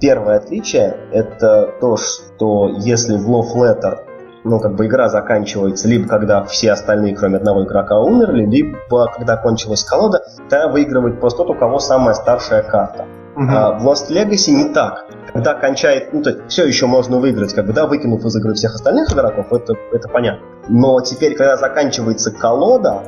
Первое 0.00 0.38
отличие 0.38 0.96
это 1.12 1.74
то, 1.80 1.96
что 1.96 2.68
если 2.78 3.16
в 3.16 3.30
Love 3.30 3.54
Letter 3.56 3.98
ну, 4.44 4.58
как 4.58 4.74
бы 4.74 4.86
игра 4.86 5.08
заканчивается 5.08 5.88
либо 5.88 6.08
когда 6.08 6.42
все 6.44 6.72
остальные, 6.72 7.14
кроме 7.14 7.36
одного 7.36 7.64
игрока, 7.64 8.00
умерли, 8.00 8.44
либо 8.44 9.06
когда 9.14 9.36
кончилась 9.36 9.84
колода, 9.84 10.22
тогда 10.48 10.68
выигрывает 10.68 11.20
просто 11.20 11.44
тот, 11.44 11.50
у 11.50 11.54
кого 11.54 11.78
самая 11.78 12.14
старшая 12.14 12.62
карта. 12.62 13.06
Uh-huh. 13.36 13.48
А 13.48 13.78
в 13.78 13.86
Lost 13.86 14.10
Legacy 14.10 14.50
не 14.50 14.74
так. 14.74 15.06
Когда 15.32 15.54
кончает, 15.54 16.12
ну, 16.12 16.22
то 16.22 16.30
есть 16.30 16.42
все 16.48 16.66
еще 16.66 16.86
можно 16.86 17.18
выиграть, 17.18 17.54
как 17.54 17.66
бы, 17.66 17.72
да, 17.72 17.86
выкинув 17.86 18.24
из 18.24 18.36
игры 18.36 18.54
всех 18.54 18.74
остальных 18.74 19.10
игроков, 19.12 19.52
это, 19.52 19.74
это 19.92 20.08
понятно. 20.08 20.44
Но 20.68 21.00
теперь, 21.00 21.34
когда 21.36 21.56
заканчивается 21.56 22.30
колода, 22.30 23.04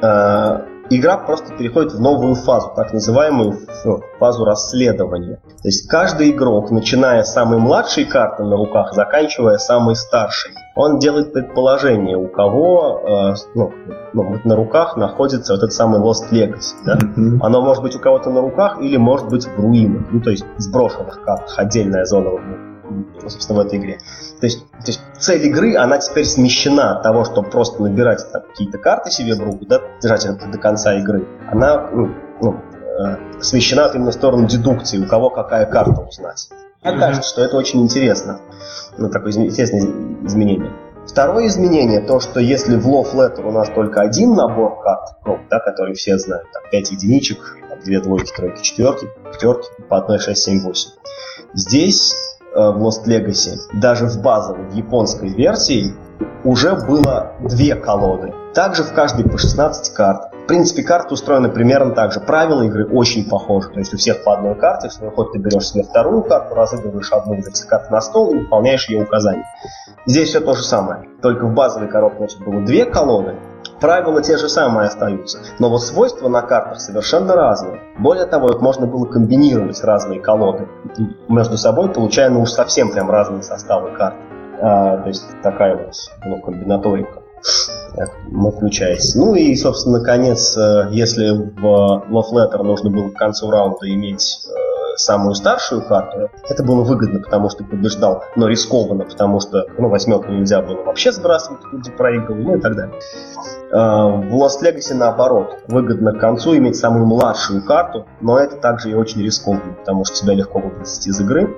э, 0.00 0.58
игра 0.90 1.18
просто 1.18 1.54
переходит 1.54 1.92
в 1.92 2.00
новую 2.00 2.34
фазу, 2.34 2.72
так 2.74 2.92
называемую 2.92 3.58
фазу 4.18 4.44
расследования. 4.44 5.40
То 5.62 5.68
есть 5.68 5.88
каждый 5.88 6.30
игрок, 6.30 6.70
начиная 6.70 7.22
с 7.22 7.32
самой 7.32 7.58
младшей 7.58 8.04
карты 8.04 8.44
на 8.44 8.56
руках, 8.56 8.94
заканчивая 8.94 9.58
самой 9.58 9.96
старшей, 9.96 10.52
он 10.76 10.98
делает 10.98 11.32
предположение, 11.32 12.16
у 12.16 12.28
кого 12.28 13.32
э, 13.32 13.34
ну, 13.54 13.72
ну, 14.12 14.40
на 14.44 14.56
руках 14.56 14.96
находится 14.96 15.54
вот 15.54 15.58
этот 15.58 15.72
самый 15.72 16.00
Lost 16.00 16.30
Legacy. 16.30 16.74
Да? 16.84 16.96
Mm-hmm. 16.96 17.38
Оно 17.42 17.62
может 17.62 17.82
быть 17.82 17.96
у 17.96 18.00
кого-то 18.00 18.30
на 18.30 18.40
руках 18.40 18.80
или 18.80 18.96
может 18.96 19.28
быть 19.28 19.46
в 19.46 19.60
руинах, 19.60 20.06
ну 20.10 20.20
то 20.20 20.30
есть 20.30 20.44
сброшенных 20.58 21.22
картах, 21.22 21.58
отдельная 21.58 22.04
зона 22.04 22.30
собственно, 23.22 23.62
в 23.62 23.66
этой 23.66 23.78
игре. 23.78 23.98
То 24.40 24.46
есть, 24.46 24.68
то 24.70 24.86
есть 24.86 25.00
цель 25.18 25.46
игры, 25.46 25.76
она 25.76 25.98
теперь 25.98 26.24
смещена 26.24 26.96
от 26.96 27.02
того, 27.02 27.24
чтобы 27.24 27.50
просто 27.50 27.82
набирать 27.82 28.24
какие-то 28.32 28.78
карты 28.78 29.10
себе 29.10 29.34
в 29.34 29.40
руку, 29.40 29.64
да, 29.66 29.80
держать 30.00 30.24
это 30.24 30.46
до 30.46 30.58
конца 30.58 30.94
игры. 30.98 31.26
Она 31.50 31.88
ну, 31.92 32.14
ну, 32.40 32.54
э, 32.54 33.40
смещена 33.40 33.90
именно 33.94 34.10
в 34.10 34.14
сторону 34.14 34.46
дедукции, 34.46 34.98
у 34.98 35.06
кого 35.06 35.30
какая 35.30 35.66
карта 35.66 36.00
узнать. 36.00 36.48
Мне 36.82 36.94
mm-hmm. 36.94 36.98
кажется, 37.00 37.28
что 37.28 37.42
это 37.42 37.56
очень 37.56 37.82
интересно. 37.82 38.40
Ну, 38.96 39.10
такое 39.10 39.32
интересное 39.32 39.80
изменение. 40.24 40.72
Второе 41.08 41.46
изменение, 41.46 42.00
то, 42.00 42.20
что 42.20 42.38
если 42.38 42.76
в 42.76 42.86
Love 42.86 43.14
Letter 43.14 43.42
у 43.42 43.50
нас 43.50 43.70
только 43.70 44.02
один 44.02 44.34
набор 44.34 44.82
карт, 44.82 45.16
ну, 45.24 45.38
да, 45.48 45.58
который 45.58 45.94
все 45.94 46.18
знают, 46.18 46.46
там 46.52 46.62
5 46.70 46.90
единичек, 46.92 47.56
там, 47.68 47.80
2 47.80 48.00
двойки, 48.02 48.30
тройки, 48.36 48.62
четверки, 48.62 49.08
пятерки, 49.32 49.68
по 49.88 50.04
1, 50.04 50.18
6, 50.18 50.42
7, 50.42 50.60
8. 50.62 50.90
Здесь 51.54 52.14
в 52.58 52.82
Lost 52.82 53.06
Legacy, 53.06 53.56
даже 53.74 54.06
в 54.06 54.20
базовой, 54.20 54.70
японской 54.72 55.28
версии, 55.28 55.94
уже 56.44 56.74
было 56.74 57.32
две 57.40 57.74
колоды. 57.74 58.32
Также 58.54 58.82
в 58.82 58.92
каждой 58.92 59.24
по 59.24 59.38
16 59.38 59.94
карт. 59.94 60.32
В 60.32 60.46
принципе, 60.48 60.82
карты 60.82 61.14
устроены 61.14 61.48
примерно 61.48 61.94
так 61.94 62.12
же. 62.12 62.20
Правила 62.20 62.62
игры 62.62 62.88
очень 62.88 63.28
похожи. 63.28 63.68
То 63.68 63.78
есть 63.78 63.92
у 63.94 63.98
всех 63.98 64.24
по 64.24 64.34
одной 64.34 64.54
карте, 64.54 64.88
в 64.88 64.92
свой 64.92 65.10
ход 65.10 65.32
ты 65.32 65.38
берешь 65.38 65.68
себе 65.68 65.84
вторую 65.84 66.22
карту, 66.22 66.54
разыгрываешь 66.54 67.12
одну 67.12 67.34
из 67.34 67.46
этих 67.46 67.66
карт 67.66 67.90
на 67.90 68.00
стол 68.00 68.32
и 68.32 68.38
выполняешь 68.38 68.88
ее 68.88 69.02
указания. 69.02 69.44
Здесь 70.06 70.30
все 70.30 70.40
то 70.40 70.54
же 70.54 70.62
самое. 70.62 71.04
Только 71.22 71.44
в 71.44 71.54
базовой 71.54 71.88
коробке 71.88 72.18
значит, 72.18 72.40
было 72.40 72.62
две 72.62 72.86
колоды, 72.86 73.36
Правила 73.80 74.22
те 74.22 74.36
же 74.36 74.48
самые 74.48 74.88
остаются, 74.88 75.38
но 75.58 75.70
вот 75.70 75.82
свойства 75.82 76.28
на 76.28 76.42
картах 76.42 76.80
совершенно 76.80 77.34
разные. 77.34 77.80
Более 77.98 78.26
того, 78.26 78.50
их 78.50 78.60
можно 78.60 78.86
было 78.86 79.04
комбинировать 79.06 79.82
разные 79.84 80.20
колоды 80.20 80.68
между 81.28 81.56
собой, 81.56 81.88
получая 81.88 82.28
ну 82.30 82.42
уж 82.42 82.50
совсем 82.50 82.90
прям 82.90 83.10
разные 83.10 83.42
составы 83.42 83.92
карт. 83.96 84.16
А, 84.60 84.98
то 84.98 85.08
есть 85.08 85.24
такая 85.42 85.76
вот 85.76 85.94
ну, 86.24 86.40
комбинаторика 86.40 87.22
включается. 88.50 89.18
Ну 89.18 89.34
и, 89.34 89.54
собственно, 89.54 89.98
наконец, 89.98 90.56
э, 90.56 90.88
если 90.90 91.30
в 91.30 92.04
Love 92.10 92.32
Letter 92.32 92.62
нужно 92.62 92.90
было 92.90 93.10
к 93.10 93.14
концу 93.14 93.50
раунда 93.50 93.88
иметь 93.88 94.46
э, 94.48 94.96
самую 94.96 95.34
старшую 95.34 95.82
карту, 95.82 96.30
это 96.48 96.64
было 96.64 96.82
выгодно, 96.82 97.20
потому 97.20 97.48
что 97.50 97.64
побеждал, 97.64 98.24
но 98.36 98.48
рискованно, 98.48 99.04
потому 99.04 99.40
что 99.40 99.66
ну, 99.78 99.88
восьмерку 99.88 100.32
нельзя 100.32 100.60
было 100.62 100.82
вообще 100.82 101.12
сбрасывать, 101.12 101.60
тут 101.70 101.84
же 101.84 101.92
проигрывал, 101.92 102.42
ну 102.42 102.56
и 102.56 102.60
так 102.60 102.74
далее. 102.74 103.00
А, 103.72 104.06
в 104.06 104.34
Lost 104.34 104.62
Legacy 104.62 104.94
наоборот, 104.94 105.58
выгодно 105.68 106.12
к 106.12 106.20
концу 106.20 106.56
иметь 106.56 106.76
самую 106.76 107.06
младшую 107.06 107.64
карту, 107.64 108.06
но 108.20 108.38
это 108.38 108.56
также 108.56 108.90
и 108.90 108.94
очень 108.94 109.22
рискованно, 109.22 109.74
потому 109.78 110.04
что 110.04 110.16
тебя 110.16 110.34
легко 110.34 110.58
выбросить 110.58 111.06
из 111.06 111.20
игры. 111.20 111.56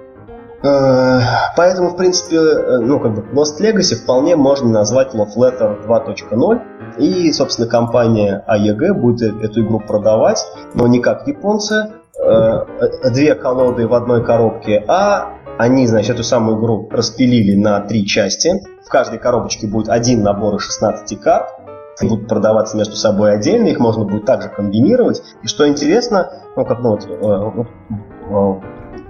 А, 0.62 1.20
поэтому, 1.56 1.90
в 1.90 1.96
принципе, 1.96 2.36
э, 2.36 2.78
ну, 2.78 3.00
как 3.00 3.14
бы 3.14 3.22
Lost 3.32 3.60
Legacy 3.60 3.94
вполне 3.94 4.36
можно 4.36 4.68
назвать 4.68 5.14
Love 5.14 5.36
Letter 5.36 5.86
2.0. 5.86 6.60
И, 6.98 7.32
собственно, 7.32 7.68
компания 7.68 8.44
AEG 8.48 8.92
будет 8.94 9.42
эту 9.42 9.64
игру 9.64 9.80
продавать, 9.80 10.44
но 10.74 10.86
не 10.86 11.00
как 11.00 11.26
японцы, 11.28 11.92
Э, 12.22 12.66
две 13.12 13.34
колоды 13.34 13.86
в 13.86 13.94
одной 13.94 14.24
коробке, 14.24 14.84
а 14.88 15.36
они, 15.58 15.86
значит, 15.86 16.16
эту 16.16 16.24
самую 16.24 16.58
игру 16.58 16.88
распилили 16.90 17.54
на 17.54 17.80
три 17.80 18.06
части. 18.06 18.62
В 18.84 18.88
каждой 18.88 19.18
коробочке 19.18 19.66
будет 19.66 19.88
один 19.88 20.22
набор 20.22 20.56
из 20.56 20.62
16 20.62 21.18
карт. 21.20 21.48
Будут 22.08 22.28
продаваться 22.28 22.76
между 22.76 22.96
собой 22.96 23.34
отдельно, 23.34 23.68
их 23.68 23.78
можно 23.78 24.04
будет 24.04 24.24
также 24.24 24.48
комбинировать. 24.48 25.22
И 25.42 25.46
что 25.46 25.68
интересно, 25.68 26.32
ну, 26.56 26.64
как 26.64 26.80
ну, 26.80 26.90
вот, 26.90 27.04
э, 27.04 27.10
э, 27.10 28.60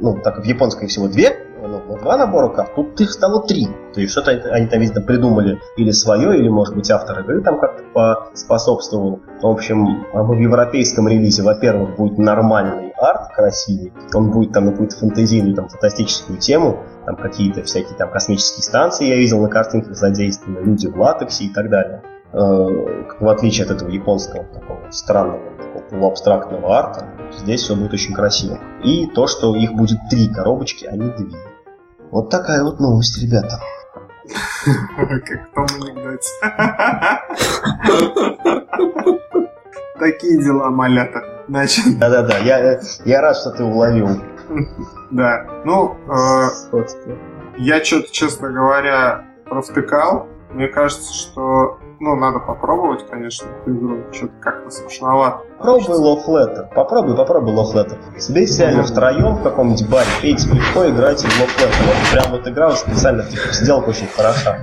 ну, 0.01 0.18
так 0.22 0.38
в 0.38 0.45
японской 0.45 0.86
всего 0.86 1.09
две 1.09 1.47
ну, 1.70 1.97
два 1.99 2.16
набора 2.16 2.49
карт, 2.49 2.74
тут 2.74 3.01
их 3.01 3.11
стало 3.11 3.43
три. 3.47 3.68
То 3.93 4.01
есть 4.01 4.12
что-то 4.12 4.30
они 4.30 4.66
там, 4.66 4.80
видно, 4.80 5.01
придумали 5.01 5.61
или 5.76 5.91
свое, 5.91 6.38
или, 6.38 6.49
может 6.49 6.74
быть, 6.74 6.91
автор 6.91 7.20
игры 7.20 7.43
там 7.43 7.59
как-то 7.59 8.30
способствовал. 8.34 9.20
В 9.43 9.47
общем, 9.47 10.05
в 10.12 10.32
европейском 10.32 11.09
релизе, 11.09 11.43
во-первых, 11.43 11.97
будет 11.97 12.18
нормальный 12.18 12.91
арт, 12.97 13.34
красивый. 13.34 13.93
Он 14.14 14.30
будет 14.30 14.53
там 14.53 14.66
на 14.66 14.70
какую-то 14.72 14.97
фантазийную, 14.97 15.55
там, 15.55 15.68
фантастическую 15.68 16.38
тему. 16.38 16.80
Там 17.07 17.16
какие-то 17.16 17.62
всякие 17.62 17.97
там 17.97 18.11
космические 18.11 18.62
станции 18.62 19.07
я 19.07 19.16
видел 19.16 19.41
на 19.41 19.49
картинках 19.49 19.97
задействованы, 19.97 20.64
люди 20.64 20.86
в 20.86 20.99
латексе 20.99 21.45
и 21.45 21.53
так 21.53 21.70
далее. 21.70 22.03
Э, 22.33 22.37
в 23.18 23.28
отличие 23.28 23.64
от 23.64 23.72
этого 23.72 23.89
японского 23.89 24.45
такого 24.45 24.91
странного 24.91 25.41
такого 25.57 25.83
полуабстрактного 25.83 26.78
арта, 26.78 27.09
здесь 27.33 27.62
все 27.62 27.74
будет 27.74 27.93
очень 27.93 28.14
красиво. 28.14 28.59
И 28.85 29.07
то, 29.09 29.26
что 29.26 29.57
их 29.57 29.72
будет 29.72 29.99
три 30.11 30.28
коробочки, 30.28 30.87
а 30.87 30.97
не 30.97 31.11
две. 31.11 31.39
Вот 32.11 32.31
такая 32.31 32.62
вот 32.62 32.78
новость, 32.78 33.20
ребята. 33.22 33.61
Как 34.97 35.49
в 35.51 35.55
том 35.55 35.66
анекдоте. 35.83 36.28
Такие 39.99 40.43
дела, 40.43 40.70
малята. 40.70 41.22
Значит... 41.49 41.99
Да-да-да, 41.99 42.39
я, 42.39 42.81
я 43.05 43.20
рад, 43.20 43.37
что 43.37 43.51
ты 43.51 43.64
уловил. 43.64 44.09
Да, 45.11 45.47
ну, 45.64 45.97
э, 46.09 46.49
я 47.59 47.85
что-то, 47.85 48.11
честно 48.12 48.51
говоря, 48.51 49.24
провтыкал. 49.45 50.28
Мне 50.53 50.68
кажется, 50.68 51.12
что 51.14 51.78
ну, 52.01 52.16
надо 52.16 52.38
попробовать, 52.38 53.07
конечно, 53.09 53.47
эту 53.60 53.77
игру. 53.77 53.98
Что-то 54.10 54.32
как-то 54.40 54.70
смешновато. 54.70 55.40
Попробуй 55.59 55.97
Love 55.97 56.27
Letter. 56.27 56.74
Попробуй, 56.74 57.14
попробуй 57.14 57.55
Love 57.55 57.74
Letter. 57.74 57.98
Соберись 58.18 58.59
реально 58.59 58.85
втроем 58.85 59.36
в 59.36 59.43
каком-нибудь 59.43 59.86
баре, 59.89 60.09
пейте 60.22 60.48
пивко, 60.48 60.89
играйте 60.89 61.28
в 61.28 61.31
Love 61.31 61.51
Letter. 61.59 61.86
Вот 61.86 62.10
прям 62.12 62.32
вот 62.32 62.48
игра 62.48 62.70
специально 62.70 63.22
типа, 63.24 63.52
сделка 63.52 63.90
очень 63.90 64.06
хороша. 64.06 64.60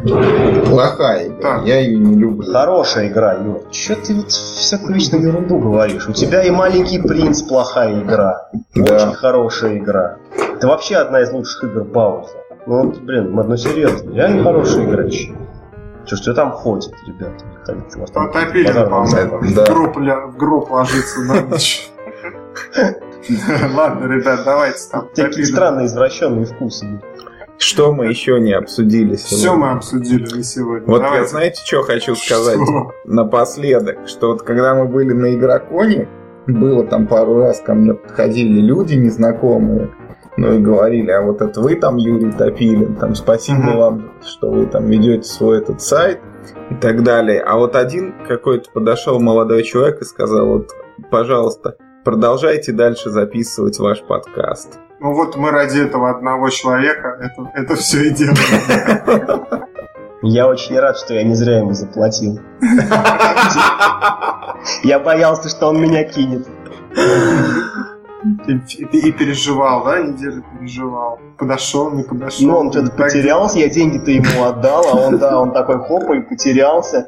Плохая 0.67 1.27
игра. 1.27 1.61
Я 1.63 1.79
ее 1.79 1.99
не 1.99 2.15
люблю. 2.15 2.51
Хорошая 2.51 3.07
игра, 3.07 3.35
Юр. 3.35 3.61
Че 3.69 3.95
ты 3.95 4.15
вот 4.15 4.31
всякую 4.31 4.95
вечную 4.95 5.23
ерунду 5.23 5.59
говоришь? 5.59 6.07
У 6.09 6.13
тебя 6.13 6.43
и 6.43 6.49
Маленький 6.49 6.99
Принц 6.99 7.43
плохая 7.43 8.01
игра. 8.01 8.49
Да. 8.73 8.95
Очень 8.95 9.13
хорошая 9.13 9.77
игра. 9.77 10.17
Это 10.55 10.67
вообще 10.67 10.95
одна 10.95 11.21
из 11.21 11.31
лучших 11.31 11.65
игр 11.65 11.83
Бауза. 11.83 12.33
Ну, 12.65 12.83
вот, 12.83 12.97
блин, 12.97 13.31
ну 13.33 13.57
серьезно. 13.57 14.11
Реально 14.11 14.43
хорошая 14.43 14.85
игра 14.85 15.07
Что, 16.07 16.15
что 16.15 16.33
там 16.33 16.51
ходит, 16.51 16.93
ребята? 17.05 17.43
Потопили, 18.13 18.71
по-моему, 18.71 19.39
в 19.39 19.67
группу, 19.67 19.99
в 19.99 20.37
группу 20.37 20.73
ложиться 20.73 21.19
на 21.21 21.41
ночь. 21.41 21.89
Ладно, 23.75 24.13
ребят, 24.13 24.41
давайте 24.45 24.79
там. 24.89 25.09
Такие 25.13 25.45
странные 25.45 25.87
извращенные 25.87 26.45
вкусы. 26.45 27.01
Что 27.57 27.91
мы 27.91 28.05
еще 28.05 28.39
не 28.39 28.53
обсудили 28.53 29.17
сегодня? 29.17 29.37
Все 29.37 29.55
мы 29.55 29.71
обсудили 29.71 30.35
на 30.35 30.43
сегодня. 30.43 30.87
Вот 30.87 31.01
Давайте. 31.01 31.23
я 31.23 31.27
знаете, 31.27 31.61
что 31.65 31.81
хочу 31.81 32.15
сказать 32.15 32.55
что? 32.55 32.91
напоследок? 33.03 34.07
Что 34.07 34.27
вот 34.27 34.43
когда 34.43 34.75
мы 34.75 34.85
были 34.85 35.11
на 35.11 35.33
Игроконе, 35.33 36.07
было 36.45 36.85
там 36.85 37.07
пару 37.07 37.39
раз 37.39 37.59
ко 37.59 37.73
мне 37.73 37.95
подходили 37.95 38.61
люди 38.61 38.93
незнакомые, 38.93 39.91
ну 40.37 40.53
и 40.53 40.59
говорили, 40.59 41.11
а 41.11 41.21
вот 41.21 41.41
это 41.41 41.59
вы 41.59 41.75
там, 41.75 41.97
Юрий 41.97 42.31
Топилин, 42.31 42.95
там 42.95 43.15
спасибо 43.15 43.71
mm-hmm. 43.71 43.77
вам, 43.77 44.11
что 44.23 44.51
вы 44.51 44.67
там 44.67 44.85
ведете 44.85 45.23
свой 45.23 45.57
этот 45.57 45.81
сайт 45.81 46.21
и 46.69 46.75
так 46.75 47.03
далее. 47.03 47.41
А 47.41 47.57
вот 47.57 47.75
один 47.75 48.13
какой-то 48.27 48.69
подошел 48.71 49.19
молодой 49.19 49.63
человек 49.63 50.01
и 50.01 50.05
сказал, 50.05 50.45
вот, 50.47 50.69
пожалуйста, 51.09 51.75
продолжайте 52.03 52.71
дальше 52.71 53.09
записывать 53.09 53.79
ваш 53.79 54.03
подкаст. 54.03 54.79
Ну 54.99 55.13
вот 55.13 55.35
мы 55.35 55.51
ради 55.51 55.79
этого 55.79 56.09
одного 56.11 56.49
человека 56.49 57.19
это, 57.19 57.51
это 57.53 57.75
все 57.75 58.05
и 58.05 58.09
делаем. 58.11 59.67
Я 60.23 60.47
очень 60.47 60.79
рад, 60.79 60.97
что 60.97 61.13
я 61.13 61.23
не 61.23 61.35
зря 61.35 61.59
ему 61.59 61.73
заплатил. 61.73 62.39
Я 64.83 64.99
боялся, 64.99 65.47
что 65.47 65.67
он 65.67 65.79
меня 65.79 66.03
кинет. 66.03 66.47
И, 68.47 68.83
и, 68.83 69.07
и 69.09 69.11
переживал, 69.11 69.83
да, 69.85 69.99
неделю 70.01 70.43
переживал. 70.53 71.19
Подошел, 71.37 71.91
не 71.91 72.03
подошел. 72.03 72.47
Ну, 72.47 72.57
он 72.57 72.71
что-то 72.71 72.91
потерялся, 72.91 73.59
я 73.59 73.69
деньги-то 73.69 74.11
ему 74.11 74.43
отдал, 74.43 74.85
а 74.91 74.95
он, 74.95 75.17
да, 75.17 75.39
он 75.39 75.51
такой 75.51 75.79
хоп 75.79 76.09
и 76.11 76.21
потерялся. 76.21 77.07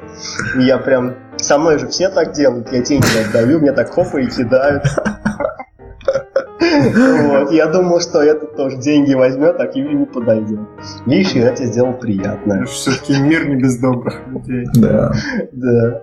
И 0.55 0.63
я 0.63 0.77
прям... 0.77 1.15
Со 1.37 1.57
мной 1.57 1.79
же 1.79 1.87
все 1.87 2.09
так 2.09 2.33
делают, 2.33 2.71
я 2.71 2.81
деньги 2.81 3.05
отдаю, 3.27 3.59
мне 3.59 3.71
так 3.71 3.91
хопа 3.91 4.17
и 4.17 4.27
кидают. 4.27 4.83
Вот, 6.59 7.51
я 7.51 7.67
думал, 7.67 8.01
что 8.01 8.21
этот 8.21 8.55
тоже 8.55 8.77
деньги 8.77 9.13
возьмет, 9.13 9.59
а 9.59 9.67
к 9.67 9.75
Юре 9.75 9.95
не 9.95 10.05
подойдет. 10.05 10.59
Видишь, 11.05 11.31
я 11.31 11.51
тебе 11.51 11.67
сделал 11.67 11.93
приятно. 11.93 12.65
Все-таки 12.65 13.19
мир 13.21 13.47
не 13.47 13.55
без 13.55 13.77
добрых 13.79 14.27
людей. 14.27 14.67
Да. 14.75 15.13
Да. 15.51 16.01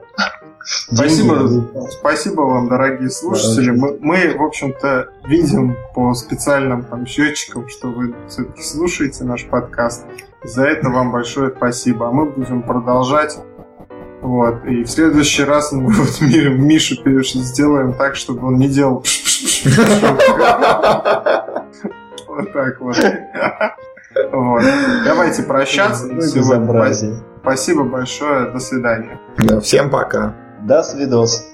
Спасибо, 0.66 1.88
спасибо 1.90 2.40
вам, 2.40 2.68
дорогие 2.68 3.08
слушатели. 3.08 3.70
Мы, 3.70 3.98
мы, 4.00 4.36
в 4.36 4.42
общем-то, 4.42 5.10
видим 5.28 5.76
по 5.94 6.12
специальным 6.14 6.82
там 6.84 7.06
счетчикам, 7.06 7.68
что 7.68 7.88
вы 7.88 8.16
все-таки 8.28 8.62
слушаете 8.62 9.22
наш 9.22 9.44
подкаст. 9.46 10.04
За 10.42 10.64
это 10.64 10.90
вам 10.90 11.12
большое 11.12 11.52
спасибо. 11.56 12.08
А 12.08 12.10
мы 12.10 12.26
будем 12.26 12.62
продолжать. 12.62 13.38
Вот. 14.22 14.64
И 14.64 14.82
в 14.82 14.90
следующий 14.90 15.44
раз 15.44 15.70
мы 15.70 15.92
вот 15.92 16.20
Мишу 16.20 16.96
сделаем 17.40 17.94
так, 17.94 18.16
чтобы 18.16 18.48
он 18.48 18.56
не 18.56 18.68
делал 18.68 19.04
вот 22.26 22.52
так 22.52 22.80
вот. 22.80 22.96
Вот. 24.32 24.64
Давайте 25.04 25.44
прощаться. 25.44 26.08
Спасибо 27.40 27.84
большое. 27.84 28.50
До 28.50 28.58
свидания. 28.58 29.20
Всем 29.60 29.90
пока. 29.90 30.34
До 30.62 30.82
свидос. 30.82 31.52